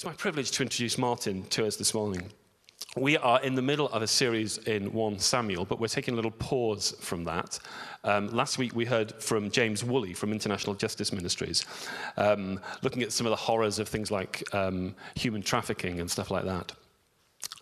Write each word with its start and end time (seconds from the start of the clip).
It's 0.00 0.06
my 0.06 0.14
privilege 0.14 0.50
to 0.52 0.62
introduce 0.62 0.96
Martin 0.96 1.42
to 1.50 1.66
us 1.66 1.76
this 1.76 1.92
morning. 1.92 2.22
We 2.96 3.18
are 3.18 3.38
in 3.42 3.54
the 3.54 3.60
middle 3.60 3.86
of 3.88 4.00
a 4.00 4.06
series 4.06 4.56
in 4.56 4.94
1 4.94 5.18
Samuel, 5.18 5.66
but 5.66 5.78
we're 5.78 5.88
taking 5.88 6.14
a 6.14 6.16
little 6.16 6.30
pause 6.30 6.96
from 7.00 7.24
that. 7.24 7.58
Um, 8.02 8.28
last 8.28 8.56
week 8.56 8.74
we 8.74 8.86
heard 8.86 9.12
from 9.22 9.50
James 9.50 9.84
Woolley 9.84 10.14
from 10.14 10.32
International 10.32 10.74
Justice 10.74 11.12
Ministries, 11.12 11.66
um, 12.16 12.58
looking 12.80 13.02
at 13.02 13.12
some 13.12 13.26
of 13.26 13.30
the 13.30 13.36
horrors 13.36 13.78
of 13.78 13.88
things 13.90 14.10
like 14.10 14.42
um, 14.54 14.94
human 15.16 15.42
trafficking 15.42 16.00
and 16.00 16.10
stuff 16.10 16.30
like 16.30 16.46
that. 16.46 16.72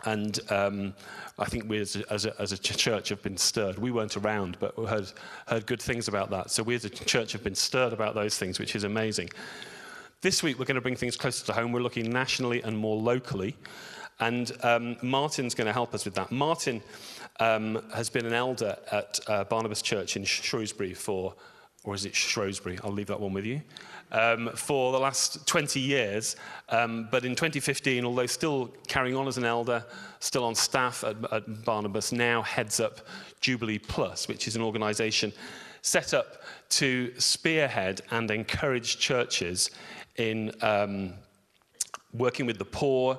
And 0.04 0.38
um, 0.52 0.94
I 1.40 1.46
think 1.46 1.68
we 1.68 1.80
as 1.80 1.96
a, 1.96 2.12
as, 2.12 2.24
a, 2.24 2.40
as 2.40 2.52
a, 2.52 2.58
church 2.58 3.08
have 3.08 3.20
been 3.20 3.36
stirred. 3.36 3.80
We 3.80 3.90
weren't 3.90 4.16
around, 4.16 4.58
but 4.60 4.78
we 4.78 4.86
heard, 4.86 5.10
heard 5.48 5.66
good 5.66 5.82
things 5.82 6.06
about 6.06 6.30
that. 6.30 6.52
So 6.52 6.62
we 6.62 6.76
as 6.76 6.84
a 6.84 6.90
church 6.90 7.32
have 7.32 7.42
been 7.42 7.56
stirred 7.56 7.92
about 7.92 8.14
those 8.14 8.38
things, 8.38 8.60
which 8.60 8.76
is 8.76 8.84
amazing. 8.84 9.30
This 10.20 10.42
week, 10.42 10.58
we're 10.58 10.64
going 10.64 10.74
to 10.74 10.80
bring 10.80 10.96
things 10.96 11.16
closer 11.16 11.46
to 11.46 11.52
home. 11.52 11.70
We're 11.70 11.78
looking 11.78 12.10
nationally 12.10 12.60
and 12.62 12.76
more 12.76 12.96
locally. 12.96 13.56
And 14.18 14.50
um, 14.64 14.96
Martin's 15.00 15.54
going 15.54 15.68
to 15.68 15.72
help 15.72 15.94
us 15.94 16.04
with 16.04 16.14
that. 16.14 16.32
Martin 16.32 16.82
um, 17.38 17.84
has 17.94 18.10
been 18.10 18.26
an 18.26 18.32
elder 18.32 18.76
at 18.90 19.20
uh, 19.28 19.44
Barnabas 19.44 19.80
Church 19.80 20.16
in 20.16 20.24
Shrewsbury 20.24 20.92
for, 20.92 21.36
or 21.84 21.94
is 21.94 22.04
it 22.04 22.16
Shrewsbury? 22.16 22.80
I'll 22.82 22.90
leave 22.90 23.06
that 23.06 23.20
one 23.20 23.32
with 23.32 23.46
you. 23.46 23.62
Um, 24.10 24.50
for 24.56 24.90
the 24.90 24.98
last 24.98 25.46
20 25.46 25.78
years. 25.78 26.34
Um, 26.68 27.06
but 27.12 27.24
in 27.24 27.36
2015, 27.36 28.04
although 28.04 28.26
still 28.26 28.74
carrying 28.88 29.14
on 29.14 29.28
as 29.28 29.38
an 29.38 29.44
elder, 29.44 29.84
still 30.18 30.42
on 30.42 30.56
staff 30.56 31.04
at, 31.04 31.32
at 31.32 31.64
Barnabas, 31.64 32.10
now 32.10 32.42
heads 32.42 32.80
up 32.80 33.02
Jubilee 33.40 33.78
Plus, 33.78 34.26
which 34.26 34.48
is 34.48 34.56
an 34.56 34.62
organization 34.62 35.32
set 35.82 36.12
up 36.12 36.42
to 36.68 37.12
spearhead 37.18 38.02
and 38.10 38.30
encourage 38.30 38.98
churches 38.98 39.70
in 40.18 40.52
um, 40.62 41.14
working 42.12 42.46
with 42.46 42.58
the 42.58 42.64
poor, 42.64 43.18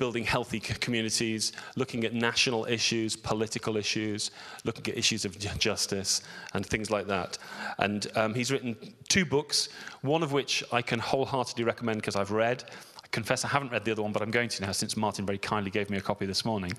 building 0.00 0.24
healthy 0.24 0.58
communities, 0.58 1.52
looking 1.76 2.04
at 2.04 2.14
national 2.14 2.64
issues, 2.64 3.14
political 3.14 3.76
issues, 3.76 4.30
looking 4.64 4.90
at 4.90 4.98
issues 4.98 5.26
of 5.26 5.38
justice 5.58 6.22
and 6.54 6.64
things 6.64 6.90
like 6.90 7.06
that. 7.06 7.36
And 7.78 8.06
um, 8.16 8.32
he's 8.32 8.50
written 8.50 8.76
two 9.08 9.26
books, 9.26 9.68
one 10.00 10.22
of 10.22 10.32
which 10.32 10.64
I 10.72 10.80
can 10.80 10.98
wholeheartedly 10.98 11.64
recommend 11.64 11.98
because 12.00 12.16
I've 12.16 12.30
read. 12.30 12.64
I 13.04 13.08
confess 13.08 13.44
I 13.44 13.48
haven't 13.48 13.72
read 13.72 13.84
the 13.84 13.92
other 13.92 14.02
one, 14.02 14.12
but 14.12 14.22
I'm 14.22 14.30
going 14.30 14.48
to 14.48 14.62
now 14.62 14.72
since 14.72 14.96
Martin 14.96 15.26
very 15.26 15.36
kindly 15.36 15.70
gave 15.70 15.90
me 15.90 15.98
a 15.98 16.00
copy 16.00 16.24
this 16.24 16.46
morning. 16.46 16.72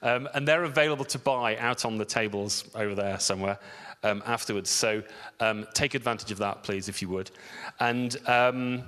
Um, 0.00 0.26
and 0.32 0.48
they're 0.48 0.64
available 0.64 1.04
to 1.04 1.18
buy 1.18 1.58
out 1.58 1.84
on 1.84 1.98
the 1.98 2.06
tables 2.06 2.64
over 2.74 2.94
there 2.94 3.20
somewhere. 3.20 3.58
Um, 4.02 4.22
afterwards. 4.26 4.68
So 4.68 5.02
um, 5.40 5.66
take 5.72 5.94
advantage 5.94 6.30
of 6.30 6.36
that, 6.36 6.62
please, 6.62 6.90
if 6.90 7.00
you 7.00 7.08
would. 7.08 7.30
And 7.80 8.14
um, 8.28 8.82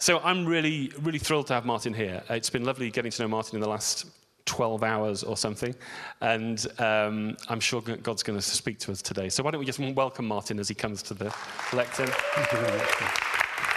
so 0.00 0.18
I'm 0.20 0.46
really, 0.46 0.90
really 1.02 1.18
thrilled 1.18 1.46
to 1.48 1.54
have 1.54 1.66
Martin 1.66 1.92
here. 1.92 2.22
It's 2.30 2.48
been 2.48 2.64
lovely 2.64 2.90
getting 2.90 3.10
to 3.10 3.22
know 3.22 3.28
Martin 3.28 3.56
in 3.56 3.60
the 3.60 3.68
last 3.68 4.06
12 4.46 4.82
hours 4.82 5.22
or 5.22 5.36
something. 5.36 5.74
And 6.22 6.66
um, 6.78 7.36
I'm 7.48 7.60
sure 7.60 7.82
God's 7.82 8.22
going 8.22 8.38
to 8.38 8.42
speak 8.42 8.78
to 8.80 8.92
us 8.92 9.02
today. 9.02 9.28
So 9.28 9.42
why 9.42 9.50
don't 9.50 9.60
we 9.60 9.66
just 9.66 9.78
welcome 9.78 10.26
Martin 10.26 10.58
as 10.58 10.68
he 10.68 10.74
comes 10.74 11.02
to 11.02 11.14
the 11.14 11.34
lectern? 11.74 12.08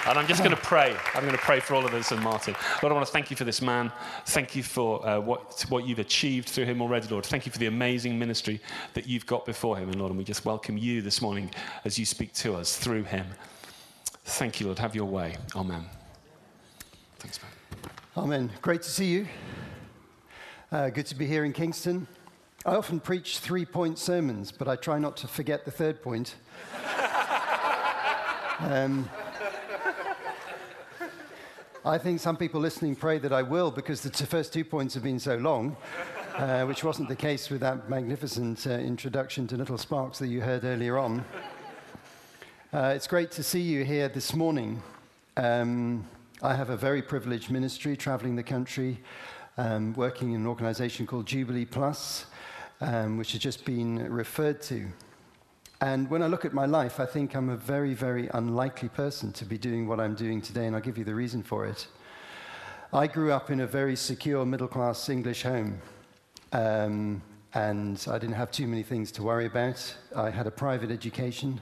And 0.06 0.18
I'm 0.18 0.26
just 0.26 0.44
going 0.44 0.56
to 0.56 0.62
pray. 0.62 0.96
I'm 1.14 1.24
going 1.24 1.36
to 1.36 1.42
pray 1.42 1.60
for 1.60 1.76
all 1.76 1.86
of 1.86 1.94
us 1.94 2.12
and 2.12 2.22
Martin. 2.22 2.56
Lord, 2.82 2.92
I 2.92 2.96
want 2.96 3.06
to 3.06 3.12
thank 3.12 3.30
you 3.30 3.38
for 3.38 3.44
this 3.44 3.62
man. 3.62 3.92
Thank 4.26 4.56
you 4.56 4.64
for 4.64 5.06
uh, 5.06 5.20
what, 5.20 5.66
what 5.70 5.86
you've 5.86 6.00
achieved 6.00 6.50
through 6.50 6.66
him 6.66 6.82
already, 6.82 7.08
Lord. 7.08 7.26
Thank 7.26 7.46
you 7.46 7.52
for 7.52 7.58
the 7.58 7.68
amazing 7.68 8.18
ministry 8.18 8.62
that 8.94 9.08
you've 9.08 9.26
got 9.26 9.46
before 9.46 9.78
him. 9.78 9.90
And 9.90 10.00
Lord, 10.00 10.12
and 10.12 10.18
we 10.18 10.24
just 10.24 10.46
welcome 10.46 10.78
you 10.78 11.02
this 11.02 11.22
morning 11.22 11.52
as 11.86 12.00
you 12.00 12.06
speak 12.06 12.34
to 12.36 12.56
us 12.56 12.78
through 12.78 13.04
him. 13.04 13.28
Thank 14.26 14.60
you, 14.60 14.68
Lord. 14.68 14.80
Have 14.80 14.96
your 14.96 15.06
way. 15.06 15.36
Amen. 15.56 15.86
Thanks, 17.24 17.40
man. 17.42 17.92
Amen. 18.18 18.52
Great 18.62 18.82
to 18.82 18.90
see 18.90 19.06
you. 19.06 19.28
Uh, 20.74 20.90
good 20.90 21.06
to 21.06 21.16
be 21.16 21.26
here 21.26 21.46
in 21.46 21.54
Kingston. 21.54 22.06
I 22.66 22.76
often 22.76 23.00
preach 23.00 23.40
three 23.40 23.64
point 23.64 23.98
sermons, 23.98 24.52
but 24.52 24.68
I 24.68 24.76
try 24.76 25.00
not 25.00 25.16
to 25.18 25.30
forget 25.30 25.64
the 25.64 25.72
third 25.72 26.02
point. 26.02 26.36
um, 28.60 29.10
I 31.86 31.98
think 31.98 32.20
some 32.20 32.36
people 32.36 32.60
listening 32.60 32.98
pray 32.98 33.20
that 33.20 33.32
I 33.32 33.42
will 33.42 33.72
because 33.72 34.02
the 34.02 34.10
t- 34.10 34.26
first 34.26 34.52
two 34.52 34.66
points 34.66 34.94
have 34.96 35.04
been 35.04 35.18
so 35.18 35.38
long, 35.38 35.78
uh, 36.36 36.66
which 36.66 36.84
wasn't 36.84 37.08
the 37.08 37.16
case 37.16 37.50
with 37.50 37.62
that 37.62 37.90
magnificent 37.90 38.68
uh, 38.68 38.72
introduction 38.72 39.48
to 39.48 39.56
Little 39.56 39.78
Sparks 39.78 40.20
that 40.20 40.28
you 40.28 40.42
heard 40.42 40.66
earlier 40.66 40.98
on. 40.98 41.24
Uh, 42.74 42.92
it's 42.94 43.08
great 43.08 43.32
to 43.32 43.44
see 43.44 43.62
you 43.62 43.86
here 43.86 44.10
this 44.10 44.34
morning. 44.34 44.84
Um, 45.38 46.06
I 46.46 46.56
have 46.56 46.70
a 46.70 46.76
very 46.76 47.02
privileged 47.02 47.50
ministry 47.50 47.96
traveling 47.96 48.36
the 48.36 48.44
country, 48.44 49.00
um, 49.58 49.94
working 49.94 50.34
in 50.34 50.42
an 50.42 50.48
organization 50.48 51.08
called 51.08 51.26
Jubilee 51.26 51.64
Plus, 51.64 52.26
um, 52.82 53.18
which 53.18 53.32
has 53.32 53.40
just 53.40 53.64
been 53.64 54.12
referred 54.12 54.62
to. 54.64 54.88
And 55.80 56.10
when 56.10 56.22
I 56.22 56.28
look 56.28 56.44
at 56.44 56.54
my 56.54 56.66
life, 56.66 57.00
I 57.00 57.06
think 57.06 57.34
I'm 57.34 57.48
a 57.48 57.56
very, 57.56 57.94
very 57.94 58.28
unlikely 58.34 58.90
person 58.90 59.32
to 59.32 59.46
be 59.46 59.58
doing 59.58 59.88
what 59.88 60.02
I'm 60.02 60.16
doing 60.16 60.42
today, 60.42 60.66
and 60.66 60.76
I'll 60.76 60.82
give 60.82 60.98
you 60.98 61.06
the 61.06 61.16
reason 61.16 61.44
for 61.44 61.66
it. 61.66 61.88
I 62.92 63.08
grew 63.08 63.32
up 63.32 63.50
in 63.50 63.62
a 63.62 63.68
very 63.68 63.96
secure 63.96 64.46
middle 64.46 64.68
class 64.68 65.08
English 65.08 65.44
home. 65.44 65.82
Um, 66.52 67.22
and 67.54 68.06
I 68.12 68.18
didn't 68.18 68.36
have 68.36 68.52
too 68.52 68.68
many 68.68 68.84
things 68.84 69.14
to 69.14 69.24
worry 69.24 69.46
about. 69.46 69.96
I 70.14 70.30
had 70.30 70.46
a 70.46 70.52
private 70.52 70.92
education. 70.92 71.62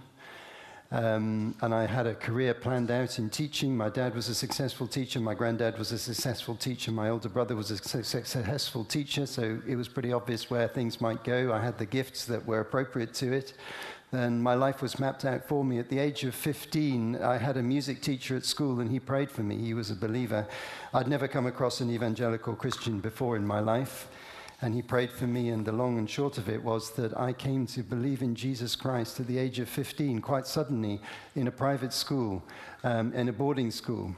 Um, 0.91 1.55
and 1.61 1.73
I 1.73 1.85
had 1.85 2.05
a 2.05 2.13
career 2.13 2.53
planned 2.53 2.91
out 2.91 3.17
in 3.17 3.29
teaching. 3.29 3.77
My 3.77 3.87
dad 3.87 4.13
was 4.13 4.27
a 4.27 4.35
successful 4.35 4.87
teacher. 4.87 5.21
My 5.21 5.33
granddad 5.33 5.77
was 5.79 5.93
a 5.93 5.97
successful 5.97 6.55
teacher. 6.55 6.91
My 6.91 7.07
older 7.09 7.29
brother 7.29 7.55
was 7.55 7.71
a 7.71 7.77
successful 7.77 8.83
teacher. 8.83 9.25
So 9.25 9.59
it 9.65 9.77
was 9.77 9.87
pretty 9.87 10.11
obvious 10.11 10.49
where 10.49 10.67
things 10.67 10.99
might 10.99 11.23
go. 11.23 11.53
I 11.53 11.63
had 11.63 11.77
the 11.77 11.85
gifts 11.85 12.25
that 12.25 12.45
were 12.45 12.59
appropriate 12.59 13.13
to 13.15 13.31
it. 13.31 13.53
Then 14.11 14.41
my 14.41 14.55
life 14.55 14.81
was 14.81 14.99
mapped 14.99 15.23
out 15.23 15.47
for 15.47 15.63
me. 15.63 15.79
At 15.79 15.87
the 15.87 15.99
age 15.99 16.25
of 16.25 16.35
15, 16.35 17.15
I 17.15 17.37
had 17.37 17.55
a 17.55 17.63
music 17.63 18.01
teacher 18.01 18.35
at 18.35 18.43
school, 18.43 18.81
and 18.81 18.91
he 18.91 18.99
prayed 18.99 19.31
for 19.31 19.43
me. 19.43 19.57
He 19.57 19.73
was 19.73 19.89
a 19.89 19.95
believer. 19.95 20.45
I'd 20.93 21.07
never 21.07 21.29
come 21.29 21.45
across 21.45 21.79
an 21.79 21.89
evangelical 21.89 22.53
Christian 22.53 22.99
before 22.99 23.37
in 23.37 23.47
my 23.47 23.61
life 23.61 24.09
and 24.61 24.73
he 24.75 24.81
prayed 24.81 25.11
for 25.11 25.27
me. 25.27 25.49
And 25.49 25.65
the 25.65 25.71
long 25.71 25.97
and 25.97 26.09
short 26.09 26.37
of 26.37 26.47
it 26.47 26.63
was 26.63 26.91
that 26.91 27.17
I 27.17 27.33
came 27.33 27.65
to 27.67 27.83
believe 27.83 28.21
in 28.21 28.35
Jesus 28.35 28.75
Christ 28.75 29.19
at 29.19 29.27
the 29.27 29.37
age 29.37 29.59
of 29.59 29.67
15, 29.67 30.21
quite 30.21 30.47
suddenly, 30.47 31.01
in 31.35 31.47
a 31.47 31.51
private 31.51 31.93
school, 31.93 32.43
um, 32.83 33.13
in 33.13 33.29
a 33.29 33.33
boarding 33.33 33.71
school. 33.71 34.15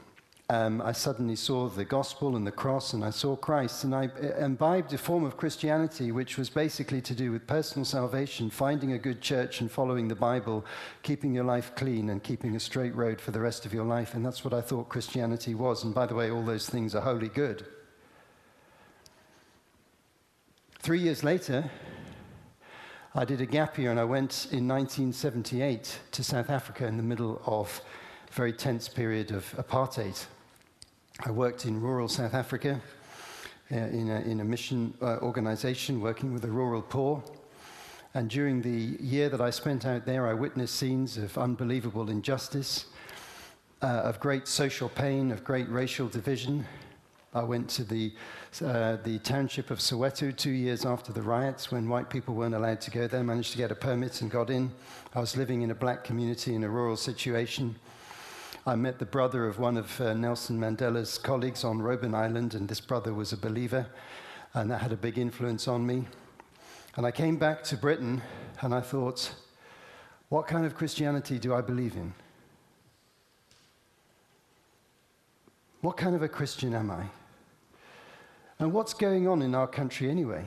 Um, 0.50 0.82
I 0.82 0.92
suddenly 0.92 1.36
saw 1.36 1.70
the 1.70 1.86
gospel 1.86 2.36
and 2.36 2.46
the 2.46 2.52
cross, 2.52 2.92
and 2.92 3.02
I 3.02 3.08
saw 3.08 3.34
Christ, 3.34 3.84
and 3.84 3.94
I 3.94 4.08
uh, 4.08 4.44
imbibed 4.44 4.92
a 4.92 4.98
form 4.98 5.24
of 5.24 5.38
Christianity 5.38 6.12
which 6.12 6.36
was 6.36 6.50
basically 6.50 7.00
to 7.00 7.14
do 7.14 7.32
with 7.32 7.46
personal 7.46 7.86
salvation, 7.86 8.50
finding 8.50 8.92
a 8.92 8.98
good 8.98 9.22
church 9.22 9.62
and 9.62 9.72
following 9.72 10.06
the 10.06 10.14
Bible, 10.14 10.66
keeping 11.02 11.32
your 11.32 11.44
life 11.44 11.74
clean 11.76 12.10
and 12.10 12.22
keeping 12.22 12.56
a 12.56 12.60
straight 12.60 12.94
road 12.94 13.22
for 13.22 13.30
the 13.30 13.40
rest 13.40 13.64
of 13.64 13.72
your 13.72 13.86
life. 13.86 14.12
And 14.12 14.24
that's 14.24 14.44
what 14.44 14.52
I 14.52 14.60
thought 14.60 14.90
Christianity 14.90 15.54
was. 15.54 15.82
And 15.82 15.94
by 15.94 16.04
the 16.04 16.14
way, 16.14 16.30
all 16.30 16.42
those 16.42 16.68
things 16.68 16.94
are 16.94 17.00
wholly 17.00 17.30
good. 17.30 17.66
Three 20.84 21.00
years 21.00 21.24
later, 21.24 21.64
I 23.14 23.24
did 23.24 23.40
a 23.40 23.46
gap 23.46 23.78
year 23.78 23.90
and 23.90 23.98
I 23.98 24.04
went 24.04 24.48
in 24.52 24.68
1978 24.68 25.98
to 26.10 26.22
South 26.22 26.50
Africa 26.50 26.86
in 26.86 26.98
the 26.98 27.02
middle 27.02 27.40
of 27.46 27.80
a 28.28 28.32
very 28.34 28.52
tense 28.52 28.86
period 28.86 29.30
of 29.30 29.50
apartheid. 29.56 30.26
I 31.24 31.30
worked 31.30 31.64
in 31.64 31.80
rural 31.80 32.06
South 32.06 32.34
Africa 32.34 32.82
uh, 33.72 33.76
in, 33.76 34.10
a, 34.10 34.20
in, 34.30 34.40
a, 34.40 34.44
mission 34.44 34.92
uh, 35.00 35.20
organization 35.22 36.02
working 36.02 36.34
with 36.34 36.42
the 36.42 36.50
rural 36.50 36.82
poor. 36.82 37.24
And 38.12 38.28
during 38.28 38.60
the 38.60 39.02
year 39.02 39.30
that 39.30 39.40
I 39.40 39.48
spent 39.48 39.86
out 39.86 40.04
there, 40.04 40.28
I 40.28 40.34
witnessed 40.34 40.76
scenes 40.76 41.16
of 41.16 41.38
unbelievable 41.38 42.10
injustice, 42.10 42.84
uh, 43.80 43.86
of 43.86 44.20
great 44.20 44.46
social 44.46 44.90
pain, 44.90 45.32
of 45.32 45.44
great 45.44 45.70
racial 45.70 46.08
division. 46.08 46.66
I 47.34 47.42
went 47.42 47.68
to 47.70 47.84
the 47.84 48.12
uh, 48.64 48.96
the 49.02 49.18
township 49.18 49.72
of 49.72 49.80
Soweto 49.80 50.34
two 50.36 50.52
years 50.52 50.86
after 50.86 51.12
the 51.12 51.20
riots 51.20 51.72
when 51.72 51.88
white 51.88 52.08
people 52.08 52.36
weren't 52.36 52.54
allowed 52.54 52.80
to 52.82 52.92
go 52.92 53.08
there, 53.08 53.24
managed 53.24 53.50
to 53.52 53.58
get 53.58 53.72
a 53.72 53.74
permit 53.74 54.22
and 54.22 54.30
got 54.30 54.50
in. 54.50 54.70
I 55.16 55.18
was 55.18 55.36
living 55.36 55.62
in 55.62 55.72
a 55.72 55.74
black 55.74 56.04
community 56.04 56.54
in 56.54 56.62
a 56.62 56.68
rural 56.68 56.96
situation. 56.96 57.74
I 58.64 58.76
met 58.76 59.00
the 59.00 59.04
brother 59.04 59.48
of 59.48 59.58
one 59.58 59.76
of 59.76 60.00
uh, 60.00 60.14
Nelson 60.14 60.60
Mandela's 60.60 61.18
colleagues 61.18 61.64
on 61.64 61.80
Robben 61.80 62.14
Island, 62.14 62.54
and 62.54 62.68
this 62.68 62.80
brother 62.80 63.12
was 63.12 63.32
a 63.32 63.36
believer, 63.36 63.86
and 64.54 64.70
that 64.70 64.80
had 64.80 64.92
a 64.92 64.96
big 64.96 65.18
influence 65.18 65.66
on 65.66 65.84
me. 65.84 66.06
And 66.96 67.04
I 67.04 67.10
came 67.10 67.36
back 67.36 67.64
to 67.64 67.76
Britain, 67.76 68.22
and 68.60 68.72
I 68.72 68.80
thought, 68.80 69.34
what 70.28 70.46
kind 70.46 70.64
of 70.64 70.76
Christianity 70.76 71.40
do 71.40 71.52
I 71.52 71.62
believe 71.62 71.96
in? 71.96 72.14
What 75.80 75.96
kind 75.96 76.14
of 76.14 76.22
a 76.22 76.28
Christian 76.28 76.72
am 76.74 76.92
I? 76.92 77.06
And 78.58 78.72
what's 78.72 78.94
going 78.94 79.26
on 79.26 79.42
in 79.42 79.54
our 79.54 79.66
country 79.66 80.08
anyway? 80.08 80.46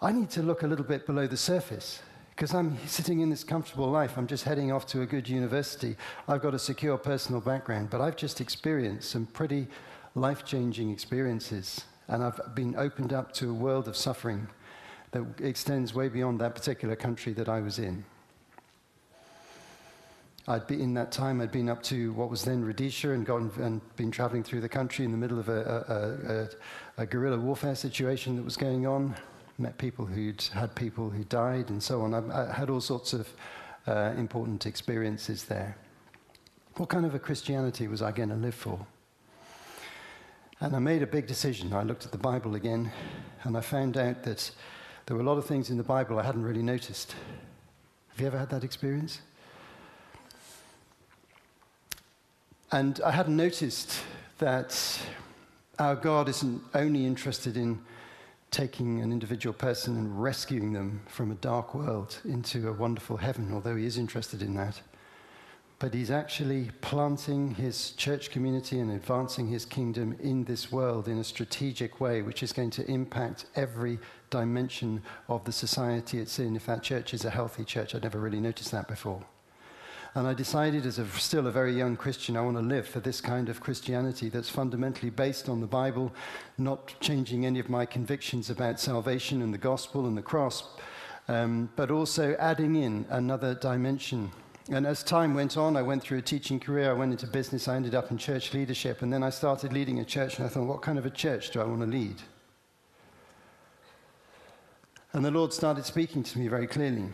I 0.00 0.12
need 0.12 0.30
to 0.30 0.42
look 0.42 0.62
a 0.62 0.66
little 0.66 0.84
bit 0.84 1.06
below 1.06 1.26
the 1.26 1.36
surface 1.36 2.02
because 2.30 2.54
I'm 2.54 2.76
sitting 2.86 3.20
in 3.20 3.30
this 3.30 3.44
comfortable 3.44 3.90
life. 3.90 4.18
I'm 4.18 4.26
just 4.26 4.44
heading 4.44 4.72
off 4.72 4.86
to 4.88 5.02
a 5.02 5.06
good 5.06 5.28
university. 5.28 5.96
I've 6.28 6.42
got 6.42 6.54
a 6.54 6.58
secure 6.58 6.98
personal 6.98 7.40
background, 7.40 7.90
but 7.90 8.00
I've 8.00 8.16
just 8.16 8.40
experienced 8.40 9.10
some 9.10 9.26
pretty 9.26 9.68
life 10.14 10.44
changing 10.44 10.90
experiences. 10.90 11.84
And 12.08 12.22
I've 12.22 12.54
been 12.54 12.76
opened 12.76 13.12
up 13.12 13.32
to 13.34 13.50
a 13.50 13.54
world 13.54 13.88
of 13.88 13.96
suffering 13.96 14.48
that 15.12 15.24
extends 15.40 15.94
way 15.94 16.08
beyond 16.08 16.40
that 16.40 16.54
particular 16.54 16.96
country 16.96 17.32
that 17.34 17.48
I 17.48 17.60
was 17.60 17.78
in. 17.78 18.04
I'd 20.48 20.66
been 20.66 20.80
in 20.80 20.94
that 20.94 21.12
time, 21.12 21.40
I'd 21.40 21.52
been 21.52 21.68
up 21.68 21.84
to 21.84 22.12
what 22.14 22.28
was 22.28 22.44
then 22.44 22.64
Rhodesia 22.64 23.12
and, 23.12 23.24
gone, 23.24 23.52
and 23.60 23.80
been 23.94 24.10
traveling 24.10 24.42
through 24.42 24.60
the 24.60 24.68
country 24.68 25.04
in 25.04 25.12
the 25.12 25.16
middle 25.16 25.38
of 25.38 25.48
a, 25.48 26.48
a, 26.98 27.00
a, 27.00 27.02
a 27.02 27.06
guerrilla 27.06 27.38
warfare 27.38 27.76
situation 27.76 28.34
that 28.36 28.42
was 28.42 28.56
going 28.56 28.84
on. 28.84 29.14
Met 29.58 29.78
people 29.78 30.04
who'd 30.04 30.42
had 30.52 30.74
people 30.74 31.10
who 31.10 31.22
died 31.24 31.70
and 31.70 31.80
so 31.80 32.02
on. 32.02 32.12
I, 32.12 32.50
I 32.50 32.52
had 32.52 32.70
all 32.70 32.80
sorts 32.80 33.12
of 33.12 33.28
uh, 33.86 34.14
important 34.16 34.66
experiences 34.66 35.44
there. 35.44 35.76
What 36.76 36.88
kind 36.88 37.06
of 37.06 37.14
a 37.14 37.20
Christianity 37.20 37.86
was 37.86 38.02
I 38.02 38.10
going 38.10 38.30
to 38.30 38.34
live 38.34 38.54
for? 38.54 38.84
And 40.58 40.74
I 40.74 40.80
made 40.80 41.02
a 41.02 41.06
big 41.06 41.28
decision. 41.28 41.72
I 41.72 41.82
looked 41.82 42.04
at 42.04 42.10
the 42.10 42.18
Bible 42.18 42.56
again 42.56 42.90
and 43.44 43.56
I 43.56 43.60
found 43.60 43.96
out 43.96 44.24
that 44.24 44.50
there 45.06 45.16
were 45.16 45.22
a 45.22 45.26
lot 45.26 45.38
of 45.38 45.46
things 45.46 45.70
in 45.70 45.76
the 45.76 45.84
Bible 45.84 46.18
I 46.18 46.24
hadn't 46.24 46.42
really 46.42 46.62
noticed. 46.62 47.14
Have 48.08 48.20
you 48.20 48.26
ever 48.26 48.38
had 48.38 48.50
that 48.50 48.64
experience? 48.64 49.20
And 52.72 52.98
I 53.04 53.10
hadn't 53.10 53.36
noticed 53.36 54.00
that 54.38 54.98
our 55.78 55.94
God 55.94 56.30
isn't 56.30 56.62
only 56.74 57.04
interested 57.04 57.58
in 57.58 57.78
taking 58.50 59.02
an 59.02 59.12
individual 59.12 59.52
person 59.52 59.98
and 59.98 60.22
rescuing 60.22 60.72
them 60.72 61.02
from 61.06 61.30
a 61.30 61.34
dark 61.34 61.74
world 61.74 62.18
into 62.24 62.68
a 62.68 62.72
wonderful 62.72 63.18
heaven, 63.18 63.50
although 63.52 63.76
He 63.76 63.84
is 63.84 63.98
interested 63.98 64.40
in 64.40 64.54
that. 64.54 64.80
But 65.80 65.92
He's 65.92 66.10
actually 66.10 66.70
planting 66.80 67.54
His 67.54 67.90
church 67.90 68.30
community 68.30 68.80
and 68.80 68.90
advancing 68.92 69.48
His 69.48 69.66
kingdom 69.66 70.16
in 70.20 70.44
this 70.44 70.72
world 70.72 71.08
in 71.08 71.18
a 71.18 71.24
strategic 71.24 72.00
way, 72.00 72.22
which 72.22 72.42
is 72.42 72.54
going 72.54 72.70
to 72.70 72.90
impact 72.90 73.46
every 73.54 73.98
dimension 74.30 75.02
of 75.28 75.44
the 75.44 75.52
society 75.52 76.20
it's 76.20 76.38
in. 76.38 76.56
If 76.56 76.64
that 76.66 76.82
church 76.82 77.12
is 77.12 77.26
a 77.26 77.30
healthy 77.30 77.64
church, 77.64 77.94
I'd 77.94 78.02
never 78.02 78.18
really 78.18 78.40
noticed 78.40 78.70
that 78.70 78.88
before. 78.88 79.22
And 80.14 80.26
I 80.26 80.34
decided, 80.34 80.84
as 80.84 80.98
a, 80.98 81.08
still 81.08 81.46
a 81.46 81.50
very 81.50 81.72
young 81.72 81.96
Christian, 81.96 82.36
I 82.36 82.42
want 82.42 82.58
to 82.58 82.62
live 82.62 82.86
for 82.86 83.00
this 83.00 83.22
kind 83.22 83.48
of 83.48 83.62
Christianity 83.62 84.28
that's 84.28 84.50
fundamentally 84.50 85.08
based 85.08 85.48
on 85.48 85.62
the 85.62 85.66
Bible, 85.66 86.12
not 86.58 86.94
changing 87.00 87.46
any 87.46 87.58
of 87.58 87.70
my 87.70 87.86
convictions 87.86 88.50
about 88.50 88.78
salvation 88.78 89.40
and 89.40 89.54
the 89.54 89.58
gospel 89.58 90.06
and 90.06 90.16
the 90.16 90.22
cross, 90.22 90.64
um, 91.28 91.70
but 91.76 91.90
also 91.90 92.36
adding 92.38 92.76
in 92.76 93.06
another 93.08 93.54
dimension. 93.54 94.30
And 94.68 94.86
as 94.86 95.02
time 95.02 95.32
went 95.32 95.56
on, 95.56 95.78
I 95.78 95.82
went 95.82 96.02
through 96.02 96.18
a 96.18 96.22
teaching 96.22 96.60
career, 96.60 96.90
I 96.90 96.94
went 96.94 97.12
into 97.12 97.26
business, 97.26 97.66
I 97.66 97.76
ended 97.76 97.94
up 97.94 98.10
in 98.10 98.18
church 98.18 98.52
leadership, 98.52 99.00
and 99.00 99.10
then 99.10 99.22
I 99.22 99.30
started 99.30 99.72
leading 99.72 100.00
a 100.00 100.04
church, 100.04 100.36
and 100.36 100.46
I 100.46 100.50
thought, 100.50 100.66
what 100.66 100.82
kind 100.82 100.98
of 100.98 101.06
a 101.06 101.10
church 101.10 101.52
do 101.52 101.60
I 101.62 101.64
want 101.64 101.80
to 101.80 101.86
lead? 101.86 102.16
And 105.14 105.24
the 105.24 105.30
Lord 105.30 105.54
started 105.54 105.86
speaking 105.86 106.22
to 106.22 106.38
me 106.38 106.48
very 106.48 106.66
clearly. 106.66 107.04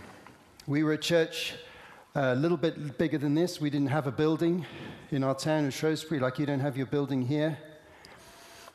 We 0.67 0.83
were 0.83 0.93
a 0.93 0.99
church 0.99 1.55
a 2.15 2.35
little 2.35 2.57
bit 2.57 2.99
bigger 2.99 3.19
than 3.19 3.35
this. 3.35 3.61
We 3.61 3.71
didn't 3.71 3.89
have 3.89 4.07
a 4.07 4.13
building 4.13 4.65
in 5.11 5.23
our 5.23 5.35
town 5.35 5.67
of 5.67 5.75
Shrewsbury 5.75 6.21
like 6.21 6.39
you 6.39 6.47
don't 6.47 6.61
have 6.61 6.77
your 6.77 6.87
building 6.87 7.23
here. 7.23 7.59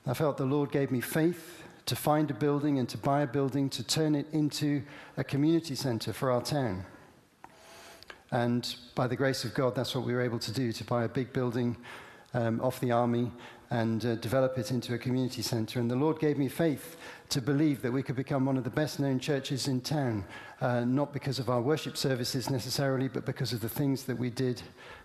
I 0.06 0.14
felt 0.14 0.38
the 0.38 0.46
Lord 0.46 0.72
gave 0.72 0.92
me 0.92 1.02
faith 1.02 1.64
to 1.86 1.96
find 1.96 2.30
a 2.32 2.34
building 2.34 2.80
and 2.80 2.88
to 2.90 2.98
buy 2.98 3.22
a 3.22 3.28
building 3.28 3.70
to 3.72 3.84
turn 3.84 4.16
it 4.16 4.28
into 4.32 4.84
a 5.18 5.24
community 5.24 5.76
center 5.76 6.14
for 6.14 6.32
our 6.32 6.42
town. 6.42 6.86
And 8.32 8.76
by 8.96 9.08
the 9.08 9.16
grace 9.16 9.44
of 9.44 9.54
God, 9.54 9.76
that's 9.76 9.94
what 9.96 10.06
we 10.06 10.14
were 10.14 10.22
able 10.22 10.40
to 10.40 10.52
do 10.52 10.72
to 10.72 10.84
buy 10.84 11.04
a 11.04 11.10
big 11.10 11.34
building 11.34 11.78
um, 12.34 12.62
off 12.62 12.80
the 12.80 12.92
army 12.92 13.32
and 13.74 14.06
uh, 14.06 14.14
develop 14.16 14.56
it 14.60 14.70
into 14.70 14.94
a 14.94 15.00
community 15.00 15.42
center. 15.42 15.80
And 15.80 15.90
the 15.90 15.96
Lord 15.96 16.20
gave 16.20 16.38
me 16.38 16.48
faith 16.48 16.96
to 17.30 17.42
believe 17.42 17.82
that 17.82 17.92
we 17.92 18.04
could 18.04 18.16
become 18.16 18.46
one 18.46 18.56
of 18.56 18.64
the 18.64 18.70
best 18.70 19.00
known 19.00 19.18
churches 19.18 19.68
in 19.68 19.82
town, 19.82 20.24
uh, 20.62 20.82
not 20.82 21.12
because 21.12 21.40
of 21.40 21.50
our 21.50 21.60
worship 21.60 21.98
services 21.98 22.52
necessarily, 22.52 23.08
but 23.08 23.26
because 23.26 23.52
of 23.52 23.62
the 23.62 23.70
things 23.70 24.04
that 24.04 24.16
we 24.16 24.30
did 24.30 24.62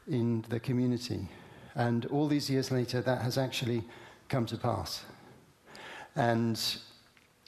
in 0.06 0.44
the 0.50 0.60
community. 0.60 1.26
And 1.76 2.04
all 2.06 2.28
these 2.28 2.50
years 2.50 2.70
later, 2.70 3.00
that 3.00 3.22
has 3.22 3.38
actually 3.38 3.84
come 4.28 4.44
to 4.44 4.58
pass. 4.58 5.02
And 6.14 6.62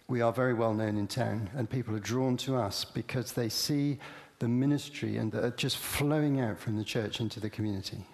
we 0.09 0.23
are 0.23 0.33
very 0.33 0.55
well 0.55 0.73
known 0.73 0.97
in 0.97 1.07
town, 1.07 1.51
and 1.55 1.69
people 1.69 1.95
are 1.95 2.01
drawn 2.01 2.39
to 2.39 2.57
us 2.57 2.87
because 2.87 3.33
they 3.33 3.51
see 3.51 3.99
the 4.39 4.49
ministry 4.49 5.19
and 5.19 5.31
the, 5.33 5.53
just 5.59 5.77
flowing 5.77 6.41
out 6.41 6.59
from 6.59 6.79
the 6.79 6.85
church 6.85 7.21
into 7.21 7.41
the 7.41 7.51
community 7.51 8.07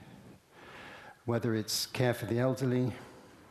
whether 1.26 1.56
it's 1.56 1.87
care 1.87 2.14
for 2.14 2.26
the 2.26 2.38
elderly, 2.38 2.93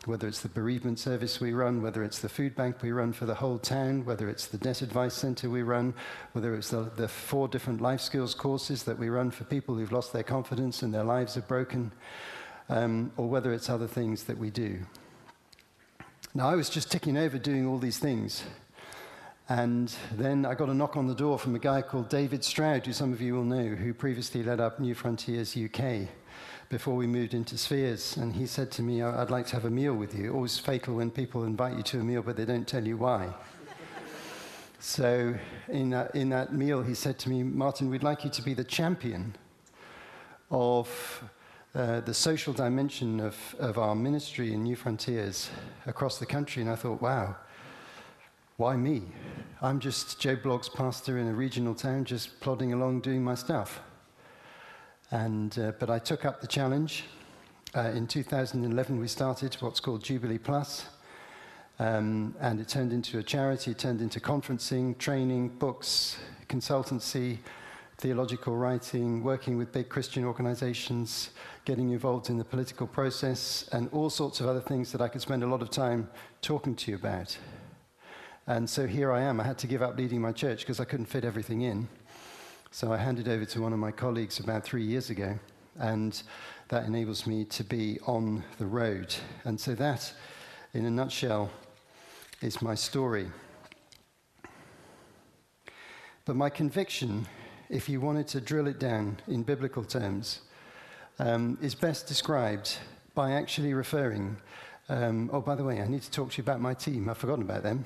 whether 0.06 0.30
it's 0.30 0.40
the 0.40 0.50
bereavement 0.50 0.98
service 0.98 1.42
we 1.42 1.52
run, 1.52 1.82
whether 1.82 2.04
it's 2.04 2.20
the 2.20 2.30
food 2.30 2.56
bank 2.56 2.82
we 2.82 2.92
run 2.92 3.12
for 3.12 3.26
the 3.26 3.36
whole 3.36 3.60
town, 3.60 4.06
whether 4.06 4.30
it's 4.30 4.48
the 4.48 4.58
debt 4.58 4.82
advice 4.82 5.14
center 5.14 5.50
we 5.50 5.62
run, 5.62 5.94
whether 6.32 6.56
it's 6.56 6.70
the, 6.70 6.90
the, 6.96 7.08
four 7.08 7.50
different 7.50 7.82
life 7.82 8.00
skills 8.00 8.34
courses 8.34 8.84
that 8.84 8.98
we 8.98 9.10
run 9.10 9.30
for 9.30 9.44
people 9.44 9.76
who've 9.76 9.92
lost 9.92 10.14
their 10.14 10.24
confidence 10.24 10.84
and 10.84 10.94
their 10.94 11.04
lives 11.04 11.36
are 11.36 11.42
broken, 11.42 11.92
um, 12.70 13.12
or 13.18 13.28
whether 13.28 13.52
it's 13.52 13.70
other 13.70 13.88
things 13.88 14.24
that 14.24 14.38
we 14.38 14.50
do. 14.50 14.80
Now, 16.34 16.50
I 16.50 16.56
was 16.56 16.70
just 16.70 16.90
ticking 16.90 17.18
over 17.18 17.38
doing 17.38 17.68
all 17.68 17.78
these 17.78 18.00
things. 18.00 18.44
And 19.50 19.94
then 20.14 20.46
I 20.46 20.56
got 20.56 20.70
a 20.70 20.74
knock 20.74 20.96
on 20.96 21.08
the 21.08 21.14
door 21.14 21.38
from 21.38 21.56
a 21.56 21.60
guy 21.60 21.82
called 21.82 22.10
David 22.10 22.44
Stroud, 22.44 22.86
who 22.86 22.94
some 22.94 23.12
of 23.12 23.22
you 23.22 23.36
will 23.36 23.44
know, 23.44 23.76
who 23.76 23.94
previously 23.94 24.44
led 24.44 24.62
up 24.62 24.80
New 24.80 24.96
Frontiers 24.96 25.58
UK 25.58 26.08
before 26.70 26.96
we 26.96 27.08
moved 27.08 27.34
into 27.34 27.58
Spheres. 27.58 28.18
And 28.18 28.36
he 28.36 28.46
said 28.46 28.72
to 28.72 28.82
me, 28.82 29.02
I'd 29.02 29.30
like 29.30 29.48
to 29.48 29.54
have 29.54 29.66
a 29.66 29.70
meal 29.70 29.94
with 29.94 30.16
you. 30.16 30.34
Always 30.34 30.58
fatal 30.58 30.96
when 30.96 31.12
people 31.12 31.44
invite 31.44 31.78
you 31.78 31.84
to 31.84 32.00
a 32.00 32.04
meal, 32.04 32.22
but 32.22 32.36
they 32.36 32.46
don't 32.46 32.68
tell 32.68 32.86
you 32.86 32.98
why. 32.98 33.34
so 34.80 35.36
in 35.70 35.92
that, 35.92 36.16
in 36.16 36.30
that 36.30 36.54
meal, 36.54 36.82
he 36.82 36.94
said 36.94 37.20
to 37.20 37.30
me, 37.30 37.44
Martin, 37.44 37.90
we'd 37.90 38.04
like 38.04 38.24
you 38.24 38.30
to 38.32 38.42
be 38.42 38.54
the 38.54 38.64
champion 38.64 39.36
of 40.52 41.24
uh, 41.74 42.00
the 42.02 42.14
social 42.14 42.54
dimension 42.54 43.20
of, 43.20 43.36
of 43.60 43.78
our 43.78 43.96
ministry 43.96 44.54
in 44.54 44.64
New 44.64 44.76
Frontiers 44.76 45.50
across 45.86 46.20
the 46.20 46.26
country. 46.26 46.62
And 46.62 46.72
I 46.72 46.76
thought, 46.76 47.02
wow, 47.02 47.36
why 48.58 48.78
me? 48.78 49.04
I'm 49.62 49.80
just 49.80 50.20
Joe 50.20 50.38
Blogg's 50.38 50.70
pastor 50.70 51.18
in 51.18 51.28
a 51.28 51.34
regional 51.34 51.76
town, 51.76 52.06
just 52.06 52.40
plodding 52.40 52.72
along 52.72 53.02
doing 53.02 53.24
my 53.24 53.36
stuff. 53.36 53.82
And, 55.12 55.58
uh, 55.60 55.72
but 55.80 55.90
I 55.90 56.00
took 56.00 56.26
up 56.26 56.42
the 56.42 56.48
challenge. 56.48 57.04
Uh, 57.76 57.92
in 57.94 58.08
2011, 58.08 59.00
we 59.00 59.08
started 59.08 59.54
what's 59.56 59.80
called 59.80 60.04
Jubilee 60.04 60.38
Plus, 60.38 60.88
um, 61.78 62.34
and 62.40 62.60
it 62.60 62.70
turned 62.70 62.94
into 62.94 63.20
a 63.20 63.24
charity, 63.24 63.72
it 63.72 63.80
turned 63.80 64.02
into 64.02 64.20
conferencing, 64.20 64.98
training, 64.98 65.50
books, 65.50 66.18
consultancy, 66.48 67.40
theological 67.98 68.56
writing, 68.56 69.24
working 69.24 69.58
with 69.58 69.72
big 69.72 69.90
Christian 69.90 70.26
organizations, 70.26 71.32
getting 71.66 71.92
involved 71.92 72.30
in 72.30 72.38
the 72.38 72.46
political 72.46 72.88
process, 72.88 73.68
and 73.72 73.90
all 73.92 74.10
sorts 74.10 74.40
of 74.40 74.48
other 74.48 74.62
things 74.62 74.92
that 74.92 75.02
I 75.02 75.08
could 75.08 75.22
spend 75.22 75.44
a 75.44 75.48
lot 75.48 75.62
of 75.62 75.70
time 75.70 76.10
talking 76.42 76.76
to 76.76 76.92
you 76.92 76.98
about. 76.98 77.38
And 78.48 78.70
so 78.70 78.86
here 78.86 79.12
I 79.12 79.22
am. 79.22 79.40
I 79.40 79.44
had 79.44 79.58
to 79.60 79.68
give 79.68 79.82
up 79.82 79.98
leading 79.98 80.22
my 80.22 80.32
church 80.32 80.60
because 80.60 80.80
I 80.80 80.86
couldn't 80.86 81.08
fit 81.08 81.26
everything 81.26 81.62
in. 81.62 81.88
So 82.72 82.92
I 82.92 82.98
handed 82.98 83.28
over 83.28 83.46
to 83.46 83.62
one 83.62 83.74
of 83.74 83.80
my 83.80 83.92
colleagues 83.92 84.40
about 84.40 84.64
three 84.64 84.84
years 84.84 85.10
ago, 85.10 85.40
and 85.78 86.22
that 86.70 86.86
enables 86.86 87.26
me 87.26 87.46
to 87.46 87.64
be 87.64 88.00
on 88.06 88.44
the 88.58 88.66
road. 88.66 89.16
And 89.44 89.60
so 89.60 89.76
that, 89.76 90.14
in 90.74 90.86
a 90.86 90.92
nutshell, 90.92 91.50
is 92.42 92.62
my 92.62 92.76
story. 92.76 93.28
But 96.26 96.36
my 96.36 96.50
conviction, 96.50 97.28
if 97.70 97.88
you 97.88 98.02
wanted 98.02 98.28
to 98.30 98.42
drill 98.42 98.68
it 98.68 98.80
down 98.80 99.20
in 99.28 99.44
biblical 99.44 99.84
terms, 99.84 100.42
um, 101.20 101.58
is 101.62 101.76
best 101.76 102.08
described 102.08 102.78
by 103.14 103.32
actually 103.32 103.74
referring. 103.74 104.38
Um, 104.90 105.30
oh, 105.32 105.42
by 105.42 105.56
the 105.56 105.64
way, 105.64 105.82
I 105.82 105.88
need 105.88 106.02
to 106.02 106.12
talk 106.12 106.32
to 106.32 106.38
you 106.38 106.44
about 106.44 106.62
my 106.62 106.74
team. 106.74 107.10
I've 107.10 107.18
forgotten 107.18 107.44
about 107.44 107.64
them. 107.64 107.86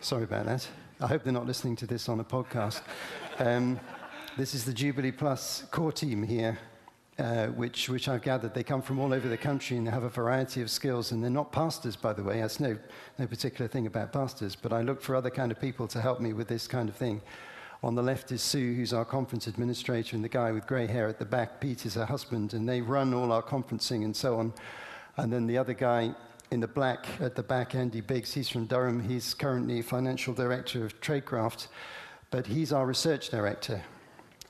Sorry 0.00 0.24
about 0.24 0.46
that. 0.46 0.66
I 1.00 1.06
hope 1.06 1.22
they're 1.22 1.32
not 1.32 1.46
listening 1.46 1.76
to 1.76 1.86
this 1.86 2.08
on 2.08 2.20
a 2.20 2.24
podcast. 2.24 2.82
Um, 3.38 3.78
this 4.38 4.54
is 4.54 4.64
the 4.64 4.72
Jubilee 4.72 5.10
Plus 5.10 5.64
core 5.72 5.90
team 5.90 6.22
here, 6.22 6.56
uh, 7.18 7.48
which, 7.48 7.88
which 7.88 8.08
I've 8.08 8.22
gathered. 8.22 8.54
They 8.54 8.62
come 8.62 8.82
from 8.82 9.00
all 9.00 9.12
over 9.12 9.28
the 9.28 9.36
country 9.36 9.76
and 9.76 9.84
they 9.84 9.90
have 9.90 10.04
a 10.04 10.08
variety 10.08 10.62
of 10.62 10.70
skills. 10.70 11.10
And 11.10 11.20
they're 11.20 11.28
not 11.28 11.50
pastors, 11.50 11.96
by 11.96 12.12
the 12.12 12.22
way. 12.22 12.40
That's 12.40 12.60
no, 12.60 12.78
no 13.18 13.26
particular 13.26 13.66
thing 13.66 13.88
about 13.88 14.12
pastors. 14.12 14.54
But 14.54 14.72
I 14.72 14.82
look 14.82 15.02
for 15.02 15.16
other 15.16 15.28
kind 15.28 15.50
of 15.50 15.60
people 15.60 15.88
to 15.88 16.00
help 16.00 16.20
me 16.20 16.34
with 16.34 16.46
this 16.46 16.68
kind 16.68 16.88
of 16.88 16.94
thing. 16.94 17.20
On 17.82 17.96
the 17.96 18.02
left 18.02 18.30
is 18.30 18.40
Sue, 18.40 18.74
who's 18.74 18.92
our 18.92 19.04
conference 19.04 19.48
administrator, 19.48 20.14
and 20.14 20.24
the 20.24 20.28
guy 20.28 20.52
with 20.52 20.68
grey 20.68 20.86
hair 20.86 21.08
at 21.08 21.18
the 21.18 21.24
back, 21.24 21.60
Pete, 21.60 21.84
is 21.84 21.94
her 21.94 22.06
husband, 22.06 22.54
and 22.54 22.68
they 22.68 22.80
run 22.80 23.12
all 23.12 23.32
our 23.32 23.42
conferencing 23.42 24.04
and 24.04 24.14
so 24.14 24.38
on. 24.38 24.52
And 25.16 25.32
then 25.32 25.48
the 25.48 25.58
other 25.58 25.74
guy 25.74 26.14
in 26.52 26.60
the 26.60 26.68
black 26.68 27.06
at 27.20 27.34
the 27.34 27.42
back, 27.42 27.74
Andy 27.74 28.02
Biggs, 28.02 28.34
he's 28.34 28.48
from 28.48 28.66
Durham. 28.66 29.00
He's 29.00 29.34
currently 29.34 29.82
financial 29.82 30.32
director 30.32 30.84
of 30.84 31.00
Traidcraft, 31.00 31.66
but 32.30 32.46
he's 32.46 32.72
our 32.72 32.86
research 32.86 33.30
director. 33.30 33.82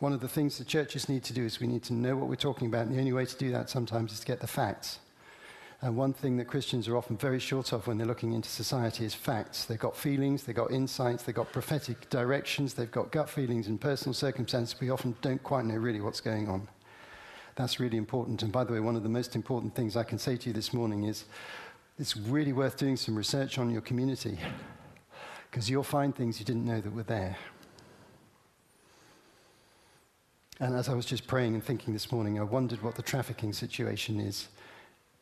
One 0.00 0.12
of 0.12 0.21
the 0.21 0.28
things 0.28 0.59
the 0.59 0.64
churches 0.64 1.09
need 1.09 1.25
to 1.25 1.33
do 1.33 1.45
is 1.45 1.59
we 1.59 1.67
need 1.67 1.83
to 1.85 1.93
know 1.93 2.14
what 2.17 2.28
we're 2.28 2.37
talking 2.37 2.69
about, 2.69 2.87
and 2.87 2.95
the 2.95 3.00
only 3.00 3.12
way 3.12 3.26
to 3.26 3.37
do 3.37 3.50
that 3.50 3.69
sometimes 3.69 4.12
is 4.12 4.21
to 4.21 4.26
get 4.26 4.40
the 4.40 4.47
facts. 4.47 5.00
And 5.81 5.97
one 5.97 6.12
thing 6.12 6.37
that 6.37 6.47
Christians 6.47 6.87
are 6.88 6.97
often 6.97 7.17
very 7.17 7.40
short 7.40 7.73
of 7.73 7.87
when 7.87 7.99
they're 7.99 8.07
looking 8.07 8.33
into 8.33 8.49
society 8.49 9.05
is 9.05 9.14
facts. 9.14 9.64
They've 9.64 9.78
got 9.78 9.97
feelings, 9.97 10.45
they've 10.45 10.55
got 10.55 10.71
insights, 10.71 11.25
they've 11.25 11.35
got 11.35 11.52
prophetic 11.52 12.09
directions, 12.11 12.75
they've 12.75 12.90
got 12.90 13.11
gut 13.11 13.28
feelings 13.28 13.67
and 13.67 13.81
personal 13.81 14.14
circumstances. 14.14 14.81
We 14.81 14.90
often 14.90 15.17
don't 15.21 15.43
quite 15.43 15.64
know 15.64 15.76
really 15.76 16.00
what's 16.00 16.21
going 16.21 16.49
on. 16.49 16.69
That's 17.57 17.81
really 17.81 17.97
important. 17.97 18.43
And 18.45 18.52
by 18.52 18.62
the 18.64 18.73
way, 18.73 18.81
one 18.81 18.95
of 18.95 19.02
the 19.02 19.09
most 19.09 19.35
important 19.35 19.75
things 19.75 19.97
I 19.97 20.05
can 20.05 20.19
say 20.19 20.37
to 20.37 20.49
you 20.49 20.52
this 20.52 20.73
morning 20.73 21.05
is 21.05 21.25
it's 21.99 22.17
really 22.17 22.52
worth 22.52 22.76
doing 22.76 22.97
some 22.97 23.17
research 23.17 23.59
on 23.59 23.71
your 23.71 23.81
community 23.81 24.38
because 25.50 25.69
you'll 25.69 25.83
find 25.83 26.14
things 26.14 26.38
you 26.38 26.45
didn't 26.45 26.64
know 26.64 26.81
that 26.81 26.93
were 26.93 27.02
there. 27.02 27.37
And 30.61 30.75
as 30.75 30.88
I 30.88 30.95
was 30.95 31.07
just 31.07 31.29
praying 31.29 31.55
and 31.55 31.62
thinking 31.62 31.93
this 31.93 32.11
morning, 32.11 32.41
I 32.41 32.43
wondered 32.43 32.83
what 32.83 32.97
the 32.97 33.03
trafficking 33.03 33.53
situation 33.53 34.19
is 34.19 34.49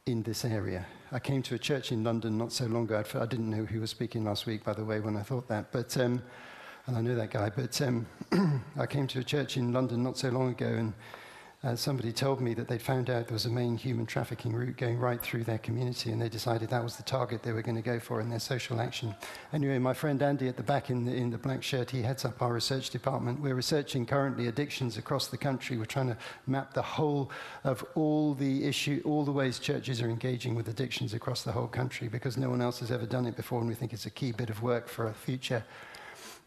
in 0.06 0.22
this 0.22 0.46
area. 0.46 0.86
I 1.12 1.18
came 1.18 1.42
to 1.42 1.54
a 1.54 1.58
church 1.58 1.92
in 1.92 2.02
London 2.02 2.38
not 2.38 2.52
so 2.52 2.64
long 2.64 2.84
ago. 2.84 3.04
I 3.14 3.26
didn't 3.26 3.50
know 3.50 3.64
who 3.64 3.80
was 3.80 3.90
speaking 3.90 4.24
last 4.24 4.46
week, 4.46 4.64
by 4.64 4.72
the 4.72 4.84
way, 4.84 5.00
when 5.00 5.14
I 5.14 5.22
thought 5.22 5.46
that. 5.48 5.72
But, 5.72 5.94
um, 5.98 6.22
and 6.86 6.96
I 6.96 7.02
know 7.02 7.14
that 7.16 7.30
guy. 7.30 7.50
But 7.50 7.78
um, 7.82 8.06
I 8.78 8.86
came 8.86 9.06
to 9.08 9.18
a 9.18 9.24
church 9.24 9.58
in 9.58 9.74
London 9.74 10.02
not 10.02 10.16
so 10.16 10.30
long 10.30 10.50
ago, 10.50 10.68
and 10.68 10.94
uh, 11.66 11.74
somebody 11.74 12.12
told 12.12 12.40
me 12.40 12.54
that 12.54 12.68
they'd 12.68 12.80
found 12.80 13.10
out 13.10 13.26
there 13.26 13.34
was 13.34 13.46
a 13.46 13.50
main 13.50 13.76
human 13.76 14.06
trafficking 14.06 14.52
route 14.52 14.76
going 14.76 14.96
right 14.98 15.20
through 15.20 15.42
their 15.42 15.58
community, 15.58 16.12
and 16.12 16.22
they 16.22 16.28
decided 16.28 16.68
that 16.70 16.84
was 16.84 16.94
the 16.94 17.02
target 17.02 17.42
they 17.42 17.50
were 17.50 17.60
going 17.60 17.74
to 17.74 17.82
go 17.82 17.98
for 17.98 18.20
in 18.20 18.30
their 18.30 18.38
social 18.38 18.80
action. 18.80 19.12
Anyway, 19.52 19.76
my 19.78 19.92
friend 19.92 20.22
Andy 20.22 20.46
at 20.46 20.56
the 20.56 20.62
back 20.62 20.90
in 20.90 21.04
the, 21.04 21.12
in 21.12 21.30
the 21.30 21.38
black 21.38 21.64
shirt, 21.64 21.90
he 21.90 22.02
heads 22.02 22.24
up 22.24 22.40
our 22.40 22.52
research 22.52 22.90
department. 22.90 23.40
We're 23.40 23.56
researching 23.56 24.06
currently 24.06 24.46
addictions 24.46 24.96
across 24.96 25.26
the 25.26 25.36
country. 25.36 25.76
We're 25.76 25.86
trying 25.86 26.06
to 26.06 26.16
map 26.46 26.72
the 26.72 26.82
whole 26.82 27.32
of 27.64 27.84
all 27.96 28.34
the 28.34 28.64
issue, 28.64 29.02
all 29.04 29.24
the 29.24 29.32
ways 29.32 29.58
churches 29.58 30.00
are 30.00 30.08
engaging 30.08 30.54
with 30.54 30.68
addictions 30.68 31.14
across 31.14 31.42
the 31.42 31.50
whole 31.50 31.66
country 31.66 32.06
because 32.06 32.36
no 32.36 32.48
one 32.48 32.62
else 32.62 32.78
has 32.78 32.92
ever 32.92 33.06
done 33.06 33.26
it 33.26 33.34
before, 33.34 33.58
and 33.58 33.68
we 33.68 33.74
think 33.74 33.92
it's 33.92 34.06
a 34.06 34.10
key 34.10 34.30
bit 34.30 34.50
of 34.50 34.62
work 34.62 34.86
for 34.86 35.08
our 35.08 35.14
future. 35.14 35.64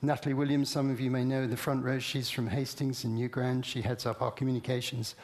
Natalie 0.01 0.33
Williams, 0.33 0.69
some 0.69 0.89
of 0.89 1.01
you 1.01 1.11
may 1.11 1.25
know 1.25 1.41
in 1.41 1.49
the 1.49 1.57
front 1.57 1.83
row, 1.83 1.99
she's 1.99 2.29
from 2.29 2.47
Hastings 2.47 3.03
in 3.03 3.17
Newground. 3.17 3.65
She 3.65 3.81
heads 3.81 4.05
up 4.05 4.21
our 4.21 4.31
communications. 4.31 5.15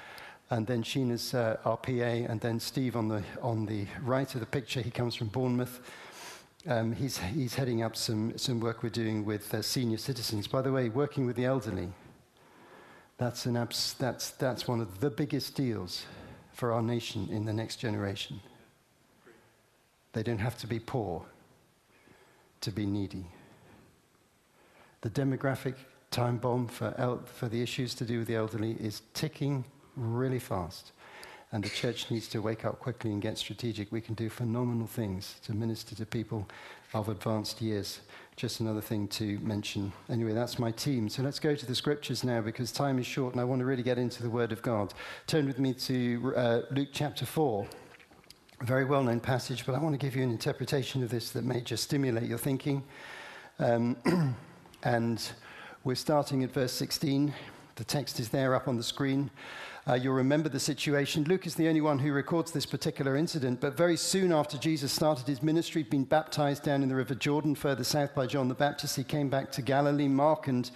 And 0.49 0.67
then 0.67 0.83
Sheena's 0.83 1.33
uh, 1.33 1.57
our 1.63 1.77
PA, 1.77 1.91
and 1.91 2.41
then 2.41 2.59
Steve 2.59 2.97
on 2.97 3.07
the, 3.07 3.23
on 3.41 3.65
the 3.65 3.87
right 4.03 4.31
of 4.33 4.41
the 4.41 4.45
picture, 4.45 4.81
he 4.81 4.91
comes 4.91 5.15
from 5.15 5.27
Bournemouth. 5.27 5.79
Um, 6.67 6.91
he's, 6.91 7.17
he's 7.17 7.55
heading 7.55 7.83
up 7.83 7.95
some, 7.95 8.37
some 8.37 8.59
work 8.59 8.83
we're 8.83 8.89
doing 8.89 9.23
with 9.23 9.53
uh, 9.53 9.61
senior 9.61 9.97
citizens. 9.97 10.45
By 10.45 10.61
the 10.61 10.73
way, 10.73 10.89
working 10.89 11.25
with 11.25 11.37
the 11.37 11.45
elderly, 11.45 11.87
that's, 13.17 13.45
an 13.45 13.55
abs- 13.55 13.93
that's, 13.93 14.31
that's 14.31 14.67
one 14.67 14.81
of 14.81 14.99
the 14.99 15.09
biggest 15.09 15.55
deals 15.55 16.05
for 16.51 16.73
our 16.73 16.81
nation 16.81 17.29
in 17.31 17.45
the 17.45 17.53
next 17.53 17.77
generation. 17.77 18.41
They 20.11 20.21
don't 20.21 20.39
have 20.39 20.57
to 20.59 20.67
be 20.67 20.79
poor 20.79 21.25
to 22.59 22.71
be 22.71 22.85
needy 22.85 23.25
the 25.05 25.11
demographic 25.11 25.75
time 26.09 26.37
bomb 26.37 26.65
for, 26.67 27.19
for 27.25 27.47
the 27.47 27.61
issues 27.61 27.93
to 27.93 28.03
do 28.03 28.17
with 28.17 28.27
the 28.27 28.33
elderly 28.33 28.71
is 28.79 29.03
ticking 29.13 29.63
really 29.95 30.39
fast. 30.39 30.93
And 31.51 31.63
the 31.63 31.69
church 31.69 32.09
needs 32.09 32.27
to 32.29 32.41
wake 32.41 32.65
up 32.65 32.79
quickly 32.79 33.11
and 33.11 33.21
get 33.21 33.37
strategic. 33.37 33.91
We 33.91 34.01
can 34.01 34.15
do 34.15 34.31
phenomenal 34.31 34.87
things 34.87 35.35
to 35.43 35.53
minister 35.53 35.93
to 35.93 36.07
people 36.07 36.47
of 36.95 37.07
advanced 37.07 37.61
years. 37.61 37.99
Just 38.35 38.61
another 38.61 38.81
thing 38.81 39.07
to 39.09 39.37
mention. 39.41 39.93
Anyway, 40.09 40.33
that's 40.33 40.57
my 40.57 40.71
team. 40.71 41.07
So 41.07 41.21
let's 41.21 41.39
go 41.39 41.53
to 41.53 41.65
the 41.67 41.75
scriptures 41.75 42.23
now 42.23 42.41
because 42.41 42.71
time 42.71 42.97
is 42.97 43.05
short 43.05 43.35
and 43.35 43.39
I 43.39 43.43
want 43.43 43.59
to 43.59 43.65
really 43.65 43.83
get 43.83 43.99
into 43.99 44.23
the 44.23 44.29
Word 44.31 44.51
of 44.51 44.63
God. 44.63 44.91
Turn 45.27 45.45
with 45.45 45.59
me 45.59 45.75
to 45.75 46.33
uh, 46.35 46.61
Luke 46.71 46.89
chapter 46.91 47.27
4. 47.27 47.67
A 48.61 48.65
very 48.65 48.85
well 48.85 49.03
known 49.03 49.19
passage, 49.19 49.67
but 49.67 49.75
I 49.75 49.77
want 49.77 49.93
to 49.93 49.99
give 49.99 50.15
you 50.15 50.23
an 50.23 50.31
interpretation 50.31 51.03
of 51.03 51.11
this 51.11 51.29
that 51.29 51.43
may 51.43 51.61
just 51.61 51.83
stimulate 51.83 52.27
your 52.27 52.39
thinking. 52.39 52.83
Um, 53.59 54.35
And 54.85 55.19
we're 55.83 55.95
starting 55.95 56.43
at 56.43 56.51
verse 56.51 56.71
16. 56.71 57.33
The 57.75 57.83
text 57.83 58.19
is 58.19 58.29
there 58.29 58.53
up 58.53 58.67
on 58.67 58.77
the 58.77 58.83
screen. 58.83 59.31
Uh, 59.87 59.95
you'll 59.95 60.13
remember 60.13 60.47
the 60.47 60.59
situation. 60.59 61.23
Luke 61.23 61.47
is 61.47 61.55
the 61.55 61.67
only 61.67 61.81
one 61.81 61.97
who 61.97 62.11
records 62.11 62.51
this 62.51 62.67
particular 62.67 63.15
incident, 63.15 63.61
but 63.61 63.75
very 63.75 63.97
soon 63.97 64.31
after 64.31 64.59
Jesus 64.59 64.91
started 64.91 65.25
his 65.25 65.41
ministry, 65.41 65.81
been 65.81 66.03
baptized 66.03 66.61
down 66.61 66.83
in 66.83 66.89
the 66.89 66.95
River 66.95 67.15
Jordan, 67.15 67.55
further 67.55 67.83
south 67.83 68.13
by 68.13 68.27
John 68.27 68.47
the 68.47 68.53
Baptist, 68.53 68.95
he 68.95 69.03
came 69.03 69.27
back 69.27 69.51
to 69.53 69.63
Galilee. 69.63 70.07
Mark 70.07 70.47
and, 70.47 70.69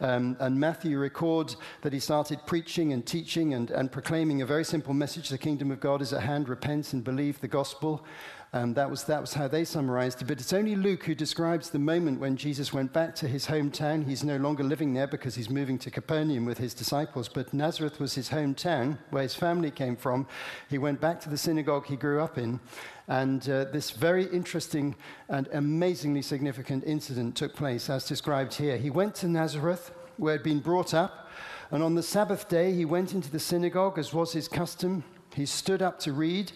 um, 0.00 0.36
and 0.38 0.60
Matthew 0.60 0.98
record 0.98 1.56
that 1.80 1.94
he 1.94 1.98
started 1.98 2.40
preaching 2.44 2.92
and 2.92 3.06
teaching 3.06 3.54
and, 3.54 3.70
and 3.70 3.90
proclaiming 3.90 4.42
a 4.42 4.46
very 4.46 4.64
simple 4.64 4.92
message 4.92 5.30
the 5.30 5.38
kingdom 5.38 5.70
of 5.70 5.80
God 5.80 6.02
is 6.02 6.12
at 6.12 6.22
hand, 6.22 6.50
repent 6.50 6.92
and 6.92 7.02
believe 7.02 7.40
the 7.40 7.48
gospel. 7.48 8.04
Um, 8.52 8.74
that, 8.74 8.88
was, 8.88 9.04
that 9.04 9.20
was 9.20 9.34
how 9.34 9.48
they 9.48 9.64
summarized 9.64 10.22
it. 10.22 10.28
But 10.28 10.40
it's 10.40 10.52
only 10.52 10.76
Luke 10.76 11.04
who 11.04 11.14
describes 11.14 11.68
the 11.68 11.78
moment 11.78 12.20
when 12.20 12.36
Jesus 12.36 12.72
went 12.72 12.92
back 12.92 13.14
to 13.16 13.28
his 13.28 13.46
hometown. 13.46 14.06
He's 14.06 14.24
no 14.24 14.36
longer 14.36 14.62
living 14.62 14.94
there 14.94 15.06
because 15.06 15.34
he's 15.34 15.50
moving 15.50 15.78
to 15.80 15.90
Capernaum 15.90 16.46
with 16.46 16.58
his 16.58 16.72
disciples. 16.72 17.28
But 17.28 17.52
Nazareth 17.52 18.00
was 18.00 18.14
his 18.14 18.30
hometown, 18.30 18.98
where 19.10 19.24
his 19.24 19.34
family 19.34 19.70
came 19.70 19.96
from. 19.96 20.26
He 20.70 20.78
went 20.78 21.00
back 21.00 21.20
to 21.20 21.28
the 21.28 21.36
synagogue 21.36 21.86
he 21.86 21.96
grew 21.96 22.20
up 22.20 22.38
in. 22.38 22.60
And 23.08 23.48
uh, 23.48 23.64
this 23.64 23.90
very 23.90 24.24
interesting 24.26 24.96
and 25.28 25.48
amazingly 25.52 26.22
significant 26.22 26.84
incident 26.84 27.36
took 27.36 27.54
place, 27.54 27.90
as 27.90 28.06
described 28.06 28.54
here. 28.54 28.76
He 28.78 28.90
went 28.90 29.14
to 29.16 29.28
Nazareth, 29.28 29.90
where 30.16 30.34
he'd 30.34 30.42
been 30.42 30.60
brought 30.60 30.94
up. 30.94 31.28
And 31.70 31.82
on 31.82 31.94
the 31.94 32.02
Sabbath 32.02 32.48
day, 32.48 32.72
he 32.72 32.84
went 32.84 33.12
into 33.12 33.30
the 33.30 33.40
synagogue, 33.40 33.98
as 33.98 34.14
was 34.14 34.32
his 34.32 34.48
custom. 34.48 35.04
He 35.34 35.46
stood 35.46 35.82
up 35.82 35.98
to 36.00 36.12
read. 36.12 36.52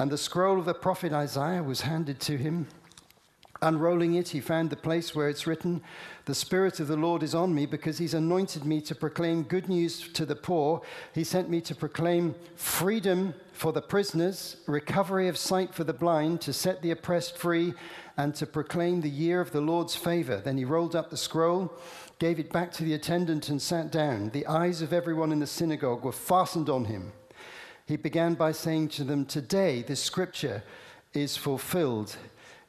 And 0.00 0.10
the 0.10 0.16
scroll 0.16 0.58
of 0.58 0.64
the 0.64 0.72
prophet 0.72 1.12
Isaiah 1.12 1.62
was 1.62 1.82
handed 1.82 2.20
to 2.20 2.38
him. 2.38 2.68
Unrolling 3.60 4.14
it, 4.14 4.30
he 4.30 4.40
found 4.40 4.70
the 4.70 4.76
place 4.76 5.14
where 5.14 5.28
it's 5.28 5.46
written, 5.46 5.82
The 6.24 6.34
Spirit 6.34 6.80
of 6.80 6.88
the 6.88 6.96
Lord 6.96 7.22
is 7.22 7.34
on 7.34 7.54
me 7.54 7.66
because 7.66 7.98
he's 7.98 8.14
anointed 8.14 8.64
me 8.64 8.80
to 8.80 8.94
proclaim 8.94 9.42
good 9.42 9.68
news 9.68 10.08
to 10.14 10.24
the 10.24 10.34
poor. 10.34 10.80
He 11.14 11.22
sent 11.22 11.50
me 11.50 11.60
to 11.60 11.74
proclaim 11.74 12.34
freedom 12.56 13.34
for 13.52 13.74
the 13.74 13.82
prisoners, 13.82 14.56
recovery 14.66 15.28
of 15.28 15.36
sight 15.36 15.74
for 15.74 15.84
the 15.84 15.92
blind, 15.92 16.40
to 16.40 16.54
set 16.54 16.80
the 16.80 16.92
oppressed 16.92 17.36
free, 17.36 17.74
and 18.16 18.34
to 18.36 18.46
proclaim 18.46 19.02
the 19.02 19.10
year 19.10 19.42
of 19.42 19.52
the 19.52 19.60
Lord's 19.60 19.96
favor. 19.96 20.38
Then 20.38 20.56
he 20.56 20.64
rolled 20.64 20.96
up 20.96 21.10
the 21.10 21.18
scroll, 21.18 21.74
gave 22.18 22.40
it 22.40 22.50
back 22.50 22.72
to 22.72 22.84
the 22.84 22.94
attendant, 22.94 23.50
and 23.50 23.60
sat 23.60 23.92
down. 23.92 24.30
The 24.30 24.46
eyes 24.46 24.80
of 24.80 24.94
everyone 24.94 25.30
in 25.30 25.40
the 25.40 25.46
synagogue 25.46 26.04
were 26.04 26.10
fastened 26.10 26.70
on 26.70 26.86
him 26.86 27.12
he 27.90 27.96
began 27.96 28.34
by 28.34 28.52
saying 28.52 28.86
to 28.86 29.02
them, 29.02 29.26
Today 29.26 29.82
this 29.82 30.00
scripture 30.00 30.62
is 31.12 31.36
fulfilled 31.36 32.16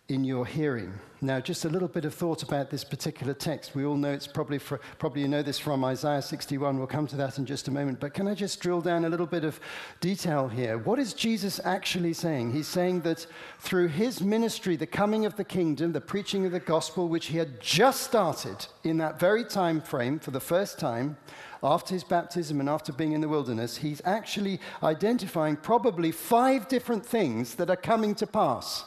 in 0.09 0.23
your 0.23 0.47
hearing. 0.47 0.93
Now, 1.23 1.39
just 1.39 1.65
a 1.65 1.69
little 1.69 1.87
bit 1.87 2.03
of 2.03 2.15
thought 2.15 2.41
about 2.41 2.71
this 2.71 2.83
particular 2.83 3.35
text. 3.35 3.75
We 3.75 3.85
all 3.85 3.95
know 3.95 4.11
it's 4.11 4.25
probably, 4.25 4.57
for, 4.57 4.79
probably 4.97 5.21
you 5.21 5.27
know 5.27 5.43
this 5.43 5.59
from 5.59 5.83
Isaiah 5.85 6.19
61. 6.19 6.79
We'll 6.79 6.87
come 6.87 7.05
to 7.05 7.15
that 7.17 7.37
in 7.37 7.45
just 7.45 7.67
a 7.67 7.71
moment. 7.71 7.99
But 7.99 8.15
can 8.15 8.27
I 8.27 8.33
just 8.33 8.59
drill 8.59 8.81
down 8.81 9.05
a 9.05 9.09
little 9.09 9.27
bit 9.27 9.43
of 9.43 9.59
detail 9.99 10.47
here? 10.47 10.79
What 10.79 10.97
is 10.97 11.13
Jesus 11.13 11.59
actually 11.63 12.13
saying? 12.13 12.53
He's 12.53 12.67
saying 12.67 13.01
that 13.01 13.27
through 13.59 13.89
his 13.89 14.19
ministry, 14.19 14.75
the 14.75 14.87
coming 14.87 15.27
of 15.27 15.35
the 15.35 15.43
kingdom, 15.43 15.91
the 15.91 16.01
preaching 16.01 16.47
of 16.47 16.53
the 16.53 16.59
gospel, 16.59 17.07
which 17.07 17.27
he 17.27 17.37
had 17.37 17.61
just 17.61 18.01
started 18.01 18.65
in 18.83 18.97
that 18.97 19.19
very 19.19 19.45
time 19.45 19.79
frame 19.79 20.17
for 20.17 20.31
the 20.31 20.39
first 20.39 20.79
time, 20.79 21.17
after 21.61 21.93
his 21.93 22.03
baptism 22.03 22.59
and 22.59 22.67
after 22.67 22.91
being 22.91 23.11
in 23.11 23.21
the 23.21 23.29
wilderness, 23.29 23.77
he's 23.77 24.01
actually 24.05 24.59
identifying 24.81 25.55
probably 25.55 26.11
five 26.11 26.67
different 26.67 27.05
things 27.05 27.53
that 27.55 27.69
are 27.69 27.75
coming 27.75 28.15
to 28.15 28.25
pass. 28.25 28.85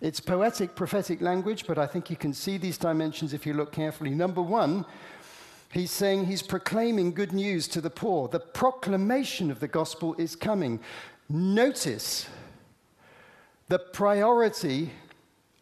It's 0.00 0.20
poetic, 0.20 0.76
prophetic 0.76 1.20
language, 1.20 1.66
but 1.66 1.76
I 1.76 1.86
think 1.86 2.08
you 2.08 2.16
can 2.16 2.32
see 2.32 2.56
these 2.56 2.78
dimensions 2.78 3.32
if 3.32 3.44
you 3.44 3.52
look 3.52 3.72
carefully. 3.72 4.10
Number 4.10 4.40
one, 4.40 4.84
he's 5.72 5.90
saying 5.90 6.26
he's 6.26 6.42
proclaiming 6.42 7.12
good 7.12 7.32
news 7.32 7.66
to 7.68 7.80
the 7.80 7.90
poor. 7.90 8.28
The 8.28 8.38
proclamation 8.38 9.50
of 9.50 9.58
the 9.58 9.66
gospel 9.66 10.14
is 10.16 10.36
coming. 10.36 10.78
Notice 11.28 12.28
the 13.66 13.80
priority 13.80 14.92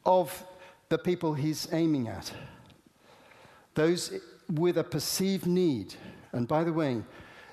of 0.04 0.44
the 0.90 0.98
people 0.98 1.32
he's 1.32 1.66
aiming 1.72 2.08
at. 2.08 2.30
Those 3.74 4.12
with 4.52 4.76
a 4.76 4.84
perceived 4.84 5.46
need. 5.46 5.94
And 6.32 6.46
by 6.46 6.62
the 6.62 6.72
way, 6.72 7.02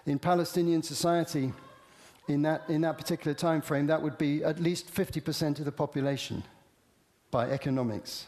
in 0.06 0.20
Palestinian 0.20 0.84
society, 0.84 1.54
in 2.28 2.42
that, 2.42 2.64
in 2.68 2.82
that 2.82 2.98
particular 2.98 3.34
time 3.34 3.62
frame, 3.62 3.88
that 3.88 4.02
would 4.02 4.18
be 4.18 4.44
at 4.44 4.60
least 4.60 4.94
50% 4.94 5.60
of 5.60 5.66
the 5.66 5.72
population 5.72 6.44
by 7.34 7.50
economics. 7.50 8.28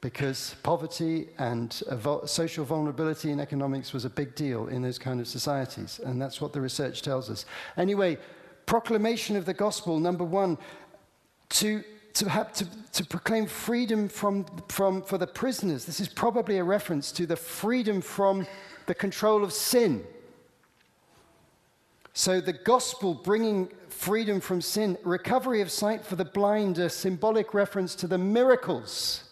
Because 0.00 0.56
poverty 0.64 1.28
and 1.38 1.80
uh, 1.88 2.26
social 2.26 2.64
vulnerability 2.64 3.30
in 3.30 3.38
economics 3.38 3.92
was 3.92 4.04
a 4.04 4.10
big 4.10 4.34
deal 4.34 4.66
in 4.66 4.82
those 4.82 4.98
kind 4.98 5.20
of 5.20 5.28
societies. 5.28 6.00
And 6.04 6.20
that's 6.20 6.40
what 6.40 6.52
the 6.52 6.60
research 6.60 7.02
tells 7.02 7.30
us. 7.30 7.46
Anyway, 7.76 8.18
proclamation 8.66 9.36
of 9.36 9.44
the 9.44 9.54
gospel, 9.54 10.00
number 10.00 10.24
one, 10.24 10.58
to 11.50 11.84
to, 12.14 12.28
have, 12.28 12.52
to, 12.52 12.66
to 12.92 13.06
proclaim 13.06 13.46
freedom 13.46 14.08
from, 14.08 14.44
from, 14.68 15.02
for 15.02 15.16
the 15.16 15.26
prisoners. 15.26 15.86
This 15.86 15.98
is 15.98 16.08
probably 16.08 16.58
a 16.58 16.64
reference 16.64 17.10
to 17.12 17.26
the 17.26 17.36
freedom 17.36 18.02
from 18.02 18.46
the 18.84 18.94
control 18.94 19.42
of 19.42 19.50
sin. 19.52 20.04
So 22.14 22.40
the 22.40 22.52
gospel 22.52 23.14
bringing 23.14 23.70
freedom 23.88 24.40
from 24.40 24.60
sin, 24.60 24.98
recovery 25.02 25.60
of 25.60 25.70
sight 25.70 26.04
for 26.04 26.16
the 26.16 26.24
blind, 26.24 26.78
a 26.78 26.90
symbolic 26.90 27.54
reference 27.54 27.94
to 27.96 28.06
the 28.06 28.18
miracles, 28.18 29.24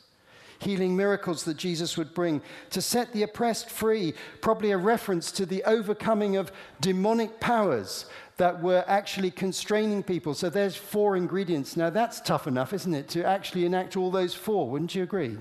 healing 0.61 0.97
miracles 0.97 1.45
that 1.45 1.57
Jesus 1.57 1.99
would 1.99 2.15
bring, 2.15 2.41
to 2.71 2.81
set 2.81 3.13
the 3.13 3.23
oppressed 3.23 3.69
free, 3.69 4.15
probably 4.41 4.71
a 4.71 4.79
reference 4.79 5.31
to 5.33 5.45
the 5.45 5.63
overcoming 5.65 6.37
of 6.37 6.53
demonic 6.81 7.39
powers 7.41 8.07
that 8.39 8.63
were 8.63 8.85
actually 8.87 9.31
constraining 9.31 10.03
people. 10.03 10.33
So 10.33 10.49
there's 10.49 10.77
four 10.77 11.17
ingredients. 11.17 11.77
Now 11.77 11.91
that's 11.91 12.21
tough 12.23 12.47
enough, 12.47 12.73
isn't 12.73 12.95
it, 12.95 13.09
to 13.11 13.25
actually 13.25 13.67
enact 13.67 13.97
all 13.97 14.11
those 14.11 14.33
four, 14.33 14.71
wouldn't 14.71 14.95
you 14.95 15.03
agree? 15.03 15.37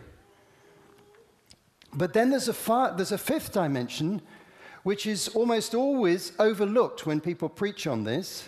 But 1.94 2.14
then 2.14 2.30
there's 2.30 2.50
a, 2.50 2.54
far, 2.54 2.96
there's 2.96 3.14
a 3.14 3.18
fifth 3.18 3.54
dimension, 3.54 4.22
which 4.84 5.06
is 5.06 5.28
almost 5.30 5.74
always 5.74 6.34
overlooked 6.40 7.06
when 7.06 7.20
people 7.20 7.50
preach 7.50 7.88
on 7.88 8.04
this, 8.04 8.48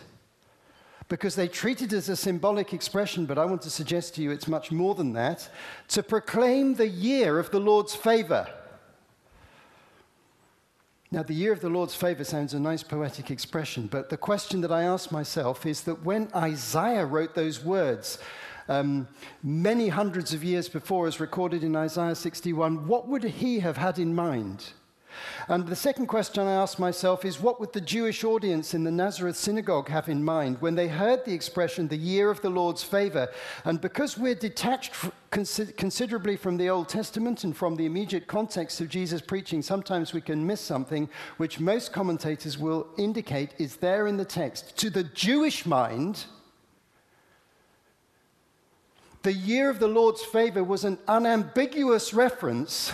because 1.07 1.35
they 1.35 1.47
treat 1.47 1.81
it 1.81 1.91
as 1.91 2.07
a 2.07 2.15
symbolic 2.15 2.73
expression, 2.73 3.25
but 3.25 3.37
I 3.37 3.45
want 3.45 3.61
to 3.63 3.69
suggest 3.69 4.15
to 4.15 4.21
you 4.21 4.31
it's 4.31 4.47
much 4.47 4.71
more 4.71 4.95
than 4.95 5.11
that 5.13 5.49
to 5.89 6.01
proclaim 6.01 6.75
the 6.75 6.87
year 6.87 7.37
of 7.37 7.51
the 7.51 7.59
Lord's 7.59 7.93
favor. 7.93 8.47
Now, 11.13 11.23
the 11.23 11.33
year 11.33 11.51
of 11.51 11.59
the 11.59 11.69
Lord's 11.69 11.93
favor 11.93 12.23
sounds 12.23 12.53
a 12.53 12.59
nice 12.61 12.83
poetic 12.83 13.29
expression, 13.29 13.87
but 13.87 14.09
the 14.09 14.15
question 14.15 14.61
that 14.61 14.71
I 14.71 14.83
ask 14.83 15.11
myself 15.11 15.65
is 15.65 15.81
that 15.81 16.05
when 16.05 16.29
Isaiah 16.33 17.05
wrote 17.05 17.35
those 17.35 17.61
words, 17.61 18.17
um, 18.69 19.09
many 19.43 19.89
hundreds 19.89 20.33
of 20.33 20.45
years 20.45 20.69
before, 20.69 21.07
as 21.07 21.19
recorded 21.19 21.65
in 21.65 21.75
Isaiah 21.75 22.15
61, 22.15 22.87
what 22.87 23.09
would 23.09 23.23
he 23.25 23.59
have 23.59 23.75
had 23.75 23.99
in 23.99 24.15
mind? 24.15 24.71
And 25.47 25.67
the 25.67 25.75
second 25.75 26.07
question 26.07 26.47
I 26.47 26.53
ask 26.53 26.79
myself 26.79 27.25
is 27.25 27.39
what 27.39 27.59
would 27.59 27.73
the 27.73 27.81
Jewish 27.81 28.23
audience 28.23 28.73
in 28.73 28.83
the 28.83 28.91
Nazareth 28.91 29.35
synagogue 29.35 29.89
have 29.89 30.09
in 30.09 30.23
mind 30.23 30.57
when 30.61 30.75
they 30.75 30.87
heard 30.87 31.25
the 31.25 31.33
expression, 31.33 31.87
the 31.87 31.97
year 31.97 32.29
of 32.29 32.41
the 32.41 32.49
Lord's 32.49 32.83
favor? 32.83 33.29
And 33.65 33.81
because 33.81 34.17
we're 34.17 34.35
detached 34.35 34.93
considerably 35.31 36.35
from 36.35 36.57
the 36.57 36.69
Old 36.69 36.89
Testament 36.89 37.43
and 37.43 37.55
from 37.55 37.75
the 37.75 37.85
immediate 37.85 38.27
context 38.27 38.81
of 38.81 38.89
Jesus' 38.89 39.21
preaching, 39.21 39.61
sometimes 39.61 40.13
we 40.13 40.21
can 40.21 40.45
miss 40.45 40.61
something 40.61 41.09
which 41.37 41.59
most 41.59 41.93
commentators 41.93 42.57
will 42.57 42.87
indicate 42.97 43.53
is 43.57 43.77
there 43.77 44.07
in 44.07 44.17
the 44.17 44.25
text. 44.25 44.77
To 44.77 44.89
the 44.89 45.03
Jewish 45.03 45.65
mind, 45.65 46.25
the 49.23 49.33
year 49.33 49.69
of 49.69 49.79
the 49.79 49.87
Lord's 49.87 50.23
favor 50.23 50.63
was 50.63 50.83
an 50.83 50.97
unambiguous 51.07 52.13
reference 52.13 52.91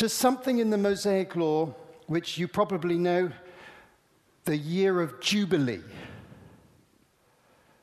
to 0.00 0.08
something 0.08 0.60
in 0.60 0.70
the 0.70 0.78
Mosaic 0.78 1.36
law 1.36 1.74
which 2.06 2.38
you 2.38 2.48
probably 2.48 2.96
know 2.96 3.30
the 4.46 4.56
year 4.56 4.98
of 5.02 5.20
Jubilee. 5.20 5.82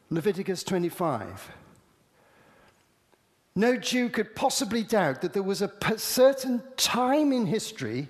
Leviticus 0.10 0.64
25. 0.64 1.52
No 3.56 3.78
Jew 3.78 4.10
could 4.10 4.34
possibly 4.34 4.82
doubt 4.82 5.22
that 5.22 5.34
there 5.34 5.44
was 5.44 5.62
a 5.62 5.72
certain 5.98 6.64
time 6.76 7.32
in 7.32 7.46
history 7.46 8.08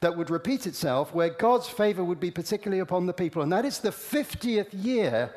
that 0.00 0.16
would 0.16 0.30
repeat 0.30 0.66
itself 0.66 1.12
where 1.12 1.28
God's 1.28 1.68
favor 1.68 2.02
would 2.02 2.18
be 2.18 2.30
particularly 2.30 2.80
upon 2.80 3.04
the 3.04 3.12
people. 3.12 3.42
And 3.42 3.52
that 3.52 3.66
is 3.66 3.80
the 3.80 3.90
50th 3.90 4.68
year 4.72 5.34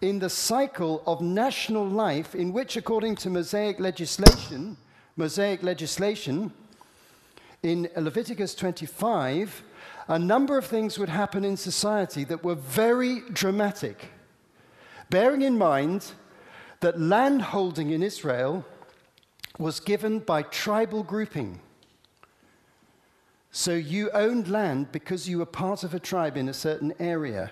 in 0.00 0.20
the 0.20 0.30
cycle 0.30 1.02
of 1.08 1.20
national 1.20 1.88
life 1.88 2.36
in 2.36 2.52
which, 2.52 2.76
according 2.76 3.16
to 3.16 3.30
Mosaic 3.30 3.80
legislation, 3.80 4.76
Mosaic 5.16 5.64
legislation, 5.64 6.52
in 7.66 7.90
Leviticus 7.96 8.54
25, 8.54 9.64
a 10.06 10.20
number 10.20 10.56
of 10.56 10.64
things 10.64 11.00
would 11.00 11.08
happen 11.08 11.44
in 11.44 11.56
society 11.56 12.22
that 12.22 12.44
were 12.44 12.54
very 12.54 13.22
dramatic. 13.32 14.10
Bearing 15.10 15.42
in 15.42 15.58
mind 15.58 16.12
that 16.78 17.00
land 17.00 17.42
holding 17.42 17.90
in 17.90 18.04
Israel 18.04 18.64
was 19.58 19.80
given 19.80 20.20
by 20.20 20.42
tribal 20.42 21.02
grouping. 21.02 21.58
So 23.50 23.72
you 23.72 24.10
owned 24.12 24.46
land 24.46 24.92
because 24.92 25.28
you 25.28 25.38
were 25.38 25.46
part 25.46 25.82
of 25.82 25.92
a 25.92 25.98
tribe 25.98 26.36
in 26.36 26.48
a 26.48 26.54
certain 26.54 26.94
area. 27.00 27.50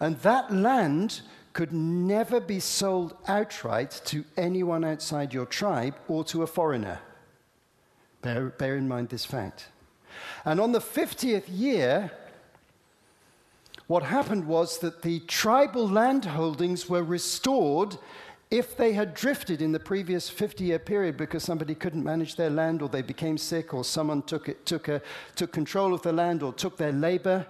And 0.00 0.18
that 0.18 0.52
land 0.52 1.22
could 1.54 1.72
never 1.72 2.40
be 2.40 2.60
sold 2.60 3.16
outright 3.26 4.02
to 4.04 4.22
anyone 4.36 4.84
outside 4.84 5.32
your 5.32 5.46
tribe 5.46 5.94
or 6.08 6.24
to 6.24 6.42
a 6.42 6.46
foreigner. 6.46 7.00
Bear, 8.22 8.46
bear 8.50 8.76
in 8.76 8.88
mind 8.88 9.08
this 9.08 9.24
fact. 9.24 9.68
And 10.44 10.60
on 10.60 10.72
the 10.72 10.80
50th 10.80 11.44
year, 11.48 12.10
what 13.86 14.02
happened 14.02 14.46
was 14.46 14.78
that 14.78 15.02
the 15.02 15.20
tribal 15.20 15.88
landholdings 15.88 16.88
were 16.88 17.02
restored 17.02 17.96
if 18.50 18.76
they 18.76 18.92
had 18.92 19.14
drifted 19.14 19.62
in 19.62 19.72
the 19.72 19.80
previous 19.80 20.28
50 20.28 20.64
year 20.64 20.78
period 20.78 21.16
because 21.16 21.44
somebody 21.44 21.74
couldn't 21.74 22.04
manage 22.04 22.36
their 22.36 22.50
land 22.50 22.82
or 22.82 22.88
they 22.88 23.02
became 23.02 23.38
sick 23.38 23.72
or 23.72 23.84
someone 23.84 24.22
took, 24.22 24.48
it, 24.48 24.66
took, 24.66 24.88
a, 24.88 25.00
took 25.36 25.52
control 25.52 25.94
of 25.94 26.02
the 26.02 26.12
land 26.12 26.42
or 26.42 26.52
took 26.52 26.76
their 26.76 26.92
labor 26.92 27.46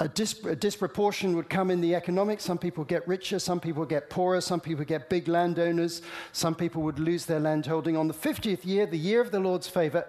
a, 0.00 0.04
a, 0.04 0.56
disproportion 0.56 1.36
would 1.36 1.48
come 1.48 1.70
in 1.70 1.80
the 1.80 1.94
economics. 1.94 2.44
Some 2.44 2.58
people 2.58 2.84
get 2.84 3.06
richer, 3.06 3.38
some 3.38 3.60
people 3.60 3.84
get 3.84 4.10
poorer, 4.10 4.40
some 4.40 4.60
people 4.60 4.84
get 4.84 5.08
big 5.08 5.28
landowners, 5.28 6.02
some 6.32 6.54
people 6.54 6.82
would 6.82 6.98
lose 6.98 7.26
their 7.26 7.40
landholding. 7.40 7.96
On 7.96 8.08
the 8.08 8.14
50th 8.14 8.64
year, 8.64 8.86
the 8.86 8.98
year 8.98 9.20
of 9.20 9.30
the 9.30 9.40
Lord's 9.40 9.68
favor, 9.68 10.06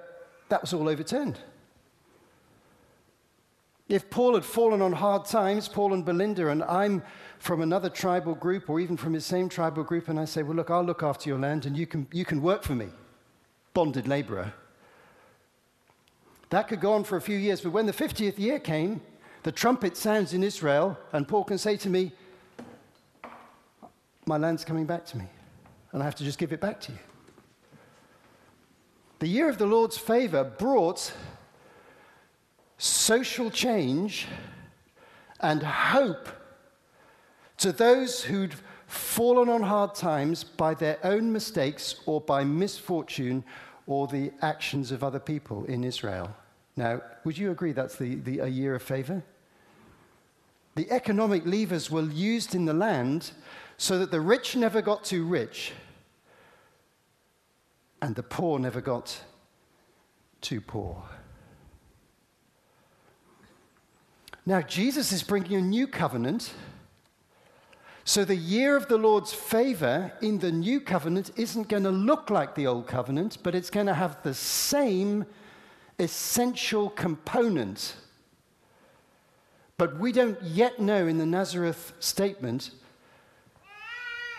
that 0.49 0.61
was 0.61 0.73
all 0.73 0.89
overturned. 0.89 1.39
If 3.89 4.09
Paul 4.09 4.35
had 4.35 4.45
fallen 4.45 4.81
on 4.81 4.93
hard 4.93 5.25
times, 5.25 5.67
Paul 5.67 5.93
and 5.93 6.05
Belinda, 6.05 6.47
and 6.47 6.63
I'm 6.63 7.03
from 7.37 7.61
another 7.61 7.89
tribal 7.89 8.33
group 8.33 8.69
or 8.69 8.79
even 8.79 8.95
from 8.97 9.13
his 9.13 9.25
same 9.25 9.49
tribal 9.49 9.83
group, 9.83 10.07
and 10.07 10.19
I 10.19 10.25
say, 10.25 10.41
Well, 10.41 10.55
look, 10.55 10.71
I'll 10.71 10.83
look 10.83 11.03
after 11.03 11.29
your 11.29 11.37
land 11.37 11.65
and 11.65 11.77
you 11.77 11.85
can, 11.85 12.07
you 12.11 12.25
can 12.25 12.41
work 12.41 12.63
for 12.63 12.73
me, 12.73 12.87
bonded 13.73 14.07
laborer. 14.07 14.53
That 16.49 16.67
could 16.67 16.79
go 16.79 16.93
on 16.93 17.03
for 17.03 17.17
a 17.17 17.21
few 17.21 17.37
years, 17.37 17.61
but 17.61 17.71
when 17.71 17.85
the 17.85 17.93
50th 17.93 18.39
year 18.39 18.59
came, 18.59 19.01
the 19.43 19.51
trumpet 19.51 19.97
sounds 19.97 20.33
in 20.33 20.43
Israel, 20.43 20.97
and 21.11 21.27
Paul 21.27 21.43
can 21.43 21.57
say 21.57 21.77
to 21.77 21.89
me, 21.89 22.11
My 24.25 24.37
land's 24.37 24.65
coming 24.65 24.85
back 24.85 25.05
to 25.07 25.17
me, 25.17 25.25
and 25.91 26.01
I 26.01 26.05
have 26.05 26.15
to 26.15 26.23
just 26.23 26.39
give 26.39 26.53
it 26.53 26.61
back 26.61 26.79
to 26.81 26.91
you. 26.93 26.97
The 29.19 29.27
year 29.27 29.49
of 29.49 29.57
the 29.57 29.65
Lord's 29.65 29.97
favor 29.97 30.43
brought 30.43 31.13
social 32.77 33.49
change 33.49 34.27
and 35.39 35.61
hope 35.63 36.27
to 37.57 37.71
those 37.71 38.23
who'd 38.23 38.55
fallen 38.87 39.49
on 39.49 39.61
hard 39.61 39.95
times 39.95 40.43
by 40.43 40.73
their 40.73 40.99
own 41.03 41.31
mistakes 41.31 41.95
or 42.05 42.21
by 42.21 42.43
misfortune 42.43 43.43
or 43.87 44.07
the 44.07 44.31
actions 44.41 44.91
of 44.91 45.03
other 45.03 45.19
people 45.19 45.65
in 45.65 45.83
Israel. 45.83 46.33
Now, 46.75 47.01
would 47.23 47.37
you 47.37 47.51
agree 47.51 47.71
that's 47.71 47.95
the, 47.95 48.15
the, 48.15 48.39
a 48.39 48.47
year 48.47 48.75
of 48.75 48.81
favor? 48.81 49.23
The 50.75 50.89
economic 50.91 51.45
levers 51.45 51.91
were 51.91 52.01
used 52.01 52.55
in 52.55 52.65
the 52.65 52.73
land 52.73 53.31
so 53.77 53.99
that 53.99 54.11
the 54.11 54.21
rich 54.21 54.55
never 54.55 54.81
got 54.81 55.03
too 55.03 55.23
rich 55.23 55.73
and 58.03 58.15
the 58.15 58.23
poor 58.23 58.59
never 58.59 58.81
got 58.81 59.21
too 60.41 60.59
poor. 60.59 61.03
Now, 64.45 64.61
Jesus 64.61 65.13
is 65.13 65.23
bringing 65.23 65.55
a 65.55 65.61
new 65.61 65.87
covenant. 65.87 66.53
So, 68.03 68.25
the 68.25 68.35
year 68.35 68.75
of 68.75 68.89
the 68.89 68.97
Lord's 68.97 69.33
favor 69.33 70.11
in 70.21 70.39
the 70.39 70.51
new 70.51 70.81
covenant 70.81 71.31
isn't 71.37 71.69
going 71.69 71.83
to 71.83 71.91
look 71.91 72.29
like 72.29 72.55
the 72.55 72.67
old 72.67 72.87
covenant, 72.87 73.37
but 73.41 73.55
it's 73.55 73.69
going 73.69 73.85
to 73.87 73.93
have 73.93 74.21
the 74.21 74.33
same 74.33 75.25
essential 75.97 76.89
component 76.89 77.95
but 79.77 79.99
we 79.99 80.11
don't 80.11 80.41
yet 80.41 80.79
know 80.79 81.07
in 81.07 81.17
the 81.17 81.25
Nazareth 81.25 81.93
statement 81.99 82.71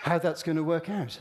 how 0.01 0.17
that's 0.17 0.43
going 0.43 0.55
to 0.55 0.63
work 0.63 0.89
out. 0.89 1.17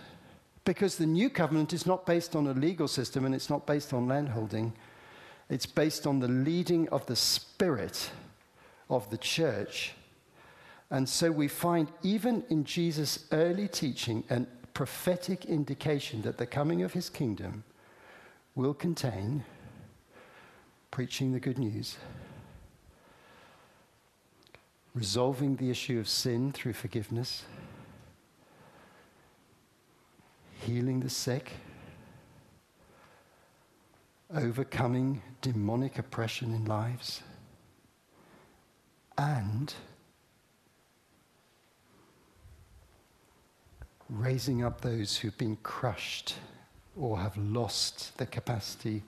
Because 0.65 0.97
the 0.97 1.07
new 1.07 1.29
covenant 1.29 1.73
is 1.73 1.87
not 1.87 2.07
based 2.07 2.37
on 2.37 2.47
a 2.47 2.53
legal 2.53 2.89
system 2.89 3.25
and 3.25 3.35
it's 3.35 3.51
not 3.51 3.67
based 3.67 3.93
on 3.93 4.07
landholding. 4.07 4.73
It's 5.51 5.67
based 5.67 6.07
on 6.07 6.21
the 6.21 6.29
leading 6.29 6.89
of 6.89 7.05
the 7.07 7.17
Spirit 7.17 8.11
of 8.89 9.11
the 9.11 9.19
church. 9.19 9.93
And 10.91 11.09
so 11.09 11.31
we 11.31 11.49
find, 11.49 11.89
even 12.03 12.45
in 12.51 12.65
Jesus' 12.65 13.27
early 13.33 13.69
teaching, 13.69 14.25
a 14.31 14.43
prophetic 14.75 15.45
indication 15.47 16.23
that 16.23 16.39
the 16.39 16.47
coming 16.47 16.83
of 16.83 16.93
his 16.93 17.11
kingdom 17.11 17.65
will 18.55 18.75
contain 18.75 19.45
preaching 20.91 21.33
the 21.33 21.41
good 21.41 21.59
news 21.59 21.97
resolving 24.95 25.57
the 25.57 25.71
issue 25.71 25.99
of 25.99 26.09
sin 26.09 26.53
through 26.53 26.73
forgiveness, 26.73 27.45
healing 30.61 31.01
the 31.01 31.11
sick, 31.11 31.53
overcoming 34.35 35.21
demonic 35.41 35.99
oppression 35.99 36.55
in 36.55 36.65
lives, 36.65 37.23
and 39.19 39.75
raising 44.09 44.65
up 44.65 44.81
those 44.81 45.17
who've 45.17 45.37
been 45.39 45.57
crushed 45.63 46.35
or 46.97 47.19
have 47.19 47.37
lost 47.37 48.17
the 48.19 48.27
capacity 48.27 49.03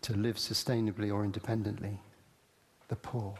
to 0.00 0.14
live 0.14 0.36
sustainably 0.36 1.12
or 1.12 1.24
independently, 1.24 2.00
the 2.88 2.96
poor. 2.96 3.34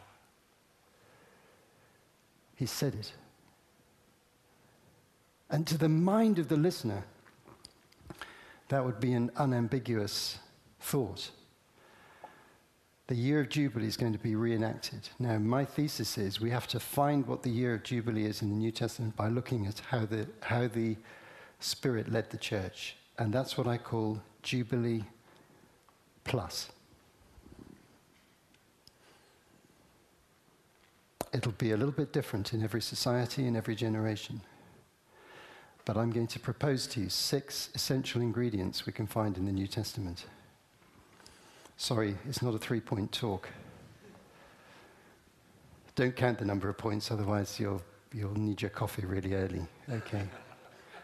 He 2.56 2.66
said 2.66 2.94
it. 2.94 3.12
And 5.48 5.66
to 5.68 5.78
the 5.78 5.88
mind 5.88 6.38
of 6.38 6.48
the 6.48 6.56
listener, 6.56 7.04
that 8.68 8.84
would 8.84 8.98
be 8.98 9.12
an 9.12 9.30
unambiguous 9.36 10.38
thought. 10.80 11.30
The 13.06 13.14
year 13.14 13.40
of 13.40 13.50
Jubilee 13.50 13.86
is 13.86 13.96
going 13.96 14.14
to 14.14 14.18
be 14.18 14.34
reenacted. 14.34 15.08
Now, 15.20 15.38
my 15.38 15.64
thesis 15.64 16.18
is 16.18 16.40
we 16.40 16.50
have 16.50 16.66
to 16.68 16.80
find 16.80 17.24
what 17.24 17.44
the 17.44 17.50
year 17.50 17.74
of 17.74 17.84
Jubilee 17.84 18.24
is 18.24 18.42
in 18.42 18.50
the 18.50 18.56
New 18.56 18.72
Testament 18.72 19.14
by 19.14 19.28
looking 19.28 19.66
at 19.66 19.78
how 19.78 20.06
the, 20.06 20.26
how 20.40 20.66
the 20.66 20.96
Spirit 21.60 22.10
led 22.10 22.30
the 22.30 22.36
church. 22.36 22.96
And 23.18 23.32
that's 23.32 23.56
what 23.56 23.68
I 23.68 23.78
call 23.78 24.20
Jubilee 24.42 25.04
plus. 26.24 26.70
It'll 31.36 31.52
be 31.52 31.72
a 31.72 31.76
little 31.76 31.92
bit 31.92 32.14
different 32.14 32.54
in 32.54 32.64
every 32.64 32.80
society 32.80 33.46
and 33.46 33.58
every 33.58 33.74
generation. 33.74 34.40
But 35.84 35.98
I'm 35.98 36.10
going 36.10 36.28
to 36.28 36.40
propose 36.40 36.86
to 36.88 37.00
you 37.00 37.10
six 37.10 37.68
essential 37.74 38.22
ingredients 38.22 38.86
we 38.86 38.92
can 38.94 39.06
find 39.06 39.36
in 39.36 39.44
the 39.44 39.52
New 39.52 39.66
Testament. 39.66 40.24
Sorry, 41.76 42.16
it's 42.26 42.40
not 42.40 42.54
a 42.54 42.58
three 42.58 42.80
point 42.80 43.12
talk. 43.12 43.50
Don't 45.94 46.16
count 46.16 46.38
the 46.38 46.46
number 46.46 46.70
of 46.70 46.78
points, 46.78 47.10
otherwise, 47.10 47.60
you'll, 47.60 47.82
you'll 48.14 48.38
need 48.38 48.62
your 48.62 48.70
coffee 48.70 49.04
really 49.04 49.34
early. 49.34 49.66
Okay. 49.90 50.22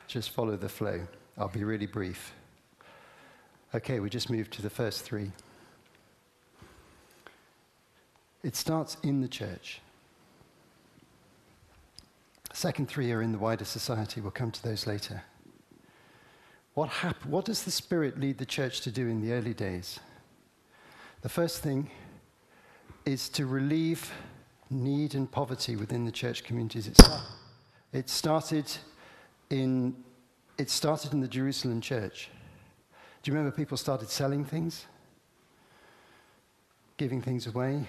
Just 0.06 0.30
follow 0.30 0.56
the 0.56 0.68
flow. 0.68 1.06
I'll 1.36 1.48
be 1.48 1.62
really 1.62 1.86
brief. 1.86 2.32
Okay, 3.74 4.00
we 4.00 4.08
just 4.08 4.30
moved 4.30 4.50
to 4.54 4.62
the 4.62 4.70
first 4.70 5.02
three. 5.02 5.30
It 8.42 8.56
starts 8.56 8.96
in 9.02 9.20
the 9.20 9.28
church. 9.28 9.82
Second 12.52 12.88
three 12.88 13.10
are 13.12 13.22
in 13.22 13.32
the 13.32 13.38
wider 13.38 13.64
society. 13.64 14.20
We'll 14.20 14.30
come 14.30 14.50
to 14.50 14.62
those 14.62 14.86
later. 14.86 15.22
What, 16.74 16.88
hap- 16.88 17.24
what 17.26 17.44
does 17.44 17.64
the 17.64 17.70
Spirit 17.70 18.18
lead 18.18 18.38
the 18.38 18.46
church 18.46 18.80
to 18.82 18.90
do 18.90 19.08
in 19.08 19.20
the 19.20 19.32
early 19.32 19.54
days? 19.54 20.00
The 21.22 21.28
first 21.28 21.62
thing 21.62 21.90
is 23.04 23.28
to 23.30 23.46
relieve 23.46 24.10
need 24.70 25.14
and 25.14 25.30
poverty 25.30 25.76
within 25.76 26.04
the 26.04 26.12
church 26.12 26.44
communities 26.44 26.86
itself. 26.86 27.22
It 27.92 28.08
started 28.08 28.70
in, 29.50 29.94
it 30.56 30.70
started 30.70 31.12
in 31.12 31.20
the 31.20 31.28
Jerusalem 31.28 31.80
church. 31.80 32.30
Do 33.22 33.30
you 33.30 33.36
remember 33.36 33.54
people 33.54 33.76
started 33.76 34.08
selling 34.08 34.44
things? 34.44 34.86
Giving 36.96 37.20
things 37.20 37.46
away, 37.46 37.86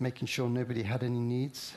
making 0.00 0.26
sure 0.26 0.48
nobody 0.48 0.82
had 0.82 1.02
any 1.02 1.20
needs? 1.20 1.74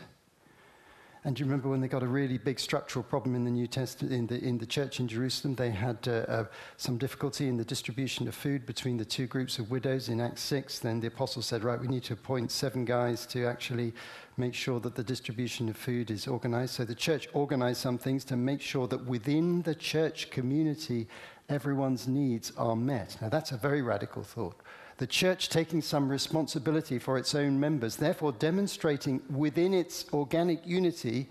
And 1.26 1.36
do 1.36 1.42
you 1.42 1.46
remember 1.46 1.68
when 1.68 1.82
they 1.82 1.90
got 1.90 2.02
a 2.02 2.08
really 2.08 2.38
big 2.38 2.60
structural 2.60 3.04
problem 3.04 3.36
in 3.36 3.44
the 3.44 3.52
New 3.52 3.68
Testament, 3.68 4.14
in 4.14 4.28
the, 4.28 4.42
in 4.42 4.58
the 4.58 4.66
church 4.66 5.02
in 5.02 5.08
Jerusalem? 5.08 5.54
They 5.54 5.70
had 5.70 6.08
uh, 6.08 6.12
uh, 6.12 6.46
some 6.78 6.98
difficulty 6.98 7.50
in 7.50 7.58
the 7.58 7.66
distribution 7.66 8.26
of 8.30 8.36
food 8.36 8.66
between 8.66 8.96
the 8.96 9.04
two 9.04 9.28
groups 9.28 9.60
of 9.60 9.70
widows 9.70 10.08
in 10.08 10.22
Acts 10.22 10.42
6. 10.44 10.80
Then 10.80 11.02
the 11.02 11.08
apostle 11.08 11.42
said, 11.42 11.66
Right, 11.66 11.80
we 11.80 11.90
need 11.90 12.04
to 12.06 12.14
appoint 12.14 12.52
seven 12.52 12.86
guys 12.86 13.26
to 13.28 13.46
actually 13.46 13.94
make 14.38 14.54
sure 14.54 14.80
that 14.80 14.96
the 14.96 15.04
distribution 15.04 15.68
of 15.68 15.76
food 15.76 16.10
is 16.10 16.26
organized. 16.26 16.76
So 16.76 16.86
the 16.86 16.96
church 16.96 17.28
organized 17.34 17.82
some 17.82 17.98
things 17.98 18.24
to 18.26 18.38
make 18.38 18.62
sure 18.62 18.88
that 18.88 19.06
within 19.06 19.62
the 19.64 19.76
church 19.76 20.30
community, 20.30 21.10
everyone's 21.50 22.08
needs 22.08 22.54
are 22.56 22.78
met. 22.78 23.18
Now, 23.22 23.28
that's 23.28 23.52
a 23.52 23.58
very 23.58 23.82
radical 23.82 24.24
thought 24.24 24.56
the 25.00 25.08
church 25.08 25.48
taking 25.48 25.82
some 25.82 26.10
responsibility 26.10 27.00
for 27.00 27.18
its 27.18 27.34
own 27.34 27.58
members, 27.58 27.96
therefore 27.96 28.34
demonstrating 28.34 29.22
within 29.30 29.74
its 29.74 30.06
organic 30.12 30.66
unity 30.68 31.30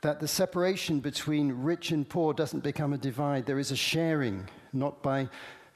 that 0.00 0.18
the 0.18 0.26
separation 0.26 0.98
between 0.98 1.52
rich 1.52 1.92
and 1.92 2.08
poor 2.08 2.34
doesn't 2.34 2.64
become 2.64 2.92
a 2.92 2.98
divide. 2.98 3.46
There 3.46 3.60
is 3.60 3.70
a 3.70 3.76
sharing, 3.76 4.48
not 4.72 5.00
by 5.00 5.28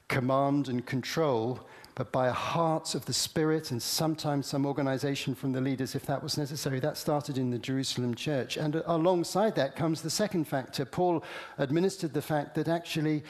command 0.09 0.67
and 0.67 0.85
control, 0.85 1.65
but 1.95 2.11
by 2.11 2.27
a 2.27 2.33
heart 2.33 2.93
of 2.93 3.05
the 3.05 3.13
Spirit 3.13 3.71
and 3.71 3.81
sometimes 3.81 4.45
some 4.45 4.65
organization 4.65 5.33
from 5.33 5.53
the 5.53 5.61
leaders 5.61 5.95
if 5.95 6.05
that 6.07 6.21
was 6.21 6.37
necessary. 6.37 6.81
That 6.81 6.97
started 6.97 7.37
in 7.37 7.51
the 7.51 7.57
Jerusalem 7.57 8.15
church. 8.15 8.57
And 8.57 8.83
alongside 8.85 9.55
that 9.55 9.77
comes 9.77 10.01
the 10.01 10.09
second 10.09 10.43
factor. 10.43 10.83
Paul 10.83 11.23
administered 11.57 12.13
the 12.13 12.21
fact 12.21 12.53
that 12.55 12.67
actually 12.67 13.23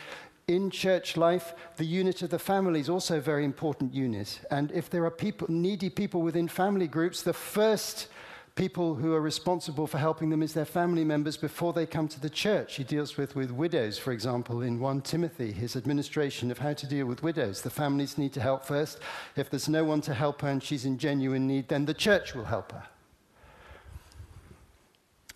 in 0.47 0.69
church 0.69 1.17
life, 1.17 1.53
the 1.77 1.85
unit 1.85 2.21
of 2.21 2.29
the 2.29 2.39
family 2.39 2.79
is 2.79 2.89
also 2.89 3.17
a 3.17 3.21
very 3.21 3.45
important 3.45 3.93
unit. 3.93 4.39
And 4.51 4.71
if 4.71 4.89
there 4.89 5.03
are 5.05 5.11
people, 5.11 5.47
needy 5.49 5.89
people 5.89 6.21
within 6.21 6.47
family 6.47 6.87
groups, 6.87 7.23
the 7.23 7.33
first 7.33 8.07
people 8.53 8.95
who 8.95 9.13
are 9.13 9.21
responsible 9.21 9.85
for 9.85 9.97
helping 9.97 10.29
them 10.29 10.41
is 10.41 10.53
their 10.53 10.63
family 10.63 11.03
members 11.03 11.35
before 11.35 11.73
they 11.73 11.85
come 11.85 12.07
to 12.07 12.21
the 12.21 12.29
church. 12.29 12.75
He 12.75 12.83
deals 12.83 13.17
with, 13.17 13.35
with 13.35 13.51
widows, 13.51 13.97
for 13.97 14.13
example, 14.13 14.61
in 14.61 14.79
1 14.79 15.01
Timothy, 15.01 15.51
his 15.51 15.75
administration 15.75 16.51
of 16.51 16.59
how 16.59 16.73
to 16.73 16.87
deal 16.87 17.05
with 17.05 17.23
widows. 17.23 17.61
The 17.61 17.69
families 17.69 18.17
need 18.17 18.31
to 18.33 18.41
help 18.41 18.63
first. 18.63 18.99
If 19.35 19.49
there's 19.49 19.67
no 19.67 19.83
one 19.83 19.99
to 20.01 20.13
help 20.13 20.41
her 20.41 20.47
and 20.47 20.63
she's 20.63 20.85
in 20.85 20.97
genuine 20.97 21.47
need, 21.47 21.67
then 21.67 21.85
the 21.85 21.93
church 21.93 22.33
will 22.33 22.45
help 22.45 22.71
her. 22.71 22.83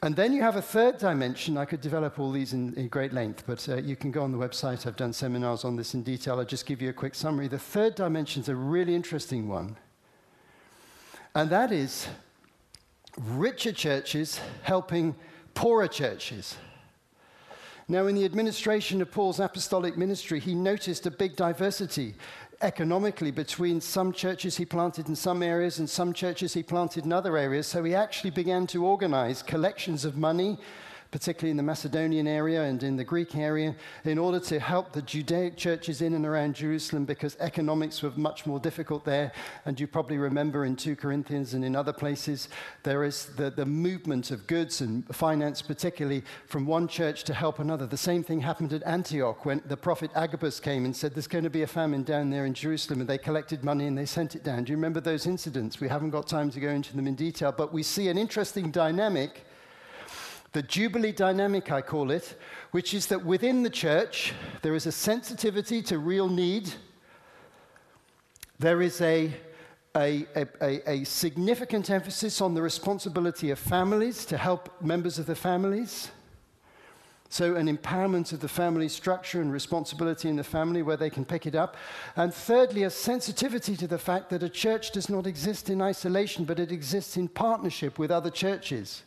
And 0.01 0.15
then 0.15 0.31
you 0.31 0.41
have 0.41 0.55
a 0.55 0.62
third 0.62 0.97
dimension. 0.97 1.57
I 1.57 1.65
could 1.65 1.81
develop 1.81 2.19
all 2.19 2.31
these 2.31 2.53
in, 2.53 2.73
in 2.75 2.88
great 2.88 3.12
length, 3.12 3.43
but 3.45 3.67
uh, 3.67 3.77
you 3.77 3.97
can 3.97 4.12
go 4.12 4.23
on 4.23 4.31
the 4.31 4.38
website. 4.38 4.88
I've 4.88 4.95
done 4.95 5.12
seminars 5.12 5.65
on 5.65 5.75
this 5.75 5.93
in 5.93 6.03
detail. 6.03 6.39
I'll 6.39 6.45
just 6.45 6.65
give 6.65 6.81
you 6.81 6.89
a 6.89 6.93
quick 6.93 7.15
summary. 7.15 7.49
The 7.49 7.59
third 7.59 7.95
dimension 7.95 8.41
is 8.41 8.47
a 8.47 8.55
really 8.55 8.95
interesting 8.95 9.49
one, 9.49 9.75
and 11.35 11.49
that 11.49 11.73
is 11.73 12.07
richer 13.17 13.73
churches 13.73 14.39
helping 14.62 15.15
poorer 15.53 15.89
churches. 15.89 16.55
Now, 17.89 18.05
in 18.05 18.15
the 18.15 18.23
administration 18.23 19.01
of 19.01 19.12
Paul's 19.12 19.39
apostolic 19.39 19.97
ministry, 19.97 20.39
he 20.39 20.53
noticed 20.53 21.07
a 21.07 21.12
big 21.12 21.35
diversity 21.35 22.15
economically 22.61 23.31
between 23.31 23.79
some 23.79 24.11
churches 24.11 24.57
he 24.57 24.65
planted 24.65 25.07
in 25.07 25.15
some 25.15 25.41
areas 25.41 25.79
and 25.79 25.89
some 25.89 26.13
churches 26.13 26.53
he 26.53 26.63
planted 26.63 27.05
in 27.05 27.13
other 27.13 27.37
areas. 27.37 27.67
So 27.67 27.83
he 27.83 27.95
actually 27.95 28.31
began 28.31 28.67
to 28.67 28.85
organize 28.85 29.41
collections 29.41 30.03
of 30.05 30.17
money 30.17 30.57
particularly 31.11 31.51
in 31.51 31.57
the 31.57 31.63
Macedonian 31.63 32.27
area 32.27 32.63
and 32.63 32.83
in 32.83 32.95
the 32.95 33.03
Greek 33.03 33.35
area, 33.35 33.75
in 34.03 34.17
order 34.17 34.39
to 34.39 34.59
help 34.59 34.91
the 34.91 35.01
Judaic 35.01 35.57
churches 35.57 36.01
in 36.01 36.13
and 36.13 36.25
around 36.25 36.55
Jerusalem 36.55 37.05
because 37.05 37.35
economics 37.39 38.03
were 38.03 38.11
much 38.11 38.45
more 38.45 38.59
difficult 38.59 39.05
there. 39.05 39.31
And 39.65 39.79
you 39.79 39.87
probably 39.87 40.19
remember 40.19 40.65
in 40.65 40.75
2 40.75 40.95
Corinthians 40.95 41.53
and 41.55 41.65
in 41.65 41.75
other 41.75 41.93
places, 41.93 42.49
there 42.83 43.03
is 43.03 43.25
the, 43.37 43.49
the 43.49 43.65
movement 43.65 44.29
of 44.29 44.45
goods 44.45 44.81
and 44.81 45.03
finance, 45.15 45.61
particularly 45.61 46.23
from 46.45 46.67
one 46.67 46.87
church 46.87 47.23
to 47.23 47.33
help 47.33 47.57
another. 47.59 47.87
The 47.87 47.97
same 47.97 48.23
thing 48.23 48.41
happened 48.41 48.71
at 48.73 48.83
Antioch 48.83 49.45
when 49.45 49.63
the 49.65 49.77
prophet 49.77 50.11
Agabus 50.15 50.59
came 50.59 50.85
and 50.85 50.95
said, 50.95 51.15
There's 51.15 51.27
going 51.27 51.43
to 51.43 51.49
be 51.49 51.63
a 51.63 51.67
famine 51.67 52.03
down 52.03 52.29
there 52.29 52.45
in 52.45 52.53
Jerusalem. 52.53 52.99
And 52.99 53.09
they 53.09 53.17
collected 53.17 53.63
money 53.63 53.87
and 53.87 53.97
they 53.97 54.05
sent 54.05 54.35
it 54.35 54.43
down. 54.43 54.63
Do 54.63 54.71
you 54.71 54.77
remember 54.77 54.99
those 54.99 55.25
incidents? 55.25 55.79
We 55.79 55.87
haven't 55.87 56.11
got 56.11 56.27
time 56.27 56.51
to 56.51 56.59
go 56.59 56.69
into 56.69 56.95
them 56.95 57.07
in 57.07 57.15
detail, 57.15 57.51
but 57.51 57.73
we 57.73 57.81
see 57.81 58.09
an 58.09 58.17
interesting 58.17 58.69
dynamic 58.69 59.45
the 60.51 60.63
Jubilee 60.63 61.12
dynamic, 61.12 61.71
I 61.71 61.81
call 61.81 62.09
it, 62.09 62.35
which 62.71 62.93
is 62.93 63.05
that 63.07 63.23
within 63.23 63.62
the 63.62 63.69
church, 63.69 64.33
there 64.62 64.73
is 64.73 64.88
a 64.88 64.91
sensitivity 64.91 65.81
to 65.83 65.99
real 65.99 66.27
need. 66.27 66.73
There 68.57 68.81
is 68.81 68.99
a, 69.01 69.31
a, 69.95 70.25
a, 70.35 70.89
a, 70.89 71.03
significant 71.03 71.91
emphasis 71.91 72.41
on 72.41 72.55
the 72.55 72.63
responsibility 72.63 73.51
of 73.51 73.59
families 73.59 74.25
to 74.25 74.38
help 74.38 74.81
members 74.81 75.19
of 75.19 75.27
the 75.27 75.35
families. 75.35 76.09
So, 77.31 77.55
an 77.55 77.67
empowerment 77.67 78.33
of 78.33 78.39
the 78.39 78.47
family 78.47 78.89
structure 78.89 79.39
and 79.39 79.53
responsibility 79.53 80.29
in 80.29 80.35
the 80.35 80.43
family 80.43 80.81
where 80.81 80.97
they 80.97 81.12
can 81.12 81.25
pick 81.25 81.45
it 81.45 81.53
up. 81.53 81.77
And 82.15 82.33
thirdly, 82.33 82.83
a 82.83 82.89
sensitivity 82.89 83.77
to 83.77 83.85
the 83.85 83.99
fact 83.99 84.31
that 84.31 84.41
a 84.41 84.49
church 84.49 84.89
does 84.89 85.09
not 85.09 85.27
exist 85.27 85.69
in 85.69 85.79
isolation, 85.79 86.43
but 86.43 86.59
it 86.59 86.71
exists 86.71 87.17
in 87.17 87.27
partnership 87.27 87.99
with 87.99 88.09
other 88.09 88.31
churches 88.31 89.03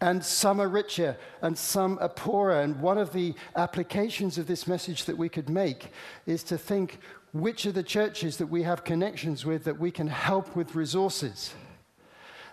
and 0.00 0.24
some 0.24 0.60
are 0.60 0.68
richer 0.68 1.16
and 1.42 1.56
some 1.56 1.98
are 2.00 2.08
poorer. 2.08 2.60
And 2.60 2.80
one 2.80 2.98
of 2.98 3.12
the 3.12 3.34
applications 3.56 4.38
of 4.38 4.46
this 4.46 4.66
message 4.66 5.04
that 5.04 5.16
we 5.16 5.28
could 5.28 5.48
make 5.48 5.92
is 6.26 6.42
to 6.44 6.58
think 6.58 7.00
which 7.32 7.66
are 7.66 7.72
the 7.72 7.82
churches 7.82 8.36
that 8.38 8.46
we 8.46 8.62
have 8.62 8.84
connections 8.84 9.44
with 9.44 9.64
that 9.64 9.78
we 9.78 9.90
can 9.90 10.06
help 10.06 10.56
with 10.56 10.74
resources. 10.74 11.54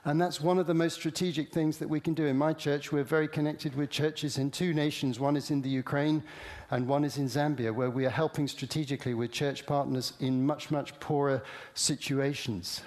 And 0.08 0.22
that's 0.22 0.40
one 0.40 0.60
of 0.60 0.68
the 0.68 0.74
most 0.74 0.96
strategic 0.96 1.52
things 1.52 1.80
that 1.80 1.90
we 1.90 2.00
can 2.00 2.14
do. 2.14 2.26
In 2.26 2.38
my 2.38 2.54
church, 2.54 2.92
we're 2.92 3.04
very 3.04 3.28
connected 3.28 3.74
with 3.76 3.90
churches 3.90 4.38
in 4.38 4.52
two 4.52 4.72
nations. 4.72 5.20
One 5.20 5.36
is 5.36 5.50
in 5.50 5.64
the 5.64 5.70
Ukraine 5.70 6.24
and 6.70 6.88
one 6.88 7.04
is 7.04 7.18
in 7.18 7.26
Zambia, 7.26 7.74
where 7.74 7.90
we 7.90 8.06
are 8.06 8.12
helping 8.12 8.48
strategically 8.48 9.16
with 9.16 9.32
church 9.32 9.66
partners 9.66 10.14
in 10.20 10.46
much, 10.46 10.70
much 10.70 11.00
poorer 11.00 11.44
situations 11.74 12.82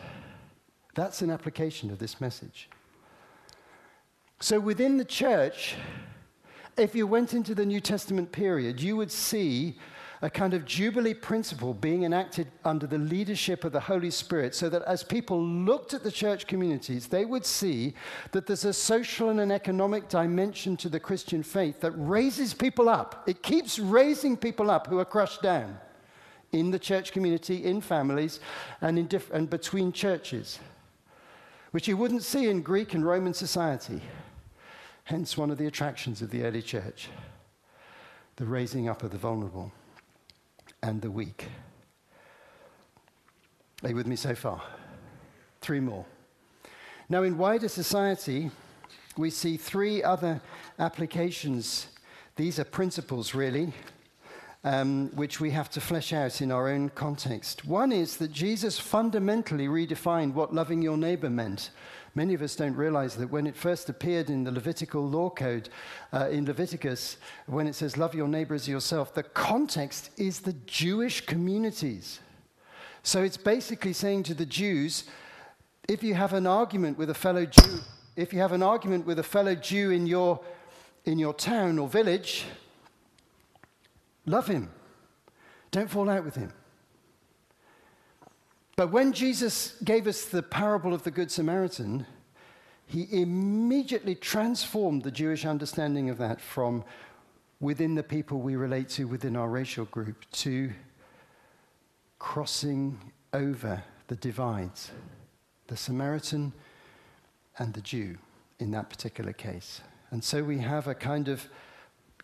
That's 0.95 1.23
an 1.23 1.31
application 1.31 1.91
of 1.91 1.99
this 1.99 2.21
message. 2.21 2.69
So 4.41 4.61
within 4.61 4.97
the 4.97 5.05
church, 5.05 5.75
if 6.77 6.95
you 6.95 7.07
went 7.07 7.35
into 7.35 7.55
the 7.57 7.67
New 7.67 7.81
Testament 7.81 8.31
period, 8.31 8.81
you 8.81 8.97
would 8.97 9.11
see 9.11 9.77
a 10.23 10.31
kind 10.31 10.55
of 10.55 10.65
jubilee 10.65 11.15
principle 11.15 11.75
being 11.75 12.05
enacted 12.05 12.49
under 12.65 12.87
the 12.87 12.99
leadership 12.99 13.65
of 13.65 13.73
the 13.73 13.81
Holy 13.81 14.11
Spirit, 14.11 14.55
so 14.55 14.69
that 14.69 14.83
as 14.83 15.03
people 15.03 15.41
looked 15.41 15.95
at 15.95 16.03
the 16.03 16.11
church 16.11 16.47
communities, 16.47 17.07
they 17.07 17.25
would 17.25 17.47
see 17.47 17.95
that 18.33 18.47
there's 18.47 18.65
a 18.65 18.73
social 18.73 19.29
and 19.29 19.39
an 19.41 19.53
economic 19.53 20.09
dimension 20.09 20.77
to 20.77 20.89
the 20.89 20.99
Christian 20.99 21.43
faith 21.43 21.81
that 21.81 21.93
raises 21.93 22.53
people 22.53 22.89
up. 22.89 23.25
It 23.29 23.43
keeps 23.43 23.79
raising 23.79 24.37
people 24.37 24.71
up 24.71 24.89
who 24.89 24.99
are 24.99 25.05
crushed 25.05 25.43
down 25.43 25.79
in 26.53 26.71
the 26.71 26.79
church 26.79 27.13
community, 27.13 27.65
in 27.65 27.81
families, 27.81 28.41
and, 28.81 28.99
in 28.99 29.07
diff- 29.07 29.31
and 29.31 29.49
between 29.49 29.93
churches, 29.93 30.59
which 31.71 31.87
you 31.87 31.97
wouldn't 31.97 32.25
see 32.25 32.49
in 32.49 32.63
Greek 32.63 32.95
and 32.95 33.07
Roman 33.07 33.35
society. 33.35 34.01
Hence, 35.09 35.39
one 35.39 35.51
of 35.51 35.57
the 35.57 35.67
attractions 35.67 36.21
of 36.21 36.31
the 36.31 36.43
early 36.43 36.61
church 36.61 37.09
the 38.37 38.45
raising 38.45 38.91
up 38.91 39.03
of 39.03 39.11
the 39.11 39.17
vulnerable 39.17 39.73
and 40.83 41.01
the 41.01 41.11
weak. 41.11 41.47
Are 43.83 43.89
you 43.89 43.97
with 43.97 44.07
me 44.07 44.17
so 44.17 44.35
far? 44.35 44.63
Three 45.63 45.81
more. 45.81 46.05
Now, 47.09 47.23
in 47.23 47.39
wider 47.39 47.69
society, 47.69 48.51
we 49.17 49.31
see 49.31 49.57
three 49.57 50.03
other 50.03 50.43
applications. 50.79 51.87
These 52.37 52.59
are 52.59 52.65
principles, 52.65 53.35
really, 53.35 53.73
um, 54.63 55.09
which 55.15 55.41
we 55.41 55.53
have 55.53 55.71
to 55.71 55.81
flesh 55.81 56.13
out 56.13 56.43
in 56.43 56.53
our 56.53 56.69
own 56.69 56.91
context. 56.91 57.65
One 57.65 57.93
is 57.93 58.19
that 58.19 58.31
Jesus 58.31 58.79
fundamentally 58.79 59.69
redefined 59.69 60.35
what 60.35 60.55
loving 60.55 60.83
your 60.83 60.99
neighbor 60.99 61.31
meant. 61.31 61.71
Many 62.19 62.35
of 62.35 62.43
us 62.43 62.57
don't 62.57 62.75
realize 62.75 63.15
that 63.15 63.31
when 63.31 63.47
it 63.47 63.55
first 63.55 63.89
appeared 63.89 64.29
in 64.29 64.43
the 64.43 64.51
Levitical 64.51 65.09
law 65.09 65.31
code, 65.31 65.69
uh, 66.13 66.29
in 66.29 66.47
Leviticus, 66.47 67.17
when 67.47 67.69
it 67.69 67.77
says, 67.77 67.97
Love 67.97 68.13
your 68.13 68.27
neighbor 68.27 68.57
as 68.57 68.67
yourself, 68.67 69.15
the 69.15 69.23
context 69.23 70.11
is 70.17 70.41
the 70.41 70.55
Jewish 70.67 71.21
communities. 71.21 72.19
So 73.05 73.23
it's 73.23 73.37
basically 73.37 73.93
saying 73.93 74.25
to 74.25 74.35
the 74.35 74.45
Jews, 74.45 75.05
if 75.89 76.03
you 76.03 76.15
have 76.15 76.33
an 76.33 76.49
argument 76.49 76.99
with 76.99 77.09
a 77.09 77.15
fellow 77.15 77.47
Jew, 77.47 77.79
if 78.17 78.33
you 78.33 78.41
have 78.41 78.51
an 78.51 78.65
argument 78.65 79.07
with 79.07 79.21
a 79.21 79.23
fellow 79.23 79.55
Jew 79.55 79.93
in 79.93 80.05
your, 80.09 80.41
in 81.05 81.21
your 81.21 81.35
town 81.35 81.79
or 81.79 81.87
village, 81.87 82.47
love 84.27 84.49
him. 84.49 84.71
Don't 85.71 85.89
fall 85.89 86.11
out 86.11 86.25
with 86.25 86.35
him. 86.35 86.53
But 88.79 88.93
when 88.93 89.13
Jesus 89.13 89.75
gave 89.83 90.07
us 90.07 90.27
the 90.27 90.41
parable 90.41 90.95
of 90.95 91.03
the 91.03 91.11
Good 91.11 91.33
Samaritan, 91.33 92.07
he 92.87 93.09
immediately 93.11 94.15
transformed 94.15 95.03
the 95.03 95.11
Jewish 95.11 95.45
understanding 95.45 96.11
of 96.11 96.19
that 96.19 96.41
from 96.41 96.85
within 97.59 97.97
the 97.97 98.05
people 98.05 98.39
we 98.39 98.55
relate 98.55 98.89
to 98.91 99.09
within 99.09 99.35
our 99.35 99.49
racial 99.49 99.87
group 99.87 100.25
to 100.31 100.71
crossing 102.21 102.97
over 103.33 103.83
the 104.07 104.15
divides, 104.15 104.93
the 105.67 105.77
Samaritan 105.77 106.53
and 107.59 107.75
the 107.75 107.81
Jew 107.81 108.17
in 108.61 108.71
that 108.71 108.91
particular 108.91 109.33
case. 109.33 109.81
And 110.13 110.23
so 110.23 110.45
we 110.45 110.59
have 110.59 110.87
a 110.87 110.95
kind 110.95 111.27
of 111.27 111.49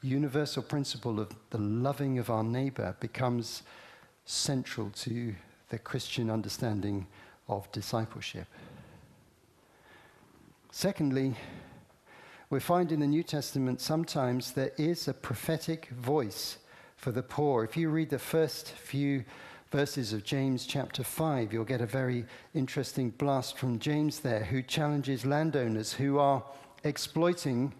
universal 0.02 0.62
principle 0.62 1.18
of 1.18 1.34
the 1.50 1.58
loving 1.58 2.20
of 2.20 2.30
our 2.30 2.44
neighbor 2.44 2.94
becomes 3.00 3.64
central 4.24 4.90
to 4.90 5.34
the 5.68 5.78
Christian 5.78 6.30
understanding 6.30 7.06
of 7.48 7.70
discipleship. 7.72 8.46
Secondly, 10.70 11.34
we 12.50 12.60
find 12.60 12.92
in 12.92 13.00
the 13.00 13.06
New 13.06 13.22
Testament 13.22 13.80
sometimes 13.80 14.52
there 14.52 14.72
is 14.76 15.08
a 15.08 15.14
prophetic 15.14 15.88
voice 15.88 16.58
for 16.96 17.10
the 17.10 17.22
poor. 17.22 17.64
If 17.64 17.76
you 17.76 17.88
read 17.88 18.10
the 18.10 18.18
first 18.18 18.70
few 18.70 19.24
verses 19.70 20.12
of 20.12 20.24
James 20.24 20.66
chapter 20.66 21.02
5, 21.02 21.52
you'll 21.52 21.64
get 21.64 21.80
a 21.80 21.86
very 21.86 22.24
interesting 22.54 23.10
blast 23.10 23.58
from 23.58 23.78
James 23.78 24.20
there, 24.20 24.44
who 24.44 24.62
challenges 24.62 25.26
landowners 25.26 25.92
who 25.92 26.18
are 26.18 26.44
exploiting 26.84 27.72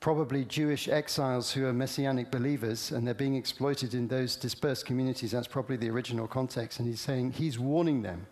probably 0.00 0.46
Jewish 0.46 0.88
exiles 0.88 1.52
who 1.52 1.66
are 1.66 1.72
messianic 1.74 2.30
believers 2.30 2.90
and 2.90 3.06
they're 3.06 3.14
being 3.14 3.36
exploited 3.36 3.92
in 3.92 4.08
those 4.08 4.34
dispersed 4.34 4.86
communities. 4.86 5.30
That's 5.30 5.46
probably 5.46 5.76
the 5.76 5.90
original 5.90 6.26
context. 6.26 6.80
And 6.80 6.88
he's 6.88 7.00
saying, 7.00 7.32
he's 7.32 7.58
warning 7.58 8.02
them. 8.02 8.26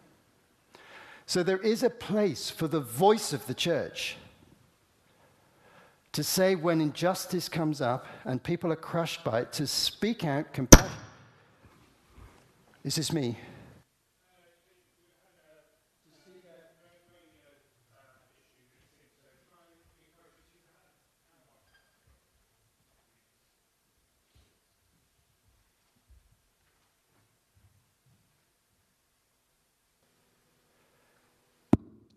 So 1.26 1.42
there 1.42 1.58
is 1.58 1.82
a 1.82 1.90
place 1.90 2.48
for 2.48 2.68
the 2.68 2.80
voice 2.80 3.34
of 3.34 3.46
the 3.46 3.54
church 3.54 4.16
to 6.12 6.24
say 6.24 6.54
when 6.54 6.80
injustice 6.80 7.50
comes 7.50 7.82
up 7.82 8.06
and 8.24 8.42
people 8.42 8.72
are 8.72 8.76
crushed 8.76 9.22
by 9.22 9.40
it, 9.40 9.52
to 9.52 9.66
speak 9.66 10.24
out 10.24 10.54
compassion. 10.54 10.90
Is 12.82 12.96
this 12.96 13.12
me? 13.12 13.36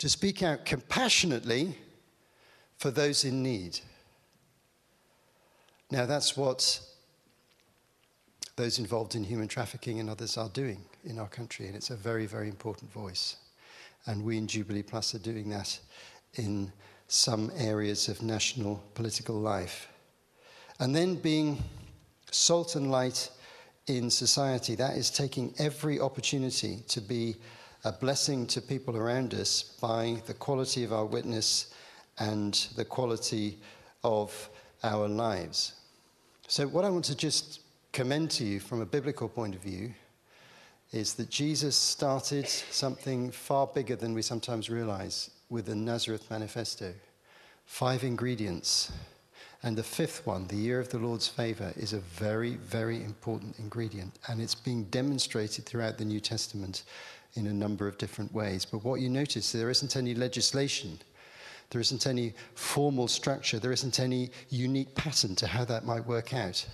To 0.01 0.09
speak 0.09 0.41
out 0.41 0.65
compassionately 0.65 1.75
for 2.79 2.89
those 2.89 3.23
in 3.23 3.43
need. 3.43 3.79
Now, 5.91 6.07
that's 6.07 6.35
what 6.35 6.81
those 8.55 8.79
involved 8.79 9.13
in 9.13 9.23
human 9.23 9.47
trafficking 9.47 9.99
and 9.99 10.09
others 10.09 10.37
are 10.37 10.49
doing 10.49 10.83
in 11.03 11.19
our 11.19 11.27
country, 11.27 11.67
and 11.67 11.75
it's 11.75 11.91
a 11.91 11.95
very, 11.95 12.25
very 12.25 12.49
important 12.49 12.91
voice. 12.91 13.35
And 14.07 14.23
we 14.23 14.39
in 14.39 14.47
Jubilee 14.47 14.81
Plus 14.81 15.13
are 15.13 15.19
doing 15.19 15.51
that 15.51 15.79
in 16.33 16.73
some 17.07 17.51
areas 17.55 18.09
of 18.09 18.23
national 18.23 18.81
political 18.95 19.35
life. 19.35 19.87
And 20.79 20.95
then 20.95 21.13
being 21.13 21.63
salt 22.31 22.75
and 22.75 22.89
light 22.89 23.29
in 23.85 24.09
society, 24.09 24.73
that 24.73 24.97
is 24.97 25.11
taking 25.11 25.53
every 25.59 25.99
opportunity 25.99 26.79
to 26.87 27.01
be 27.01 27.35
a 27.84 27.91
blessing 27.91 28.46
to 28.48 28.62
people 28.62 28.96
around 28.96 29.34
us 29.34 29.63
by 29.82 30.22
the 30.28 30.34
quality 30.34 30.84
of 30.84 30.94
our 30.94 31.06
witness 31.06 31.74
and 32.20 32.67
the 32.76 32.86
quality 32.86 33.58
of 34.04 34.50
our 34.84 35.08
lives. 35.08 35.74
So, 36.48 36.67
what 36.67 36.86
I 36.86 36.89
want 36.89 37.06
to 37.06 37.15
just 37.15 37.62
commend 37.91 38.32
to 38.32 38.44
you 38.44 38.60
from 38.60 38.82
a 38.82 38.86
biblical 38.86 39.28
point 39.28 39.56
of 39.56 39.62
view 39.62 39.94
is 40.91 41.13
that 41.13 41.30
Jesus 41.30 41.76
started 41.76 42.48
something 42.48 43.32
far 43.32 43.67
bigger 43.67 43.96
than 43.96 44.13
we 44.13 44.22
sometimes 44.22 44.70
realize 44.70 45.32
with 45.50 45.65
the 45.65 45.76
Nazareth 45.76 46.30
Manifesto. 46.30 46.94
Five 47.65 48.04
ingredients. 48.04 48.91
And 49.63 49.78
the 49.78 49.84
fifth 49.84 50.26
one, 50.26 50.48
the 50.48 50.56
year 50.56 50.80
of 50.80 50.89
the 50.89 50.98
Lord's 50.98 51.28
favor, 51.28 51.72
is 51.78 51.94
a 51.94 52.00
very, 52.00 52.56
very 52.56 53.04
important 53.04 53.58
ingredient. 53.60 54.17
And 54.28 54.41
it's 54.41 54.56
being 54.56 54.86
demonstrated 54.86 55.65
throughout 55.65 55.98
the 55.98 56.06
New 56.06 56.20
Testament 56.20 56.84
in 57.36 57.48
a 57.48 57.54
number 57.54 57.88
of 57.88 57.98
different 57.98 58.34
ways. 58.34 58.65
But 58.65 58.84
what 58.84 59.02
you 59.02 59.10
notice, 59.10 59.52
there 59.52 59.70
isn't 59.70 59.96
any 59.96 60.13
legislation. 60.13 61.00
There 61.70 61.82
isn't 61.82 62.06
any 62.06 62.34
formal 62.56 63.08
structure. 63.08 63.60
There 63.60 63.72
isn't 63.72 64.00
any 64.00 64.30
unique 64.50 64.94
pattern 64.96 65.36
to 65.36 65.48
how 65.48 65.65
that 65.65 65.86
might 65.86 66.06
work 66.06 66.34
out. 66.34 66.65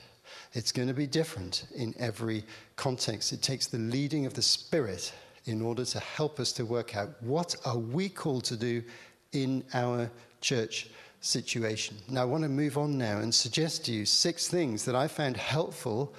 It's 0.54 0.72
going 0.72 0.88
to 0.88 0.94
be 0.94 1.08
different 1.08 1.68
in 1.76 1.94
every 2.00 2.44
context. 2.76 3.32
It 3.32 3.42
takes 3.42 3.68
the 3.68 3.78
leading 3.78 4.26
of 4.26 4.34
the 4.34 4.42
Spirit 4.42 5.14
in 5.46 5.62
order 5.62 5.86
to 5.86 6.00
help 6.00 6.40
us 6.40 6.52
to 6.54 6.66
work 6.66 6.98
out 6.98 7.10
what 7.22 7.56
are 7.66 7.78
we 7.78 8.10
called 8.10 8.44
to 8.46 8.58
do 8.58 8.84
in 9.32 9.64
our 9.74 10.10
church 10.42 10.90
situation. 11.22 11.98
Now, 12.10 12.24
I 12.24 12.26
want 12.26 12.44
to 12.44 12.50
move 12.50 12.78
on 12.78 12.98
now 12.98 13.20
and 13.20 13.34
suggest 13.34 13.86
to 13.86 13.94
you 13.94 14.06
six 14.06 14.48
things 14.48 14.86
that 14.86 14.96
I 14.96 15.08
found 15.08 15.38
helpful 15.38 16.14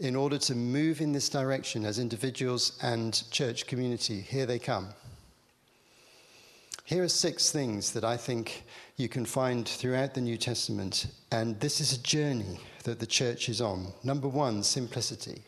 in 0.00 0.16
order 0.16 0.38
to 0.38 0.54
move 0.54 1.00
in 1.00 1.12
this 1.12 1.28
direction 1.28 1.84
as 1.84 1.98
individuals 1.98 2.78
and 2.82 3.30
church 3.30 3.66
community. 3.66 4.20
Here 4.20 4.46
they 4.46 4.58
come. 4.58 4.88
Here 6.84 7.02
are 7.02 7.08
six 7.08 7.50
things 7.50 7.92
that 7.92 8.04
I 8.04 8.16
think 8.16 8.64
you 8.96 9.08
can 9.08 9.24
find 9.24 9.66
throughout 9.66 10.12
the 10.12 10.20
New 10.20 10.36
Testament, 10.36 11.06
and 11.32 11.58
this 11.58 11.80
is 11.80 11.94
a 11.94 12.02
journey 12.02 12.60
that 12.82 13.00
the 13.00 13.06
church 13.06 13.48
is 13.48 13.60
on. 13.60 13.92
Number 14.02 14.28
one, 14.28 14.62
simplicity. 14.62 15.42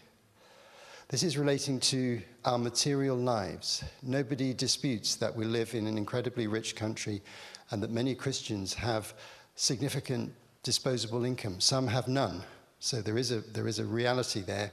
This 1.09 1.23
is 1.23 1.37
relating 1.37 1.79
to 1.81 2.21
our 2.47 2.59
material 2.59 3.17
lives. 3.17 3.85
Nobody 4.03 4.55
disputes 4.55 5.15
that 5.17 5.37
we 5.37 5.45
live 5.45 5.75
in 5.75 5.87
an 5.87 5.99
incredibly 5.99 6.47
rich 6.47 6.75
country 6.75 7.23
and 7.71 7.83
that 7.83 7.91
many 7.91 8.15
Christians 8.15 8.73
have 8.75 9.13
significant 9.57 10.33
disposable 10.63 11.25
income. 11.25 11.61
Some 11.61 11.87
have 11.87 12.09
none. 12.09 12.43
So 12.81 13.01
there 13.01 13.19
is 13.19 13.33
a, 13.33 13.41
there 13.41 13.67
is 13.67 13.79
a 13.79 13.85
reality 13.85 14.41
there. 14.41 14.73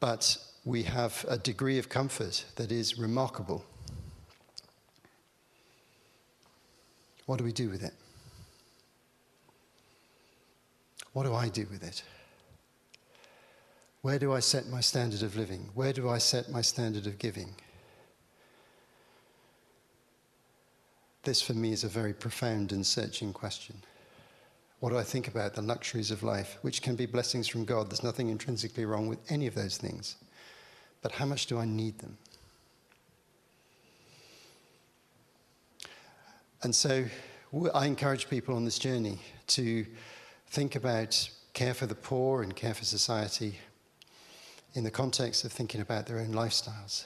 But 0.00 0.38
we 0.64 0.84
have 0.84 1.24
a 1.28 1.38
degree 1.38 1.78
of 1.78 1.88
comfort 1.88 2.44
that 2.56 2.70
is 2.70 2.98
remarkable. 2.98 3.64
What 7.26 7.38
do 7.38 7.44
we 7.44 7.52
do 7.52 7.68
with 7.68 7.82
it? 7.82 7.94
What 11.12 11.24
do 11.24 11.34
I 11.34 11.48
do 11.48 11.66
with 11.70 11.82
it? 11.82 12.02
Where 14.02 14.18
do 14.18 14.32
I 14.32 14.40
set 14.40 14.68
my 14.68 14.80
standard 14.80 15.22
of 15.22 15.36
living? 15.36 15.68
Where 15.74 15.92
do 15.92 16.08
I 16.08 16.18
set 16.18 16.48
my 16.50 16.62
standard 16.62 17.06
of 17.06 17.18
giving? 17.18 17.54
This, 21.24 21.42
for 21.42 21.54
me, 21.54 21.72
is 21.72 21.82
a 21.82 21.88
very 21.88 22.14
profound 22.14 22.72
and 22.72 22.86
searching 22.86 23.32
question. 23.32 23.82
What 24.80 24.90
do 24.90 24.98
I 24.98 25.02
think 25.02 25.26
about 25.26 25.54
the 25.54 25.62
luxuries 25.62 26.10
of 26.10 26.22
life, 26.22 26.58
which 26.62 26.82
can 26.82 26.94
be 26.94 27.06
blessings 27.06 27.48
from 27.48 27.64
God? 27.64 27.90
There's 27.90 28.04
nothing 28.04 28.28
intrinsically 28.28 28.84
wrong 28.84 29.08
with 29.08 29.18
any 29.30 29.46
of 29.46 29.54
those 29.54 29.76
things. 29.76 30.16
But 31.02 31.12
how 31.12 31.26
much 31.26 31.46
do 31.46 31.58
I 31.58 31.64
need 31.64 31.98
them? 31.98 32.16
And 36.62 36.74
so 36.74 37.04
I 37.74 37.86
encourage 37.86 38.28
people 38.28 38.54
on 38.54 38.64
this 38.64 38.78
journey 38.78 39.18
to 39.48 39.86
think 40.48 40.76
about 40.76 41.28
care 41.54 41.74
for 41.74 41.86
the 41.86 41.94
poor 41.94 42.42
and 42.42 42.54
care 42.54 42.74
for 42.74 42.84
society 42.84 43.58
in 44.74 44.84
the 44.84 44.90
context 44.90 45.44
of 45.44 45.52
thinking 45.52 45.80
about 45.80 46.06
their 46.06 46.18
own 46.18 46.32
lifestyles 46.32 47.04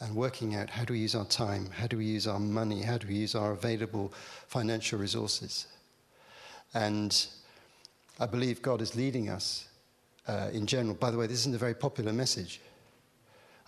and 0.00 0.14
working 0.14 0.54
out 0.54 0.70
how 0.70 0.84
do 0.84 0.92
we 0.92 0.98
use 0.98 1.14
our 1.14 1.24
time, 1.24 1.70
how 1.70 1.86
do 1.86 1.96
we 1.96 2.04
use 2.04 2.26
our 2.26 2.38
money, 2.38 2.82
how 2.82 2.98
do 2.98 3.08
we 3.08 3.14
use 3.14 3.34
our 3.34 3.52
available 3.52 4.12
financial 4.46 4.98
resources. 4.98 5.66
And 6.74 7.26
I 8.18 8.26
believe 8.26 8.62
God 8.62 8.80
is 8.80 8.96
leading 8.96 9.28
us 9.28 9.68
uh, 10.28 10.50
in 10.52 10.66
general. 10.66 10.94
By 10.94 11.10
the 11.10 11.18
way, 11.18 11.26
this 11.26 11.40
isn't 11.40 11.54
a 11.54 11.58
very 11.58 11.74
popular 11.74 12.12
message. 12.12 12.60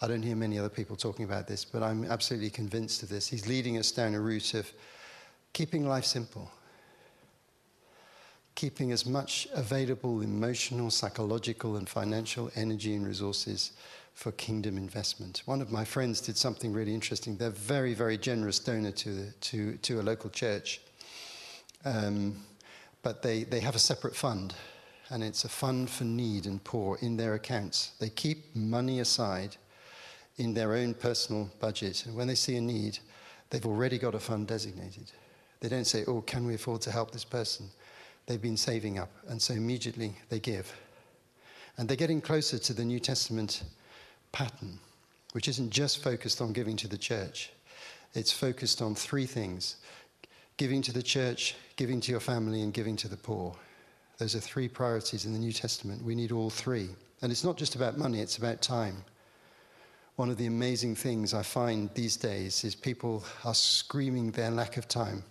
I 0.00 0.06
don't 0.06 0.22
hear 0.22 0.36
many 0.36 0.58
other 0.58 0.68
people 0.68 0.96
talking 0.96 1.24
about 1.24 1.48
this, 1.48 1.64
but 1.64 1.82
I'm 1.82 2.04
absolutely 2.04 2.50
convinced 2.50 3.02
of 3.02 3.08
this. 3.08 3.26
He's 3.26 3.48
leading 3.48 3.78
us 3.78 3.90
down 3.90 4.14
a 4.14 4.20
route 4.20 4.54
of 4.54 4.70
keeping 5.52 5.88
life 5.88 6.04
simple, 6.04 6.50
keeping 8.54 8.92
as 8.92 9.06
much 9.06 9.48
available 9.54 10.20
emotional, 10.20 10.90
psychological, 10.90 11.76
and 11.76 11.88
financial 11.88 12.50
energy 12.54 12.94
and 12.94 13.06
resources 13.06 13.72
for 14.14 14.32
kingdom 14.32 14.76
investment. 14.76 15.42
One 15.46 15.60
of 15.60 15.70
my 15.70 15.84
friends 15.84 16.20
did 16.20 16.36
something 16.36 16.72
really 16.72 16.94
interesting. 16.94 17.36
They're 17.36 17.50
very, 17.50 17.94
very 17.94 18.18
generous 18.18 18.58
donor 18.58 18.92
to, 18.92 19.10
the, 19.10 19.30
to, 19.32 19.76
to 19.76 20.00
a 20.00 20.02
local 20.02 20.30
church. 20.30 20.80
Um, 21.84 22.36
but 23.02 23.22
they, 23.22 23.44
they 23.44 23.60
have 23.60 23.74
a 23.74 23.80
separate 23.80 24.16
fund, 24.16 24.54
and 25.10 25.22
it's 25.22 25.44
a 25.44 25.48
fund 25.48 25.88
for 25.88 26.04
need 26.04 26.46
and 26.46 26.62
poor 26.64 26.98
in 27.00 27.16
their 27.16 27.34
accounts. 27.34 27.92
They 27.98 28.10
keep 28.10 28.54
money 28.54 29.00
aside 29.00 29.56
in 30.36 30.54
their 30.54 30.74
own 30.74 30.94
personal 30.94 31.50
budget, 31.60 32.06
and 32.06 32.14
when 32.14 32.26
they 32.26 32.34
see 32.34 32.56
a 32.56 32.60
need, 32.60 32.98
they've 33.50 33.66
already 33.66 33.98
got 33.98 34.14
a 34.14 34.20
fund 34.20 34.46
designated. 34.46 35.10
They 35.60 35.68
don't 35.68 35.86
say, 35.86 36.04
Oh, 36.06 36.20
can 36.20 36.46
we 36.46 36.54
afford 36.54 36.80
to 36.82 36.90
help 36.90 37.10
this 37.10 37.24
person? 37.24 37.68
They've 38.26 38.40
been 38.40 38.56
saving 38.56 38.98
up, 38.98 39.10
and 39.28 39.40
so 39.40 39.54
immediately 39.54 40.14
they 40.28 40.38
give. 40.38 40.72
And 41.76 41.88
they're 41.88 41.96
getting 41.96 42.20
closer 42.20 42.58
to 42.58 42.72
the 42.72 42.84
New 42.84 43.00
Testament 43.00 43.62
pattern, 44.32 44.78
which 45.32 45.48
isn't 45.48 45.70
just 45.70 46.02
focused 46.02 46.40
on 46.40 46.52
giving 46.52 46.76
to 46.76 46.88
the 46.88 46.98
church, 46.98 47.50
it's 48.14 48.32
focused 48.32 48.82
on 48.82 48.94
three 48.94 49.26
things 49.26 49.76
giving 50.56 50.82
to 50.82 50.92
the 50.92 51.02
church, 51.02 51.54
giving 51.78 52.00
to 52.00 52.10
your 52.10 52.20
family, 52.20 52.62
and 52.62 52.74
giving 52.74 52.96
to 52.96 53.08
the 53.08 53.16
poor. 53.16 53.54
Those 54.18 54.34
are 54.34 54.40
three 54.40 54.68
priorities 54.68 55.24
in 55.24 55.32
the 55.32 55.38
New 55.38 55.52
Testament. 55.52 56.04
We 56.04 56.16
need 56.16 56.32
all 56.32 56.50
three. 56.50 56.88
And 57.22 57.30
it's 57.30 57.44
not 57.44 57.56
just 57.56 57.76
about 57.76 57.96
money, 57.96 58.20
it's 58.20 58.36
about 58.36 58.60
time. 58.60 59.04
One 60.16 60.28
of 60.28 60.36
the 60.36 60.46
amazing 60.46 60.96
things 60.96 61.32
I 61.32 61.42
find 61.42 61.88
these 61.94 62.16
days 62.16 62.64
is 62.64 62.74
people 62.74 63.24
are 63.44 63.54
screaming 63.54 64.32
their 64.32 64.50
lack 64.50 64.76
of 64.76 64.88
time. 64.88 65.22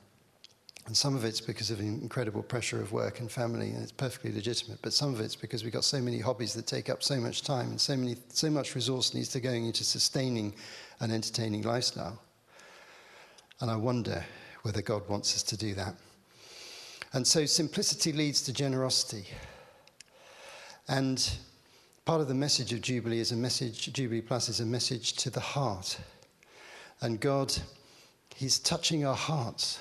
And 0.86 0.96
some 0.96 1.18
of 1.18 1.26
it's 1.26 1.42
because 1.42 1.70
of 1.70 1.82
incredible 1.82 2.44
pressure 2.44 2.82
of 2.82 2.94
work 2.94 3.20
and 3.20 3.30
family, 3.30 3.72
and 3.72 3.84
it's 3.84 3.92
perfectly 3.92 4.32
legitimate. 4.32 4.80
But 4.82 4.94
some 4.94 5.14
of 5.14 5.20
it's 5.20 5.36
because 5.36 5.66
we've 5.66 5.74
got 5.74 5.84
so 5.84 6.00
many 6.00 6.20
hobbies 6.20 6.54
that 6.54 6.66
take 6.66 6.90
up 6.90 7.04
so 7.04 7.18
much 7.18 7.42
time, 7.42 7.72
and 7.72 7.82
so, 7.82 7.98
many, 7.98 8.16
so 8.30 8.50
much 8.50 8.74
resource 8.74 9.14
needs 9.14 9.28
to 9.30 9.42
going 9.42 9.66
into 9.66 9.84
sustaining 9.84 10.56
an 11.02 11.12
entertaining 11.12 11.64
lifestyle. 11.64 12.22
And 13.60 13.70
I 13.70 13.76
wonder 13.76 14.24
whether 14.62 14.82
God 14.82 15.10
wants 15.10 15.36
us 15.36 15.44
to 15.44 15.58
do 15.58 15.74
that. 15.74 15.94
And 17.18 17.26
so 17.26 17.48
simplicity 17.48 18.14
leads 18.14 18.44
to 18.44 18.54
generosity. 18.54 19.26
And 20.88 21.28
part 22.06 22.22
of 22.22 22.28
the 22.28 22.36
message 22.36 22.74
of 22.74 22.82
Jubilee 22.82 23.18
is 23.18 23.32
a 23.32 23.36
message, 23.36 23.92
Jubilee+ 23.92 24.22
is 24.30 24.60
a 24.60 24.66
message 24.68 25.14
to 25.14 25.32
the 25.32 25.40
heart. 25.40 25.98
And 27.02 27.20
God, 27.20 27.58
He's 28.36 28.60
touching 28.60 29.04
our 29.04 29.16
hearts 29.16 29.80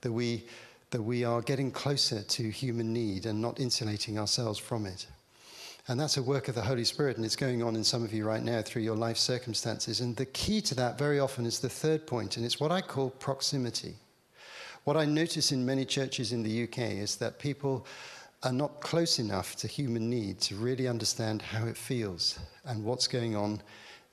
that 0.00 0.10
we, 0.10 0.48
that 0.90 1.00
we 1.00 1.22
are 1.22 1.42
getting 1.42 1.70
closer 1.70 2.22
to 2.22 2.50
human 2.50 2.92
need 2.92 3.24
and 3.26 3.40
not 3.40 3.60
insulating 3.60 4.18
ourselves 4.18 4.58
from 4.58 4.84
it. 4.84 5.06
And 5.86 6.00
that's 6.00 6.16
a 6.16 6.22
work 6.24 6.48
of 6.48 6.56
the 6.56 6.62
Holy 6.62 6.84
Spirit, 6.84 7.18
and 7.18 7.24
it's 7.24 7.36
going 7.36 7.62
on 7.62 7.76
in 7.76 7.84
some 7.84 8.02
of 8.02 8.12
you 8.12 8.26
right 8.26 8.42
now 8.42 8.62
through 8.62 8.82
your 8.82 8.96
life 8.96 9.16
circumstances. 9.16 10.00
And 10.00 10.16
the 10.16 10.26
key 10.26 10.60
to 10.62 10.74
that 10.74 10.98
very 10.98 11.20
often 11.20 11.46
is 11.46 11.60
the 11.60 11.68
third 11.68 12.04
point, 12.04 12.36
and 12.36 12.44
it's 12.44 12.58
what 12.58 12.72
I 12.72 12.80
call 12.80 13.10
proximity. 13.10 13.94
What 14.86 14.96
I 14.96 15.04
notice 15.04 15.50
in 15.50 15.66
many 15.66 15.84
churches 15.84 16.30
in 16.30 16.44
the 16.44 16.62
UK 16.62 16.78
is 16.78 17.16
that 17.16 17.40
people 17.40 17.84
are 18.44 18.52
not 18.52 18.80
close 18.80 19.18
enough 19.18 19.56
to 19.56 19.66
human 19.66 20.08
need 20.08 20.40
to 20.42 20.54
really 20.54 20.86
understand 20.86 21.42
how 21.42 21.66
it 21.66 21.76
feels 21.76 22.38
and 22.64 22.84
what's 22.84 23.08
going 23.08 23.34
on 23.34 23.60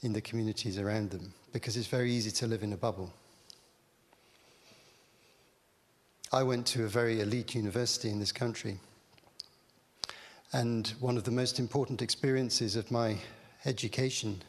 in 0.02 0.14
the 0.14 0.22
communities 0.22 0.80
around 0.80 1.12
them, 1.12 1.32
because 1.52 1.78
it's 1.78 1.86
very 1.86 2.12
easy 2.12 2.32
to 2.32 2.48
live 2.48 2.64
in 2.64 2.74
a 2.74 2.76
bubble. 2.76 3.14
I 6.32 6.42
went 6.42 6.66
to 6.68 6.86
a 6.86 6.88
very 6.88 7.22
elite 7.22 7.54
university 7.54 8.10
in 8.10 8.20
this 8.20 8.32
country. 8.32 8.80
And 10.54 10.92
one 11.00 11.18
of 11.18 11.24
the 11.24 11.30
most 11.30 11.60
important 11.60 12.02
experiences 12.02 12.76
of 12.76 12.90
my 12.90 13.18
education 13.66 14.42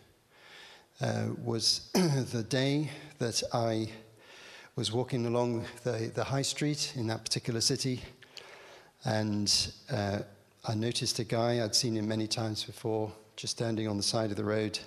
uh, 1.03 1.27
was 1.45 1.91
the 1.93 2.47
day 2.49 2.89
that 3.19 3.43
I 3.53 3.91
was 4.77 4.91
walking 4.91 5.27
along 5.27 5.65
the, 5.85 6.11
the 6.15 6.25
high 6.25 6.43
street 6.43 6.93
in 6.97 7.07
that 7.07 7.25
particular 7.25 7.61
city. 7.61 8.01
And 9.05 9.73
uh, 9.91 10.21
I 10.67 10.75
noticed 10.75 11.19
a 11.21 11.25
guy, 11.25 11.63
I'd 11.63 11.75
seen 11.75 11.97
him 11.97 12.09
many 12.09 12.27
times 12.27 12.65
before, 12.65 13.13
just 13.37 13.53
standing 13.57 13.87
on 13.87 13.97
the 13.97 14.03
side 14.03 14.31
of 14.31 14.37
the 14.37 14.45
road 14.45 14.79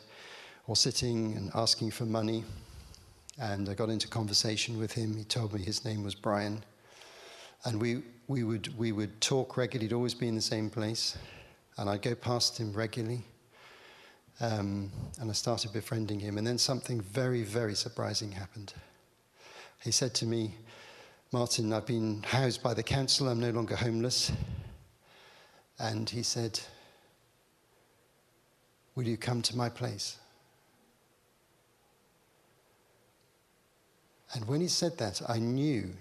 or 0.67 0.76
sitting 0.76 1.38
and 1.38 1.52
asking 1.56 1.91
for 1.91 2.06
money. 2.06 2.43
And 3.39 3.69
I 3.69 3.76
got 3.76 3.89
into 3.89 4.10
conversation 4.10 4.78
with 4.78 4.91
him. 4.91 5.15
He 5.15 5.23
told 5.23 5.54
me 5.54 5.62
his 5.62 5.86
name 5.86 6.04
was 6.04 6.15
Brian. 6.15 6.63
And 7.63 7.80
we, 7.80 8.02
we, 8.28 8.43
would, 8.43 8.78
we 8.78 8.91
would 8.91 9.21
talk 9.21 9.56
regularly. 9.56 9.88
He'd 9.88 9.93
always 9.93 10.13
be 10.15 10.28
in 10.28 10.36
the 10.36 10.41
same 10.41 10.69
place. 10.69 11.17
And 11.78 11.89
I'd 11.89 12.02
go 12.02 12.15
past 12.15 12.58
him 12.58 12.73
regularly. 12.73 13.23
Um, 14.41 14.91
and 15.21 15.30
I 15.30 15.34
started 15.34 15.71
befriending 15.71 16.19
him. 16.19 16.38
And 16.38 16.45
then 16.45 16.58
something 16.58 17.00
very, 17.00 17.43
very 17.43 17.76
surprising 17.76 18.32
happened. 18.32 18.73
He 19.83 19.91
said 19.91 20.13
to 20.15 20.25
me, 20.25 20.55
Martin, 21.31 21.73
I've 21.73 21.85
been 21.85 22.23
housed 22.23 22.63
by 22.63 22.73
the 22.73 22.83
council. 22.83 23.27
I'm 23.27 23.39
no 23.39 23.51
longer 23.51 23.75
homeless. 23.75 24.31
And 25.79 26.09
he 26.09 26.23
said, 26.23 26.59
Will 28.95 29.07
you 29.07 29.17
come 29.17 29.41
to 29.43 29.55
my 29.55 29.69
place? 29.69 30.17
And 34.33 34.47
when 34.47 34.61
he 34.61 34.67
said 34.67 34.97
that, 34.97 35.21
I 35.27 35.37
knew 35.37 35.93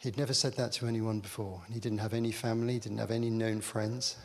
He'd 0.00 0.16
never 0.16 0.32
said 0.32 0.54
that 0.54 0.72
to 0.72 0.86
anyone 0.86 1.20
before. 1.20 1.60
He 1.70 1.78
didn't 1.78 1.98
have 1.98 2.14
any 2.14 2.32
family, 2.32 2.78
didn't 2.78 2.98
have 2.98 3.10
any 3.10 3.28
known 3.28 3.60
friends. 3.60 4.16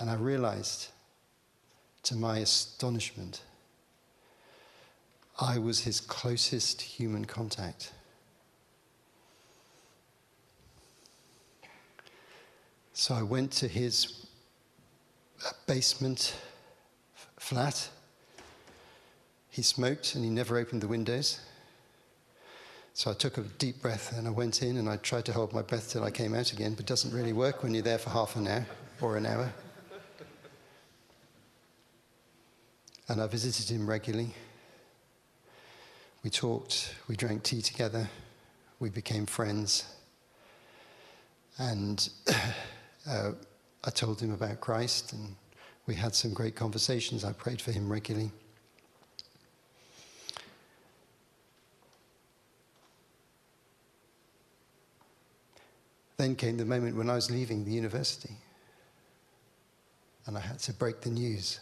And 0.00 0.10
I 0.10 0.14
realized, 0.14 0.88
to 2.04 2.16
my 2.16 2.38
astonishment, 2.38 3.42
I 5.40 5.56
was 5.56 5.80
his 5.80 6.00
closest 6.00 6.82
human 6.82 7.24
contact. 7.24 7.92
So 12.92 13.14
I 13.14 13.22
went 13.22 13.50
to 13.52 13.68
his 13.68 14.26
uh, 15.46 15.52
basement 15.66 16.36
flat. 17.38 17.88
He 19.48 19.62
smoked 19.62 20.14
and 20.14 20.22
he 20.22 20.28
never 20.28 20.58
opened 20.58 20.82
the 20.82 20.88
windows. 20.88 21.40
So 22.92 23.10
I 23.10 23.14
took 23.14 23.38
a 23.38 23.42
deep 23.42 23.80
breath 23.80 24.18
and 24.18 24.28
I 24.28 24.30
went 24.30 24.62
in 24.62 24.76
and 24.76 24.90
I 24.90 24.96
tried 24.96 25.24
to 25.24 25.32
hold 25.32 25.54
my 25.54 25.62
breath 25.62 25.90
till 25.90 26.04
I 26.04 26.10
came 26.10 26.34
out 26.34 26.52
again, 26.52 26.72
but 26.72 26.80
it 26.80 26.86
doesn't 26.86 27.14
really 27.14 27.32
work 27.32 27.62
when 27.62 27.72
you're 27.72 27.82
there 27.82 27.96
for 27.96 28.10
half 28.10 28.36
an 28.36 28.46
hour 28.46 28.66
or 29.00 29.16
an 29.16 29.24
hour. 29.24 29.50
And 33.08 33.22
I 33.22 33.26
visited 33.26 33.74
him 33.74 33.88
regularly. 33.88 34.34
We 36.22 36.28
talked, 36.28 36.94
we 37.08 37.16
drank 37.16 37.42
tea 37.44 37.62
together, 37.62 38.08
we 38.78 38.90
became 38.90 39.24
friends. 39.24 39.84
And 41.56 42.08
uh, 43.08 43.32
I 43.84 43.90
told 43.90 44.20
him 44.20 44.32
about 44.32 44.60
Christ, 44.60 45.14
and 45.14 45.34
we 45.86 45.94
had 45.94 46.14
some 46.14 46.34
great 46.34 46.54
conversations. 46.54 47.24
I 47.24 47.32
prayed 47.32 47.60
for 47.60 47.72
him 47.72 47.90
regularly. 47.90 48.30
Then 56.18 56.36
came 56.36 56.58
the 56.58 56.66
moment 56.66 56.96
when 56.96 57.08
I 57.08 57.14
was 57.14 57.30
leaving 57.30 57.64
the 57.64 57.72
university, 57.72 58.34
and 60.26 60.36
I 60.36 60.40
had 60.40 60.58
to 60.60 60.74
break 60.74 61.00
the 61.00 61.08
news 61.08 61.60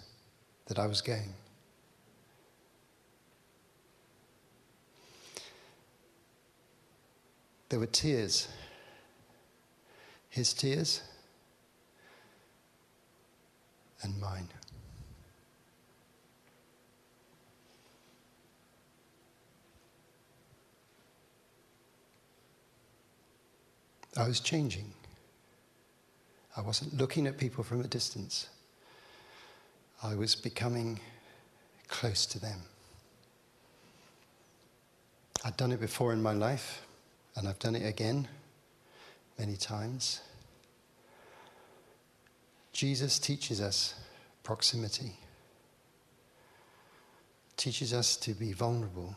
that 0.66 0.80
I 0.80 0.86
was 0.88 1.00
going. 1.00 1.32
There 7.68 7.78
were 7.78 7.86
tears. 7.86 8.48
His 10.30 10.52
tears 10.52 11.02
and 14.02 14.18
mine. 14.20 14.48
I 24.16 24.26
was 24.26 24.40
changing. 24.40 24.92
I 26.56 26.60
wasn't 26.60 26.96
looking 26.96 27.26
at 27.28 27.38
people 27.38 27.62
from 27.62 27.80
a 27.80 27.86
distance. 27.86 28.48
I 30.02 30.14
was 30.14 30.34
becoming 30.34 30.98
close 31.86 32.26
to 32.26 32.40
them. 32.40 32.60
I'd 35.44 35.56
done 35.56 35.70
it 35.70 35.80
before 35.80 36.12
in 36.12 36.20
my 36.20 36.32
life, 36.32 36.82
and 37.38 37.46
I've 37.46 37.58
done 37.60 37.76
it 37.76 37.86
again 37.86 38.26
many 39.38 39.56
times. 39.56 40.22
Jesus 42.72 43.20
teaches 43.20 43.60
us 43.60 43.94
proximity, 44.42 45.12
teaches 47.56 47.94
us 47.94 48.16
to 48.16 48.34
be 48.34 48.52
vulnerable 48.52 49.16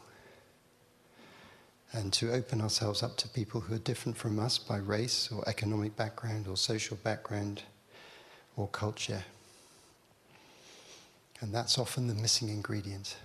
and 1.94 2.14
to 2.14 2.32
open 2.32 2.62
ourselves 2.62 3.02
up 3.02 3.18
to 3.18 3.28
people 3.28 3.60
who 3.60 3.74
are 3.74 3.80
different 3.80 4.16
from 4.16 4.38
us 4.38 4.60
by 4.60 4.78
race 4.78 5.32
or 5.32 5.44
economic 5.50 5.96
background 5.96 6.48
or 6.48 6.56
social 6.56 6.98
background 6.98 7.64
or 8.56 8.68
culture. 8.68 9.24
And 11.40 11.52
that's 11.52 11.80
often 11.80 12.06
the 12.06 12.14
missing 12.14 12.50
ingredient. 12.50 13.18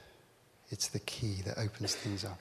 It's 0.71 0.89
the 0.89 1.01
key 1.01 1.43
that 1.45 1.59
opens 1.59 1.95
things 1.95 2.25
up. 2.25 2.41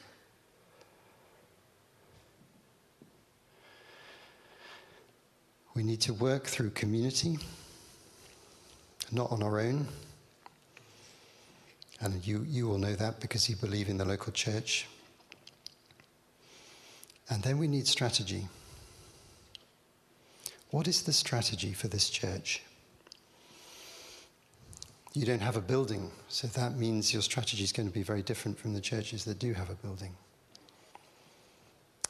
We 5.75 5.83
need 5.83 5.99
to 6.01 6.13
work 6.13 6.45
through 6.45 6.69
community, 6.69 7.37
not 9.11 9.31
on 9.31 9.43
our 9.43 9.59
own. 9.59 9.87
And 11.99 12.25
you, 12.25 12.45
you 12.47 12.71
all 12.71 12.77
know 12.77 12.93
that 12.95 13.19
because 13.19 13.49
you 13.49 13.57
believe 13.57 13.89
in 13.89 13.97
the 13.97 14.05
local 14.05 14.31
church. 14.31 14.87
And 17.29 17.43
then 17.43 17.57
we 17.57 17.67
need 17.67 17.87
strategy. 17.87 18.47
What 20.69 20.87
is 20.87 21.03
the 21.03 21.13
strategy 21.13 21.73
for 21.73 21.87
this 21.87 22.09
church? 22.09 22.61
You 25.13 25.25
don't 25.25 25.41
have 25.41 25.55
a 25.55 25.61
building, 25.61 26.11
so 26.27 26.47
that 26.47 26.75
means 26.77 27.13
your 27.13 27.21
strategy 27.21 27.63
is 27.63 27.71
going 27.71 27.87
to 27.87 27.93
be 27.93 28.03
very 28.03 28.21
different 28.21 28.59
from 28.59 28.73
the 28.73 28.81
churches 28.81 29.23
that 29.25 29.39
do 29.39 29.53
have 29.53 29.69
a 29.69 29.75
building. 29.75 30.13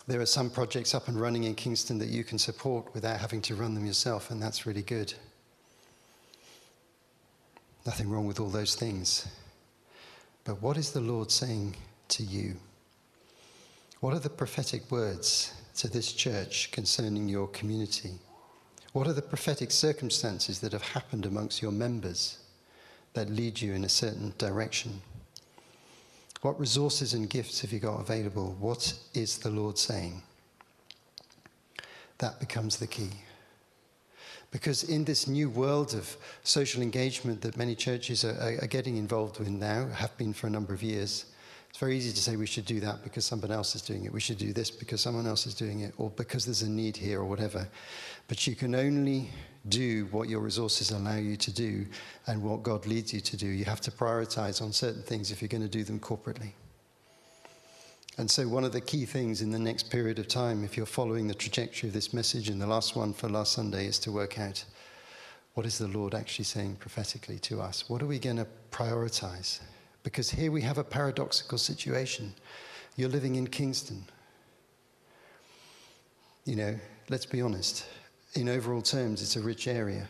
There 0.08 0.22
are 0.22 0.26
some 0.28 0.52
projects 0.52 0.94
up 0.94 1.08
and 1.08 1.20
running 1.20 1.46
in 1.46 1.56
Kingston 1.56 1.98
that 1.98 2.10
you 2.10 2.24
can 2.24 2.38
support 2.38 2.94
without 2.94 3.20
having 3.20 3.42
to 3.44 3.56
run 3.56 3.74
them 3.74 3.86
yourself, 3.86 4.30
and 4.30 4.40
that's 4.42 4.68
really 4.68 4.84
good. 4.84 5.14
Nothing 7.86 8.10
wrong 8.10 8.28
with 8.28 8.40
all 8.40 8.50
those 8.50 8.76
things. 8.76 9.28
But 10.44 10.62
what 10.62 10.78
is 10.78 10.92
the 10.92 11.02
Lord 11.02 11.32
saying 11.32 11.76
to 12.10 12.24
you? 12.24 12.58
What 14.00 14.14
are 14.14 14.20
the 14.20 14.30
prophetic 14.30 14.92
words 14.92 15.54
to 15.78 15.88
this 15.88 16.14
church 16.14 16.70
concerning 16.72 17.28
your 17.28 17.48
community? 17.48 18.12
What 18.94 19.08
are 19.08 19.14
the 19.14 19.22
prophetic 19.24 19.72
circumstances 19.72 20.60
that 20.60 20.72
have 20.72 20.84
happened 20.84 21.26
amongst 21.26 21.62
your 21.64 21.72
members 21.72 22.38
that 23.14 23.30
lead 23.30 23.60
you 23.60 23.74
in 23.74 23.84
a 23.84 23.90
certain 23.90 24.34
direction? 24.38 25.02
What 26.46 26.60
resources 26.60 27.16
and 27.16 27.28
gifts 27.28 27.62
have 27.62 27.74
you 27.74 27.80
got 27.80 28.00
available? 28.00 28.56
What 28.60 28.94
is 29.16 29.40
the 29.40 29.50
Lord 29.50 29.80
saying? 29.80 30.22
That 32.20 32.40
becomes 32.40 32.78
the 32.78 32.86
key. 32.86 33.10
Because 34.52 34.84
in 34.84 35.06
this 35.06 35.28
new 35.28 35.50
world 35.50 35.96
of 35.96 36.16
social 36.44 36.84
engagement 36.84 37.42
that 37.42 37.58
many 37.58 37.74
churches 37.74 38.24
are, 38.24 38.60
are, 38.62 38.68
getting 38.68 38.98
involved 38.98 39.40
in 39.40 39.58
now, 39.58 39.88
have 39.88 40.16
been 40.20 40.34
for 40.34 40.46
a 40.46 40.52
number 40.52 40.72
of 40.72 40.84
years, 40.84 41.26
it's 41.68 41.80
very 41.80 41.98
easy 41.98 42.12
to 42.12 42.22
say 42.22 42.36
we 42.36 42.46
should 42.46 42.68
do 42.68 42.80
that 42.80 43.04
because 43.04 43.26
someone 43.26 43.50
else 43.50 43.74
is 43.74 43.82
doing 43.82 44.06
it. 44.06 44.14
We 44.14 44.22
should 44.22 44.38
do 44.38 44.54
this 44.54 44.70
because 44.70 45.02
someone 45.02 45.26
else 45.26 45.48
is 45.48 45.56
doing 45.56 45.80
it, 45.80 45.96
or 45.98 46.12
because 46.12 46.46
there's 46.46 46.62
a 46.62 46.70
need 46.70 46.96
here, 46.96 47.22
or 47.22 47.26
whatever. 47.26 47.68
But 48.28 48.46
you 48.46 48.56
can 48.56 48.76
only 48.76 49.32
do 49.70 50.08
what 50.12 50.30
your 50.30 50.40
resources 50.40 50.92
allow 50.92 51.18
you 51.18 51.36
to 51.38 51.52
do 51.52 51.86
and 52.28 52.42
what 52.42 52.64
God 52.64 52.86
leads 52.86 53.14
you 53.14 53.22
to 53.22 53.38
do. 53.38 53.48
You 53.48 53.66
have 53.66 53.82
to 53.82 53.92
prioritize 53.92 54.62
on 54.62 54.72
certain 54.72 55.02
things 55.02 55.32
if 55.32 55.42
you're 55.42 55.50
going 55.50 55.64
to 55.64 55.70
do 55.70 55.84
them 55.84 56.00
corporately. 56.00 56.52
And 58.18 58.32
so, 58.32 58.48
one 58.48 58.64
of 58.64 58.72
the 58.72 58.82
key 58.82 59.06
things 59.06 59.42
in 59.42 59.52
the 59.52 59.60
next 59.60 59.90
period 59.90 60.20
of 60.20 60.28
time, 60.28 60.64
if 60.64 60.78
you're 60.78 60.86
following 60.86 61.28
the 61.28 61.34
trajectory 61.34 61.90
of 61.90 61.94
this 61.94 62.14
message, 62.14 62.48
and 62.48 62.62
the 62.62 62.68
last 62.68 62.96
one 62.96 63.12
for 63.12 63.28
last 63.28 63.52
Sunday 63.52 63.88
is 63.88 64.00
to 64.00 64.12
work 64.12 64.40
out 64.40 64.64
what 65.56 65.66
is 65.66 65.78
the 65.78 65.88
Lord 65.88 66.14
actually 66.14 66.46
saying 66.46 66.76
prophetically 66.76 67.40
to 67.40 67.62
us? 67.62 67.90
What 67.90 68.02
are 68.02 68.08
we 68.08 68.20
going 68.20 68.36
to 68.38 68.48
prioritize? 68.72 69.62
Because 70.04 70.30
here 70.30 70.52
we 70.52 70.62
have 70.62 70.78
a 70.78 70.84
paradoxical 70.84 71.58
situation. 71.58 72.34
You're 72.98 73.10
living 73.10 73.36
in 73.36 73.48
Kingston. 73.48 74.06
You 76.44 76.58
know, 76.58 76.80
let's 77.10 77.26
be 77.26 77.42
honest. 77.42 77.86
In 78.36 78.50
overall 78.50 78.82
terms, 78.82 79.22
it's 79.22 79.38
a 79.38 79.42
rich 79.42 79.68
area. 79.68 80.08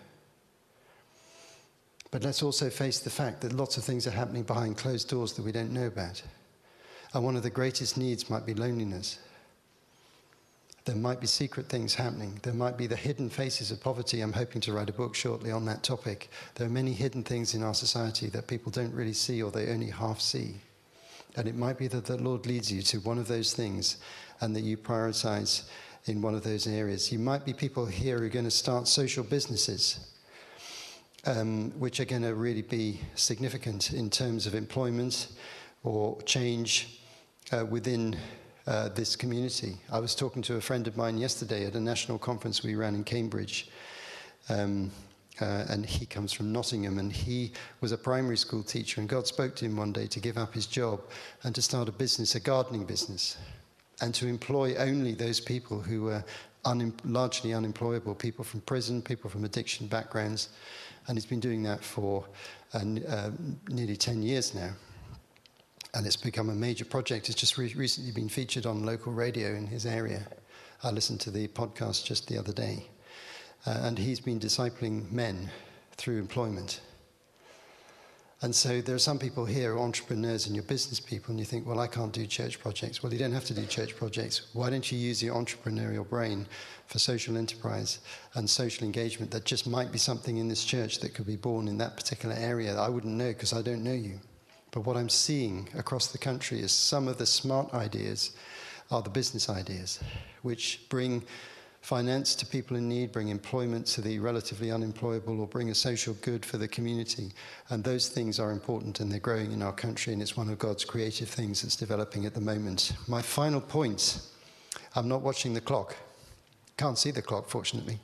But 2.10 2.24
let's 2.24 2.42
also 2.42 2.70
face 2.70 3.00
the 3.00 3.10
fact 3.10 3.42
that 3.42 3.54
lots 3.54 3.78
of 3.78 3.84
things 3.84 4.08
are 4.08 4.12
happening 4.12 4.44
behind 4.44 4.78
closed 4.78 5.10
doors 5.10 5.34
that 5.34 5.44
we 5.44 5.52
don't 5.52 5.72
know 5.72 5.88
about. 5.88 6.24
And 7.14 7.24
one 7.24 7.36
of 7.36 7.44
the 7.44 7.50
greatest 7.50 7.98
needs 7.98 8.30
might 8.30 8.46
be 8.46 8.54
loneliness. 8.54 9.20
There 10.86 10.96
might 10.96 11.20
be 11.20 11.28
secret 11.28 11.68
things 11.68 11.96
happening. 11.96 12.40
There 12.44 12.54
might 12.54 12.78
be 12.78 12.88
the 12.88 12.96
hidden 12.96 13.30
faces 13.30 13.72
of 13.72 13.82
poverty. 13.82 14.22
I'm 14.22 14.34
hoping 14.34 14.62
to 14.62 14.74
write 14.74 14.90
a 14.90 14.94
book 14.94 15.16
shortly 15.16 15.52
on 15.52 15.66
that 15.66 15.84
topic. 15.84 16.30
There 16.56 16.68
are 16.68 16.70
many 16.70 16.94
hidden 16.94 17.24
things 17.24 17.54
in 17.54 17.64
our 17.64 17.74
society 17.74 18.28
that 18.28 18.48
people 18.48 18.72
don't 18.72 18.94
really 18.94 19.14
see 19.14 19.42
or 19.42 19.52
they 19.52 19.70
only 19.70 19.90
half 19.90 20.22
see. 20.22 20.56
And 21.36 21.48
it 21.48 21.56
might 21.56 21.78
be 21.78 21.88
that 21.88 22.06
the 22.06 22.18
Lord 22.18 22.46
leads 22.46 22.72
you 22.72 22.82
to 22.84 23.00
one 23.00 23.18
of 23.18 23.28
those 23.28 23.54
things 23.54 23.98
and 24.42 24.56
that 24.56 24.62
you 24.62 24.78
prioritize 24.78 25.64
in 26.06 26.22
one 26.22 26.36
of 26.36 26.43
those 26.43 26.68
areas. 26.68 27.12
You 27.12 27.20
might 27.20 27.45
be 27.45 27.53
people 27.53 27.86
here 27.86 28.20
who 28.20 28.26
are 28.26 28.30
going 28.30 28.45
to 28.45 28.51
start 28.51 28.88
social 28.88 29.24
businesses, 29.24 30.12
um, 31.26 31.72
which 31.80 31.99
are 31.99 32.06
going 32.06 32.22
to 32.22 32.36
really 32.36 32.62
be 32.62 32.99
significant 33.16 33.93
in 33.93 34.10
terms 34.10 34.45
of 34.45 34.53
employment 34.53 35.30
or 35.84 36.22
change 36.22 36.99
uh, 37.51 37.66
within 37.66 38.16
uh, 38.68 38.89
this 38.89 39.16
community. 39.16 39.78
I 39.91 39.99
was 39.99 40.16
talking 40.16 40.41
to 40.43 40.56
a 40.56 40.62
friend 40.62 40.88
of 40.88 40.97
mine 40.97 41.18
yesterday 41.18 41.66
at 41.66 41.76
a 41.76 41.80
national 41.80 42.20
conference 42.20 42.64
we 42.64 42.76
ran 42.76 42.95
in 42.95 43.03
Cambridge. 43.03 43.70
Um, 44.49 44.91
uh, 45.41 45.66
and 45.70 45.86
he 45.86 46.06
comes 46.06 46.32
from 46.32 46.53
Nottingham, 46.53 46.97
and 46.97 47.12
he 47.12 47.51
was 47.82 47.91
a 47.91 47.97
primary 47.97 48.38
school 48.38 48.64
teacher. 48.64 49.01
And 49.01 49.10
God 49.10 49.28
spoke 49.28 49.56
to 49.58 49.66
him 49.66 49.76
one 49.76 49.91
day 49.91 50.08
to 50.08 50.20
give 50.22 50.38
up 50.38 50.53
his 50.53 50.66
job 50.66 51.01
and 51.43 51.53
to 51.56 51.62
start 51.62 51.89
a 51.89 51.91
business, 51.91 52.36
a 52.36 52.39
gardening 52.39 52.86
business, 52.86 53.38
and 54.02 54.14
to 54.16 54.28
employ 54.28 54.76
only 54.76 55.14
those 55.14 55.39
people 55.39 55.80
who 55.80 56.04
were 56.04 56.24
un- 56.66 56.93
largely 57.04 57.54
unemployable, 57.54 58.16
people 58.16 58.43
from 58.43 58.62
prison, 58.62 59.02
people 59.02 59.30
from 59.30 59.46
addiction 59.46 59.88
backgrounds. 59.88 60.50
And 61.08 61.18
he's 61.18 61.26
been 61.26 61.39
doing 61.39 61.64
that 61.64 61.84
for 61.84 62.26
uh, 62.74 62.80
uh, 63.08 63.32
nearly 63.70 63.96
10 63.96 64.24
years 64.24 64.56
now 64.56 64.72
and 65.96 66.06
it's 66.06 66.18
become 66.18 66.50
a 66.50 66.56
major 66.56 66.84
project. 66.84 67.30
It's 67.30 67.39
just 67.39 67.58
re- 67.58 67.74
recently 67.74 68.12
been 68.12 68.28
featured 68.28 68.66
on 68.66 68.86
local 68.86 69.14
radio 69.14 69.56
in 69.56 69.66
his 69.66 69.86
area. 69.86 70.28
I 70.84 70.91
listened 70.91 71.22
to 71.22 71.32
the 71.32 71.48
podcast 71.48 72.04
just 72.04 72.28
the 72.28 72.38
other 72.38 72.52
day. 72.52 72.89
Uh, 73.66 73.80
and 73.84 73.98
he's 73.98 74.20
been 74.20 74.39
discipling 74.39 75.10
men 75.10 75.50
through 75.96 76.20
employment. 76.20 76.82
And 78.46 78.54
so 78.54 78.80
there 78.80 78.93
are 78.93 79.00
some 79.00 79.18
people 79.18 79.43
here, 79.43 79.76
entrepreneurs 79.76 80.46
and 80.46 80.56
your 80.56 80.66
business 80.66 81.00
people, 81.00 81.32
and 81.32 81.39
you 81.39 81.48
think, 81.48 81.66
well, 81.66 81.80
I 81.80 81.88
can't 81.88 82.12
do 82.12 82.28
church 82.28 82.60
projects. 82.60 83.02
Well, 83.02 83.12
you 83.12 83.18
don't 83.18 83.32
have 83.32 83.46
to 83.46 83.56
do 83.56 83.66
church 83.66 83.96
projects. 83.96 84.50
Why 84.54 84.70
don't 84.70 84.91
you 84.91 85.00
use 85.00 85.24
your 85.24 85.34
entrepreneurial 85.34 86.08
brain 86.08 86.46
for 86.86 87.00
social 87.00 87.38
enterprise 87.38 88.02
and 88.36 88.48
social 88.48 88.86
engagement 88.86 89.32
that 89.32 89.46
just 89.46 89.66
might 89.66 89.91
be 89.91 89.98
something 89.98 90.38
in 90.38 90.48
this 90.48 90.64
church 90.64 91.00
that 91.00 91.16
could 91.16 91.26
be 91.26 91.38
born 91.38 91.68
in 91.68 91.80
that 91.80 91.98
particular 91.98 92.36
area? 92.36 92.78
I 92.78 92.88
wouldn't 92.88 93.16
know 93.16 93.30
because 93.30 93.52
I 93.52 93.64
don't 93.64 93.84
know 93.84 93.93
you. 93.93 94.20
But 94.70 94.82
what 94.82 94.96
I'm 94.96 95.10
seeing 95.10 95.68
across 95.76 96.12
the 96.12 96.20
country 96.20 96.60
is 96.60 96.72
some 96.72 97.08
of 97.08 97.18
the 97.18 97.26
smart 97.26 97.74
ideas 97.74 98.38
are 98.91 99.02
the 99.02 99.10
business 99.10 99.50
ideas, 99.50 100.00
which 100.43 100.88
bring 100.89 101.24
finance 101.86 102.34
to 102.34 102.48
people 102.48 102.76
in 102.76 102.90
need, 102.90 103.12
bring 103.12 103.28
employment 103.30 103.86
to 103.86 104.02
the 104.02 104.18
relatively 104.18 104.72
unemployable, 104.72 105.40
or 105.40 105.46
bring 105.46 105.70
a 105.70 105.76
social 105.76 106.16
good 106.22 106.44
for 106.44 106.58
the 106.58 106.68
community. 106.68 107.32
And 107.70 107.84
those 107.84 108.10
things 108.10 108.40
are 108.40 108.52
important 108.52 109.00
and 109.00 109.12
they're 109.12 109.20
growing 109.20 109.52
in 109.52 109.62
our 109.62 109.72
country, 109.72 110.12
and 110.12 110.20
it's 110.20 110.36
one 110.36 110.50
of 110.50 110.58
God's 110.58 110.84
creative 110.84 111.30
things 111.30 111.62
that's 111.62 111.76
developing 111.76 112.26
at 112.26 112.34
the 112.34 112.42
moment. 112.42 112.94
My 113.08 113.22
final 113.22 113.62
point 113.62 114.20
I'm 114.96 115.08
not 115.08 115.22
watching 115.22 115.54
the 115.54 115.62
clock. 115.62 115.96
Can't 116.78 116.98
see 116.98 117.12
the 117.12 117.22
clock, 117.22 117.50
fortunately. 117.50 118.00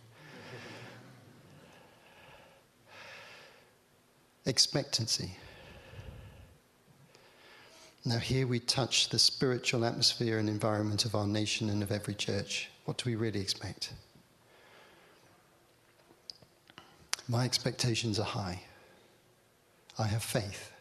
Expectancy. 4.46 5.38
Now, 8.06 8.18
here 8.18 8.46
we 8.46 8.60
touch 8.60 9.10
the 9.10 9.20
spiritual 9.20 9.86
atmosphere 9.86 10.38
and 10.38 10.50
environment 10.50 11.06
of 11.06 11.16
our 11.16 11.28
nation 11.28 11.70
and 11.70 11.82
of 11.82 11.92
every 11.92 12.14
church. 12.14 12.71
What 12.86 12.98
do 12.98 13.10
we 13.10 13.16
really 13.16 13.40
expect? 13.40 13.94
My 17.28 17.46
expectations 17.46 18.20
are 18.20 18.26
high. 18.26 18.62
I 19.98 20.08
have 20.08 20.24
faith. 20.24 20.72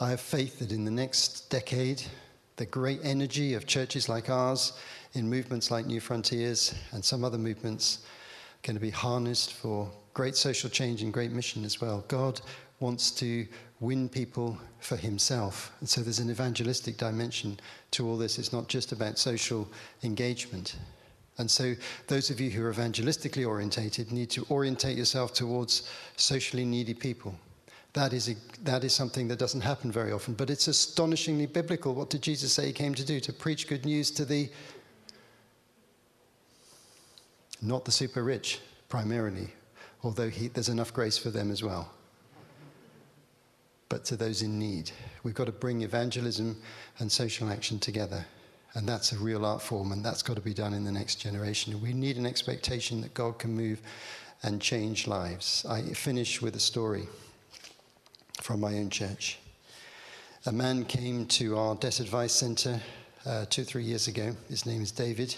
I 0.00 0.10
have 0.10 0.20
faith 0.20 0.58
that 0.58 0.72
in 0.72 0.84
the 0.84 0.90
next 0.90 1.48
decade, 1.48 2.02
the 2.56 2.66
great 2.66 3.00
energy 3.02 3.54
of 3.54 3.66
churches 3.66 4.08
like 4.08 4.28
ours, 4.28 4.72
in 5.14 5.28
movements 5.28 5.70
like 5.70 5.86
Newfrontiers 5.86 6.74
and 6.92 7.04
some 7.04 7.24
other 7.24 7.38
movements, 7.38 8.00
are 8.04 8.66
going 8.66 8.76
to 8.76 8.80
be 8.80 8.90
harnessed 8.90 9.52
for 9.52 9.90
great 10.14 10.36
social 10.36 10.68
change 10.68 11.02
and 11.02 11.12
great 11.12 11.30
mission 11.30 11.64
as 11.64 11.80
well. 11.80 12.04
God 12.08 12.40
wants 12.80 13.10
to 13.12 13.46
win 13.80 14.08
people 14.08 14.58
for 14.80 14.96
himself. 14.96 15.72
And 15.80 15.88
so 15.88 16.00
there's 16.00 16.18
an 16.18 16.30
evangelistic 16.30 16.96
dimension 16.96 17.58
to 17.92 18.08
all 18.08 18.16
this. 18.16 18.38
It's 18.38 18.52
not 18.52 18.68
just 18.68 18.92
about 18.92 19.18
social 19.18 19.68
engagement. 20.02 20.76
And 21.38 21.50
so, 21.50 21.74
those 22.06 22.30
of 22.30 22.40
you 22.40 22.48
who 22.48 22.64
are 22.64 22.72
evangelistically 22.72 23.46
orientated 23.46 24.10
need 24.10 24.30
to 24.30 24.46
orientate 24.50 24.96
yourself 24.96 25.34
towards 25.34 25.90
socially 26.16 26.64
needy 26.64 26.94
people. 26.94 27.34
That 27.92 28.14
is, 28.14 28.30
a, 28.30 28.34
that 28.62 28.84
is 28.84 28.94
something 28.94 29.28
that 29.28 29.38
doesn't 29.38 29.60
happen 29.60 29.92
very 29.92 30.12
often, 30.12 30.34
but 30.34 30.48
it's 30.48 30.68
astonishingly 30.68 31.46
biblical. 31.46 31.94
What 31.94 32.08
did 32.08 32.22
Jesus 32.22 32.52
say 32.52 32.66
he 32.66 32.72
came 32.72 32.94
to 32.94 33.04
do? 33.04 33.20
To 33.20 33.32
preach 33.32 33.68
good 33.68 33.84
news 33.84 34.10
to 34.12 34.24
the 34.24 34.48
not 37.62 37.84
the 37.84 37.92
super 37.92 38.22
rich, 38.22 38.60
primarily, 38.88 39.48
although 40.02 40.28
he, 40.28 40.48
there's 40.48 40.68
enough 40.68 40.92
grace 40.92 41.16
for 41.16 41.30
them 41.30 41.50
as 41.50 41.62
well 41.62 41.90
but 43.88 44.04
to 44.06 44.16
those 44.16 44.42
in 44.42 44.58
need. 44.58 44.90
We've 45.22 45.34
got 45.34 45.46
to 45.46 45.52
bring 45.52 45.82
evangelism 45.82 46.56
and 46.98 47.10
social 47.10 47.50
action 47.50 47.78
together. 47.78 48.24
And 48.74 48.86
that's 48.86 49.12
a 49.12 49.18
real 49.18 49.46
art 49.46 49.62
form, 49.62 49.92
and 49.92 50.04
that's 50.04 50.22
got 50.22 50.34
to 50.36 50.42
be 50.42 50.52
done 50.52 50.74
in 50.74 50.84
the 50.84 50.92
next 50.92 51.14
generation. 51.16 51.80
We 51.80 51.94
need 51.94 52.18
an 52.18 52.26
expectation 52.26 53.00
that 53.00 53.14
God 53.14 53.38
can 53.38 53.54
move 53.54 53.80
and 54.42 54.60
change 54.60 55.06
lives. 55.06 55.64
I 55.68 55.82
finish 55.82 56.42
with 56.42 56.56
a 56.56 56.60
story 56.60 57.08
from 58.42 58.60
my 58.60 58.74
own 58.74 58.90
church. 58.90 59.38
A 60.44 60.52
man 60.52 60.84
came 60.84 61.26
to 61.26 61.56
our 61.56 61.74
debt 61.74 62.00
advice 62.00 62.32
center 62.32 62.80
uh, 63.24 63.46
two, 63.48 63.64
three 63.64 63.82
years 63.82 64.08
ago. 64.08 64.36
His 64.48 64.66
name 64.66 64.82
is 64.82 64.92
David. 64.92 65.34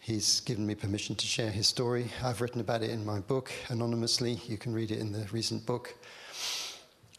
He's 0.00 0.40
given 0.40 0.64
me 0.64 0.74
permission 0.74 1.16
to 1.16 1.26
share 1.26 1.50
his 1.50 1.66
story. 1.66 2.10
I've 2.22 2.40
written 2.40 2.60
about 2.60 2.82
it 2.82 2.90
in 2.90 3.04
my 3.04 3.20
book 3.20 3.52
anonymously. 3.68 4.40
You 4.46 4.56
can 4.56 4.72
read 4.72 4.90
it 4.90 4.98
in 4.98 5.12
the 5.12 5.26
recent 5.32 5.66
book. 5.66 5.94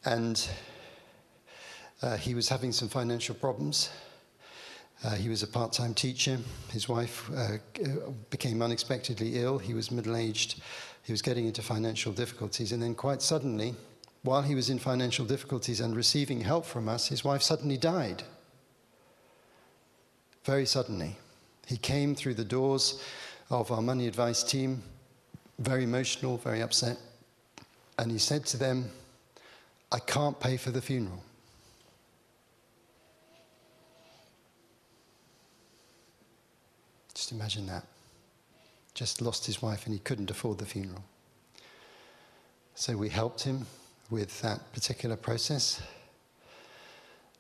And 0.06 0.50
uh, 2.02 2.18
he 2.18 2.34
was 2.34 2.48
having 2.50 2.72
some 2.72 2.88
financial 2.88 3.36
problems. 3.36 3.90
Uh, 5.04 5.16
he 5.16 5.30
was 5.30 5.44
a 5.44 5.48
part 5.48 5.72
time 5.72 5.94
teacher. 5.94 6.38
His 6.72 6.90
wife 6.90 7.30
uh, 7.36 7.58
became 8.30 8.62
unexpectedly 8.62 9.40
ill. 9.42 9.58
He 9.58 9.74
was 9.74 9.92
middle 9.92 10.16
aged. 10.16 10.62
He 11.04 11.14
was 11.14 11.22
getting 11.22 11.46
into 11.46 11.62
financial 11.62 12.12
difficulties. 12.12 12.72
And 12.72 12.84
then, 12.84 12.96
quite 12.96 13.22
suddenly, 13.22 13.76
while 14.24 14.42
he 14.42 14.56
was 14.56 14.70
in 14.70 14.80
financial 14.80 15.26
difficulties 15.26 15.80
and 15.80 15.96
receiving 15.96 16.42
help 16.42 16.66
from 16.66 16.90
us, 16.90 17.08
his 17.08 17.24
wife 17.24 17.42
suddenly 17.42 17.78
died. 17.78 18.24
Very 20.44 20.66
suddenly. 20.66 21.16
He 21.68 21.78
came 21.78 22.16
through 22.16 22.34
the 22.34 22.44
doors 22.44 23.02
of 23.50 23.72
our 23.72 23.82
money 23.82 24.08
advice 24.08 24.44
team, 24.44 24.84
very 25.60 25.84
emotional, 25.84 26.38
very 26.38 26.62
upset. 26.62 26.98
And 27.98 28.12
he 28.12 28.18
said 28.18 28.46
to 28.48 28.58
them, 28.58 28.90
I 29.92 30.00
can't 30.00 30.40
pay 30.40 30.58
for 30.58 30.72
the 30.72 30.82
funeral. 30.82 31.24
Just 37.16 37.32
imagine 37.32 37.66
that. 37.68 37.84
Just 38.94 39.22
lost 39.22 39.46
his 39.46 39.62
wife 39.62 39.86
and 39.86 39.94
he 39.94 40.00
couldn't 40.00 40.30
afford 40.30 40.60
the 40.60 40.66
funeral. 40.66 41.04
So 42.76 42.96
we 42.96 43.10
helped 43.10 43.44
him 43.44 43.66
with 44.10 44.42
that 44.42 44.72
particular 44.74 45.16
process 45.16 45.82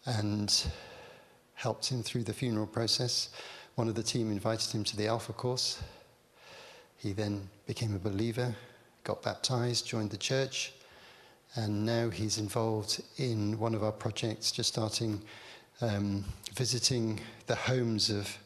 and 0.05 0.65
helped 1.53 1.91
him 1.91 2.01
through 2.01 2.23
the 2.23 2.33
funeral 2.33 2.67
process. 2.67 3.29
One 3.75 3.87
of 3.87 3.95
the 3.95 4.03
team 4.03 4.31
invited 4.31 4.71
him 4.71 4.83
to 4.85 4.97
the 4.97 5.07
Alpha 5.07 5.33
course. 5.33 5.81
He 6.97 7.13
then 7.13 7.47
became 7.67 7.95
a 7.95 7.99
believer, 7.99 8.55
got 9.03 9.21
baptized, 9.21 9.85
joined 9.85 10.09
the 10.09 10.17
church, 10.17 10.73
and 11.55 11.85
now 11.85 12.09
he's 12.09 12.37
involved 12.37 13.01
in 13.17 13.57
one 13.59 13.73
of 13.73 13.83
our 13.83 13.91
projects, 13.91 14.51
just 14.51 14.69
starting 14.69 15.21
um, 15.81 16.25
visiting 16.53 17.19
the 17.47 17.55
homes 17.55 18.09
of 18.09 18.37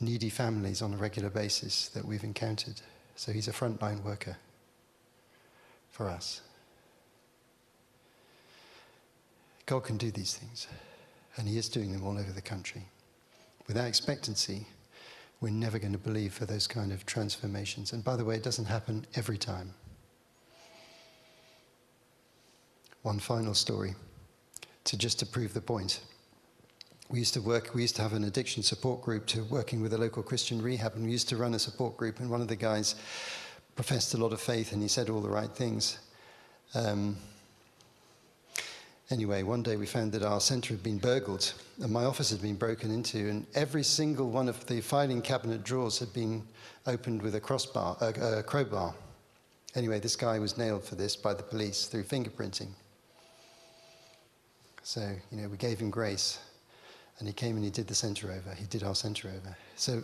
needy 0.00 0.28
families 0.28 0.82
on 0.82 0.92
a 0.92 0.96
regular 0.96 1.30
basis 1.30 1.88
that 1.90 2.04
we've 2.04 2.24
encountered. 2.24 2.80
So 3.14 3.30
he's 3.32 3.48
a 3.48 3.52
frontline 3.52 4.02
worker 4.02 4.36
for 5.90 6.08
us. 6.08 6.40
God 9.66 9.84
can 9.84 9.96
do 9.96 10.10
these 10.10 10.34
things, 10.34 10.66
and 11.36 11.46
He 11.46 11.56
is 11.56 11.68
doing 11.68 11.92
them 11.92 12.04
all 12.04 12.18
over 12.18 12.32
the 12.32 12.42
country. 12.42 12.82
Without 13.68 13.86
expectancy, 13.86 14.66
we're 15.40 15.50
never 15.50 15.78
going 15.78 15.92
to 15.92 15.98
believe 15.98 16.32
for 16.34 16.46
those 16.46 16.66
kind 16.66 16.92
of 16.92 17.06
transformations. 17.06 17.92
And 17.92 18.02
by 18.02 18.16
the 18.16 18.24
way, 18.24 18.34
it 18.34 18.42
doesn't 18.42 18.64
happen 18.64 19.06
every 19.14 19.38
time. 19.38 19.72
One 23.02 23.18
final 23.18 23.54
story 23.54 23.94
to 24.84 24.96
just 24.96 25.18
to 25.18 25.26
prove 25.26 25.54
the 25.54 25.60
point. 25.60 26.00
We 27.08 27.18
used 27.18 27.34
to 27.34 27.42
work, 27.42 27.74
we 27.74 27.82
used 27.82 27.96
to 27.96 28.02
have 28.02 28.14
an 28.14 28.24
addiction 28.24 28.62
support 28.62 29.02
group 29.02 29.26
to 29.26 29.44
working 29.44 29.82
with 29.82 29.92
a 29.92 29.98
local 29.98 30.22
Christian 30.22 30.62
rehab, 30.62 30.94
and 30.94 31.04
we 31.04 31.10
used 31.12 31.28
to 31.28 31.36
run 31.36 31.54
a 31.54 31.58
support 31.58 31.96
group, 31.96 32.20
and 32.20 32.30
one 32.30 32.40
of 32.40 32.48
the 32.48 32.56
guys 32.56 32.94
professed 33.74 34.14
a 34.14 34.16
lot 34.16 34.32
of 34.32 34.40
faith 34.40 34.72
and 34.72 34.82
he 34.82 34.88
said 34.88 35.08
all 35.08 35.20
the 35.20 35.28
right 35.28 35.50
things. 35.50 35.98
Um, 36.74 37.16
anyway, 39.10 39.42
one 39.42 39.62
day 39.62 39.76
we 39.76 39.86
found 39.86 40.12
that 40.12 40.22
our 40.22 40.40
center 40.40 40.74
had 40.74 40.82
been 40.82 40.98
burgled 40.98 41.52
and 41.80 41.90
my 41.90 42.04
office 42.04 42.30
had 42.30 42.42
been 42.42 42.56
broken 42.56 42.90
into, 42.90 43.28
and 43.28 43.46
every 43.54 43.82
single 43.82 44.30
one 44.30 44.48
of 44.48 44.64
the 44.66 44.80
filing 44.80 45.22
cabinet 45.22 45.64
drawers 45.64 45.98
had 45.98 46.12
been 46.12 46.42
opened 46.86 47.22
with 47.22 47.34
a 47.34 47.40
crossbar, 47.40 47.96
a, 48.00 48.38
a 48.38 48.42
crowbar. 48.42 48.94
Anyway, 49.74 49.98
this 49.98 50.16
guy 50.16 50.38
was 50.38 50.58
nailed 50.58 50.84
for 50.84 50.96
this 50.96 51.16
by 51.16 51.32
the 51.32 51.42
police 51.42 51.86
through 51.86 52.04
fingerprinting. 52.04 52.68
So, 54.82 55.14
you 55.30 55.40
know, 55.40 55.48
we 55.48 55.56
gave 55.56 55.78
him 55.78 55.90
grace. 55.90 56.38
And 57.18 57.28
he 57.28 57.34
came 57.34 57.56
and 57.56 57.64
he 57.64 57.70
did 57.70 57.86
the 57.86 57.94
center 57.94 58.32
over. 58.32 58.54
He 58.54 58.66
did 58.66 58.82
our 58.82 58.94
center 58.94 59.28
over. 59.28 59.56
So, 59.76 60.02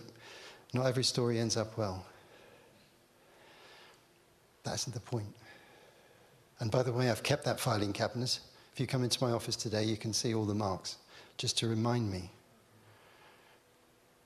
not 0.72 0.86
every 0.86 1.02
story 1.04 1.38
ends 1.38 1.56
up 1.56 1.76
well. 1.76 2.04
That 4.64 4.74
isn't 4.74 4.92
the 4.92 5.00
point. 5.00 5.34
And 6.60 6.70
by 6.70 6.82
the 6.82 6.92
way, 6.92 7.10
I've 7.10 7.22
kept 7.22 7.44
that 7.44 7.58
filing 7.58 7.92
cabinet. 7.92 8.38
If 8.72 8.80
you 8.80 8.86
come 8.86 9.02
into 9.02 9.22
my 9.24 9.32
office 9.32 9.56
today, 9.56 9.84
you 9.84 9.96
can 9.96 10.12
see 10.12 10.34
all 10.34 10.44
the 10.44 10.54
marks, 10.54 10.96
just 11.36 11.58
to 11.58 11.68
remind 11.68 12.10
me 12.10 12.30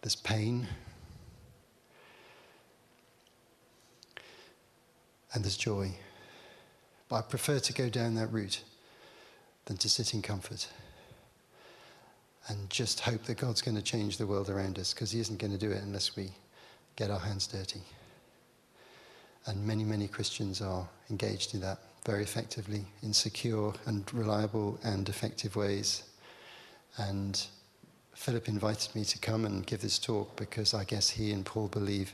there's 0.02 0.16
pain 0.16 0.66
and 5.32 5.44
there's 5.44 5.56
joy. 5.56 5.92
But 7.08 7.16
I 7.16 7.22
prefer 7.22 7.60
to 7.60 7.72
go 7.72 7.88
down 7.88 8.14
that 8.16 8.32
route 8.32 8.62
than 9.72 9.78
to 9.78 9.88
sit 9.88 10.12
in 10.12 10.20
comfort 10.20 10.68
and 12.48 12.68
just 12.68 13.00
hope 13.00 13.22
that 13.22 13.38
God's 13.38 13.62
going 13.62 13.74
to 13.74 13.82
change 13.82 14.18
the 14.18 14.26
world 14.26 14.50
around 14.50 14.78
us 14.78 14.92
because 14.92 15.10
He 15.12 15.20
isn't 15.20 15.38
going 15.38 15.50
to 15.50 15.58
do 15.58 15.70
it 15.70 15.82
unless 15.82 16.14
we 16.14 16.28
get 16.94 17.10
our 17.10 17.18
hands 17.18 17.46
dirty. 17.46 17.80
And 19.46 19.66
many, 19.66 19.82
many 19.84 20.08
Christians 20.08 20.60
are 20.60 20.86
engaged 21.08 21.54
in 21.54 21.62
that 21.62 21.78
very 22.04 22.22
effectively 22.22 22.84
in 23.02 23.14
secure 23.14 23.72
and 23.86 24.04
reliable 24.12 24.78
and 24.84 25.08
effective 25.08 25.56
ways. 25.56 26.02
And 26.98 27.42
Philip 28.14 28.48
invited 28.48 28.94
me 28.94 29.04
to 29.06 29.18
come 29.20 29.46
and 29.46 29.66
give 29.66 29.80
this 29.80 29.98
talk 29.98 30.36
because 30.36 30.74
I 30.74 30.84
guess 30.84 31.08
he 31.08 31.32
and 31.32 31.46
Paul 31.46 31.68
believe 31.68 32.12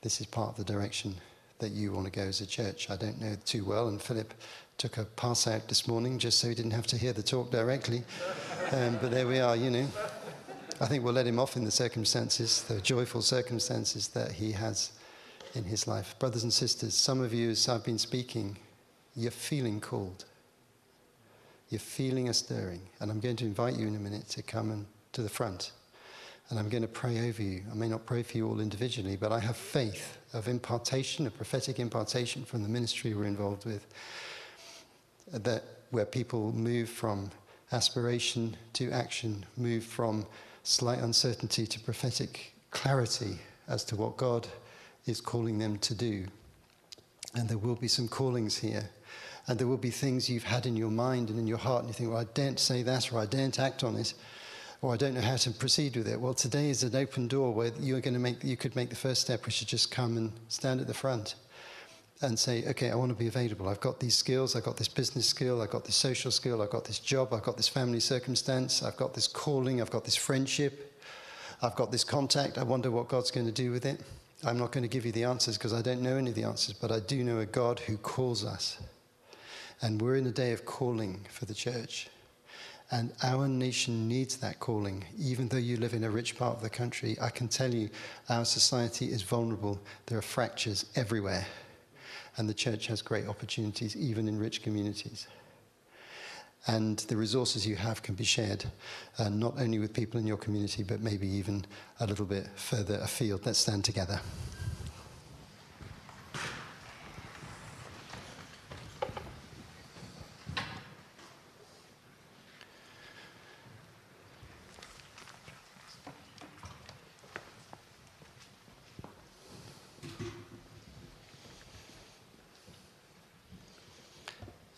this 0.00 0.22
is 0.22 0.26
part 0.26 0.48
of 0.48 0.56
the 0.56 0.72
direction 0.72 1.16
that 1.64 1.72
you 1.72 1.92
want 1.92 2.04
to 2.04 2.12
go 2.12 2.20
as 2.20 2.42
a 2.42 2.46
church. 2.46 2.90
I 2.90 2.96
don't 2.96 3.18
know 3.18 3.34
too 3.46 3.64
well, 3.64 3.88
and 3.88 4.00
Philip 4.00 4.34
took 4.76 4.98
a 4.98 5.04
pass 5.04 5.46
out 5.46 5.66
this 5.66 5.88
morning 5.88 6.18
just 6.18 6.38
so 6.38 6.50
he 6.50 6.54
didn't 6.54 6.72
have 6.72 6.86
to 6.88 6.98
hear 6.98 7.14
the 7.14 7.22
talk 7.22 7.50
directly. 7.50 8.04
Um, 8.70 8.98
but 9.00 9.10
there 9.10 9.26
we 9.26 9.40
are, 9.40 9.56
you 9.56 9.70
know. 9.70 9.88
I 10.78 10.86
think 10.86 11.04
we'll 11.04 11.14
let 11.14 11.26
him 11.26 11.38
off 11.38 11.56
in 11.56 11.64
the 11.64 11.70
circumstances, 11.70 12.64
the 12.64 12.82
joyful 12.82 13.22
circumstances 13.22 14.08
that 14.08 14.32
he 14.32 14.52
has 14.52 14.92
in 15.54 15.64
his 15.64 15.88
life. 15.88 16.18
Brothers 16.18 16.42
and 16.42 16.52
sisters, 16.52 16.92
some 16.92 17.22
of 17.22 17.32
you, 17.32 17.50
as 17.50 17.66
I've 17.66 17.84
been 17.84 17.98
speaking, 17.98 18.58
you're 19.16 19.30
feeling 19.30 19.80
called. 19.80 20.26
You're 21.70 21.78
feeling 21.78 22.28
a 22.28 22.34
stirring. 22.34 22.82
And 23.00 23.10
I'm 23.10 23.20
going 23.20 23.36
to 23.36 23.46
invite 23.46 23.76
you 23.76 23.86
in 23.86 23.96
a 23.96 24.00
minute 24.00 24.28
to 24.30 24.42
come 24.42 24.70
and, 24.70 24.84
to 25.12 25.22
the 25.22 25.30
front 25.30 25.72
And 26.50 26.58
I'm 26.58 26.68
going 26.68 26.82
to 26.82 26.88
pray 26.88 27.28
over 27.28 27.42
you. 27.42 27.62
I 27.70 27.74
may 27.74 27.88
not 27.88 28.04
pray 28.04 28.22
for 28.22 28.36
you 28.36 28.48
all 28.48 28.60
individually, 28.60 29.16
but 29.16 29.32
I 29.32 29.40
have 29.40 29.56
faith 29.56 30.18
of 30.32 30.46
impartation, 30.46 31.26
a 31.26 31.30
prophetic 31.30 31.78
impartation 31.78 32.44
from 32.44 32.62
the 32.62 32.68
ministry 32.68 33.14
we're 33.14 33.24
involved 33.24 33.64
with, 33.64 33.86
that 35.32 35.64
where 35.90 36.04
people 36.04 36.52
move 36.52 36.88
from 36.88 37.30
aspiration 37.72 38.56
to 38.74 38.90
action, 38.90 39.44
move 39.56 39.84
from 39.84 40.26
slight 40.64 40.98
uncertainty 40.98 41.66
to 41.66 41.80
prophetic 41.80 42.52
clarity 42.70 43.38
as 43.68 43.84
to 43.84 43.96
what 43.96 44.16
God 44.16 44.46
is 45.06 45.20
calling 45.20 45.58
them 45.58 45.78
to 45.78 45.94
do. 45.94 46.26
And 47.34 47.48
there 47.48 47.58
will 47.58 47.74
be 47.74 47.88
some 47.88 48.08
callings 48.08 48.58
here. 48.58 48.90
And 49.46 49.58
there 49.58 49.66
will 49.66 49.76
be 49.76 49.90
things 49.90 50.30
you've 50.30 50.44
had 50.44 50.66
in 50.66 50.76
your 50.76 50.90
mind 50.90 51.28
and 51.28 51.38
in 51.38 51.46
your 51.46 51.58
heart, 51.58 51.80
and 51.80 51.88
you 51.88 51.94
think, 51.94 52.10
well, 52.10 52.20
I 52.20 52.24
daren't 52.32 52.58
say 52.58 52.82
that, 52.82 53.12
or 53.12 53.18
I 53.18 53.26
daren't 53.26 53.58
act 53.58 53.84
on 53.84 53.96
it, 53.96 54.14
or 54.84 54.92
I 54.92 54.98
don't 54.98 55.14
know 55.14 55.22
how 55.22 55.36
to 55.36 55.50
proceed 55.50 55.96
with 55.96 56.06
it. 56.06 56.20
Well, 56.20 56.34
today 56.34 56.68
is 56.68 56.82
an 56.82 56.94
open 56.94 57.26
door 57.26 57.54
where 57.54 57.72
you're 57.80 58.02
going 58.02 58.12
to 58.12 58.20
make, 58.20 58.44
you 58.44 58.54
could 58.54 58.76
make 58.76 58.90
the 58.90 58.96
first 58.96 59.22
step, 59.22 59.46
which 59.46 59.62
is 59.62 59.66
just 59.66 59.90
come 59.90 60.18
and 60.18 60.30
stand 60.48 60.78
at 60.78 60.86
the 60.86 60.92
front 60.92 61.36
and 62.20 62.38
say, 62.38 62.66
okay, 62.66 62.90
I 62.90 62.94
want 62.94 63.10
to 63.10 63.16
be 63.16 63.26
available. 63.26 63.70
I've 63.70 63.80
got 63.80 63.98
these 63.98 64.14
skills, 64.14 64.54
I've 64.54 64.64
got 64.64 64.76
this 64.76 64.88
business 64.88 65.26
skill, 65.26 65.62
I've 65.62 65.70
got 65.70 65.86
this 65.86 65.96
social 65.96 66.30
skill, 66.30 66.60
I've 66.60 66.68
got 66.68 66.84
this 66.84 66.98
job, 66.98 67.32
I've 67.32 67.42
got 67.42 67.56
this 67.56 67.66
family 67.66 67.98
circumstance, 67.98 68.82
I've 68.82 68.98
got 68.98 69.14
this 69.14 69.26
calling, 69.26 69.80
I've 69.80 69.90
got 69.90 70.04
this 70.04 70.16
friendship, 70.16 71.00
I've 71.62 71.76
got 71.76 71.90
this 71.90 72.04
contact. 72.04 72.58
I 72.58 72.62
wonder 72.62 72.90
what 72.90 73.08
God's 73.08 73.30
going 73.30 73.46
to 73.46 73.52
do 73.52 73.70
with 73.70 73.86
it. 73.86 74.02
I'm 74.44 74.58
not 74.58 74.70
going 74.70 74.82
to 74.82 74.88
give 74.88 75.06
you 75.06 75.12
the 75.12 75.24
answers 75.24 75.56
because 75.56 75.72
I 75.72 75.80
don't 75.80 76.02
know 76.02 76.18
any 76.18 76.28
of 76.28 76.36
the 76.36 76.44
answers, 76.44 76.74
but 76.74 76.92
I 76.92 77.00
do 77.00 77.24
know 77.24 77.38
a 77.38 77.46
God 77.46 77.80
who 77.80 77.96
calls 77.96 78.44
us. 78.44 78.78
And 79.80 80.02
we're 80.02 80.16
in 80.16 80.26
a 80.26 80.30
day 80.30 80.52
of 80.52 80.66
calling 80.66 81.24
for 81.30 81.46
the 81.46 81.54
church. 81.54 82.10
And 82.90 83.12
our 83.22 83.48
nation 83.48 84.08
needs 84.08 84.36
that 84.36 84.60
calling. 84.60 85.04
Even 85.18 85.48
though 85.48 85.56
you 85.56 85.76
live 85.78 85.94
in 85.94 86.04
a 86.04 86.10
rich 86.10 86.36
part 86.36 86.56
of 86.56 86.62
the 86.62 86.70
country, 86.70 87.16
I 87.20 87.30
can 87.30 87.48
tell 87.48 87.72
you 87.72 87.88
our 88.28 88.44
society 88.44 89.06
is 89.06 89.22
vulnerable. 89.22 89.80
There 90.06 90.18
are 90.18 90.22
fractures 90.22 90.86
everywhere. 90.94 91.46
And 92.36 92.48
the 92.48 92.54
church 92.54 92.86
has 92.88 93.00
great 93.00 93.26
opportunities, 93.26 93.96
even 93.96 94.28
in 94.28 94.38
rich 94.38 94.62
communities. 94.62 95.26
And 96.66 96.98
the 96.98 97.16
resources 97.16 97.66
you 97.66 97.76
have 97.76 98.02
can 98.02 98.14
be 98.14 98.24
shared, 98.24 98.64
uh, 99.18 99.28
not 99.28 99.54
only 99.58 99.78
with 99.78 99.92
people 99.92 100.18
in 100.18 100.26
your 100.26 100.38
community, 100.38 100.82
but 100.82 101.00
maybe 101.00 101.28
even 101.28 101.64
a 102.00 102.06
little 102.06 102.24
bit 102.24 102.46
further 102.54 102.98
afield. 103.02 103.44
Let's 103.44 103.58
stand 103.58 103.84
together. 103.84 104.20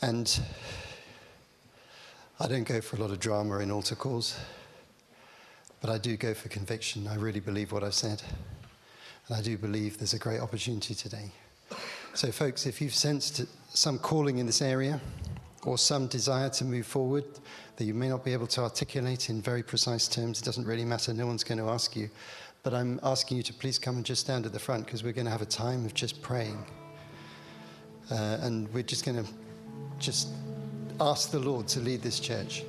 And 0.06 0.40
I 2.38 2.46
don't 2.46 2.62
go 2.62 2.80
for 2.80 2.94
a 2.94 3.00
lot 3.00 3.10
of 3.10 3.18
drama 3.18 3.58
in 3.58 3.72
altar 3.72 3.96
calls, 3.96 4.38
but 5.80 5.90
I 5.90 5.98
do 5.98 6.16
go 6.16 6.32
for 6.32 6.48
conviction. 6.48 7.08
I 7.08 7.16
really 7.16 7.40
believe 7.40 7.72
what 7.72 7.82
I've 7.82 7.92
said. 7.92 8.22
And 9.26 9.36
I 9.36 9.42
do 9.42 9.58
believe 9.58 9.98
there's 9.98 10.14
a 10.14 10.18
great 10.20 10.38
opportunity 10.38 10.94
today. 10.94 11.32
So, 12.14 12.30
folks, 12.30 12.66
if 12.66 12.80
you've 12.80 12.94
sensed 12.94 13.46
some 13.76 13.98
calling 13.98 14.38
in 14.38 14.46
this 14.46 14.62
area 14.62 15.00
or 15.64 15.76
some 15.76 16.06
desire 16.06 16.50
to 16.50 16.64
move 16.64 16.86
forward 16.86 17.24
that 17.74 17.84
you 17.84 17.92
may 17.92 18.08
not 18.08 18.24
be 18.24 18.32
able 18.32 18.46
to 18.46 18.60
articulate 18.60 19.28
in 19.28 19.42
very 19.42 19.64
precise 19.64 20.06
terms, 20.06 20.40
it 20.40 20.44
doesn't 20.44 20.68
really 20.68 20.84
matter. 20.84 21.12
No 21.12 21.26
one's 21.26 21.42
going 21.42 21.58
to 21.58 21.68
ask 21.68 21.96
you. 21.96 22.08
But 22.62 22.74
I'm 22.74 23.00
asking 23.02 23.38
you 23.38 23.42
to 23.42 23.52
please 23.52 23.76
come 23.76 23.96
and 23.96 24.04
just 24.04 24.20
stand 24.20 24.46
at 24.46 24.52
the 24.52 24.60
front 24.60 24.86
because 24.86 25.02
we're 25.02 25.12
going 25.12 25.24
to 25.24 25.32
have 25.32 25.42
a 25.42 25.46
time 25.46 25.84
of 25.84 25.94
just 25.94 26.22
praying. 26.22 26.64
Uh, 28.08 28.38
and 28.42 28.72
we're 28.72 28.84
just 28.84 29.04
going 29.04 29.24
to 29.24 29.28
just 29.98 30.28
ask 31.00 31.30
the 31.30 31.38
Lord 31.38 31.68
to 31.68 31.80
lead 31.80 32.02
this 32.02 32.20
church. 32.20 32.64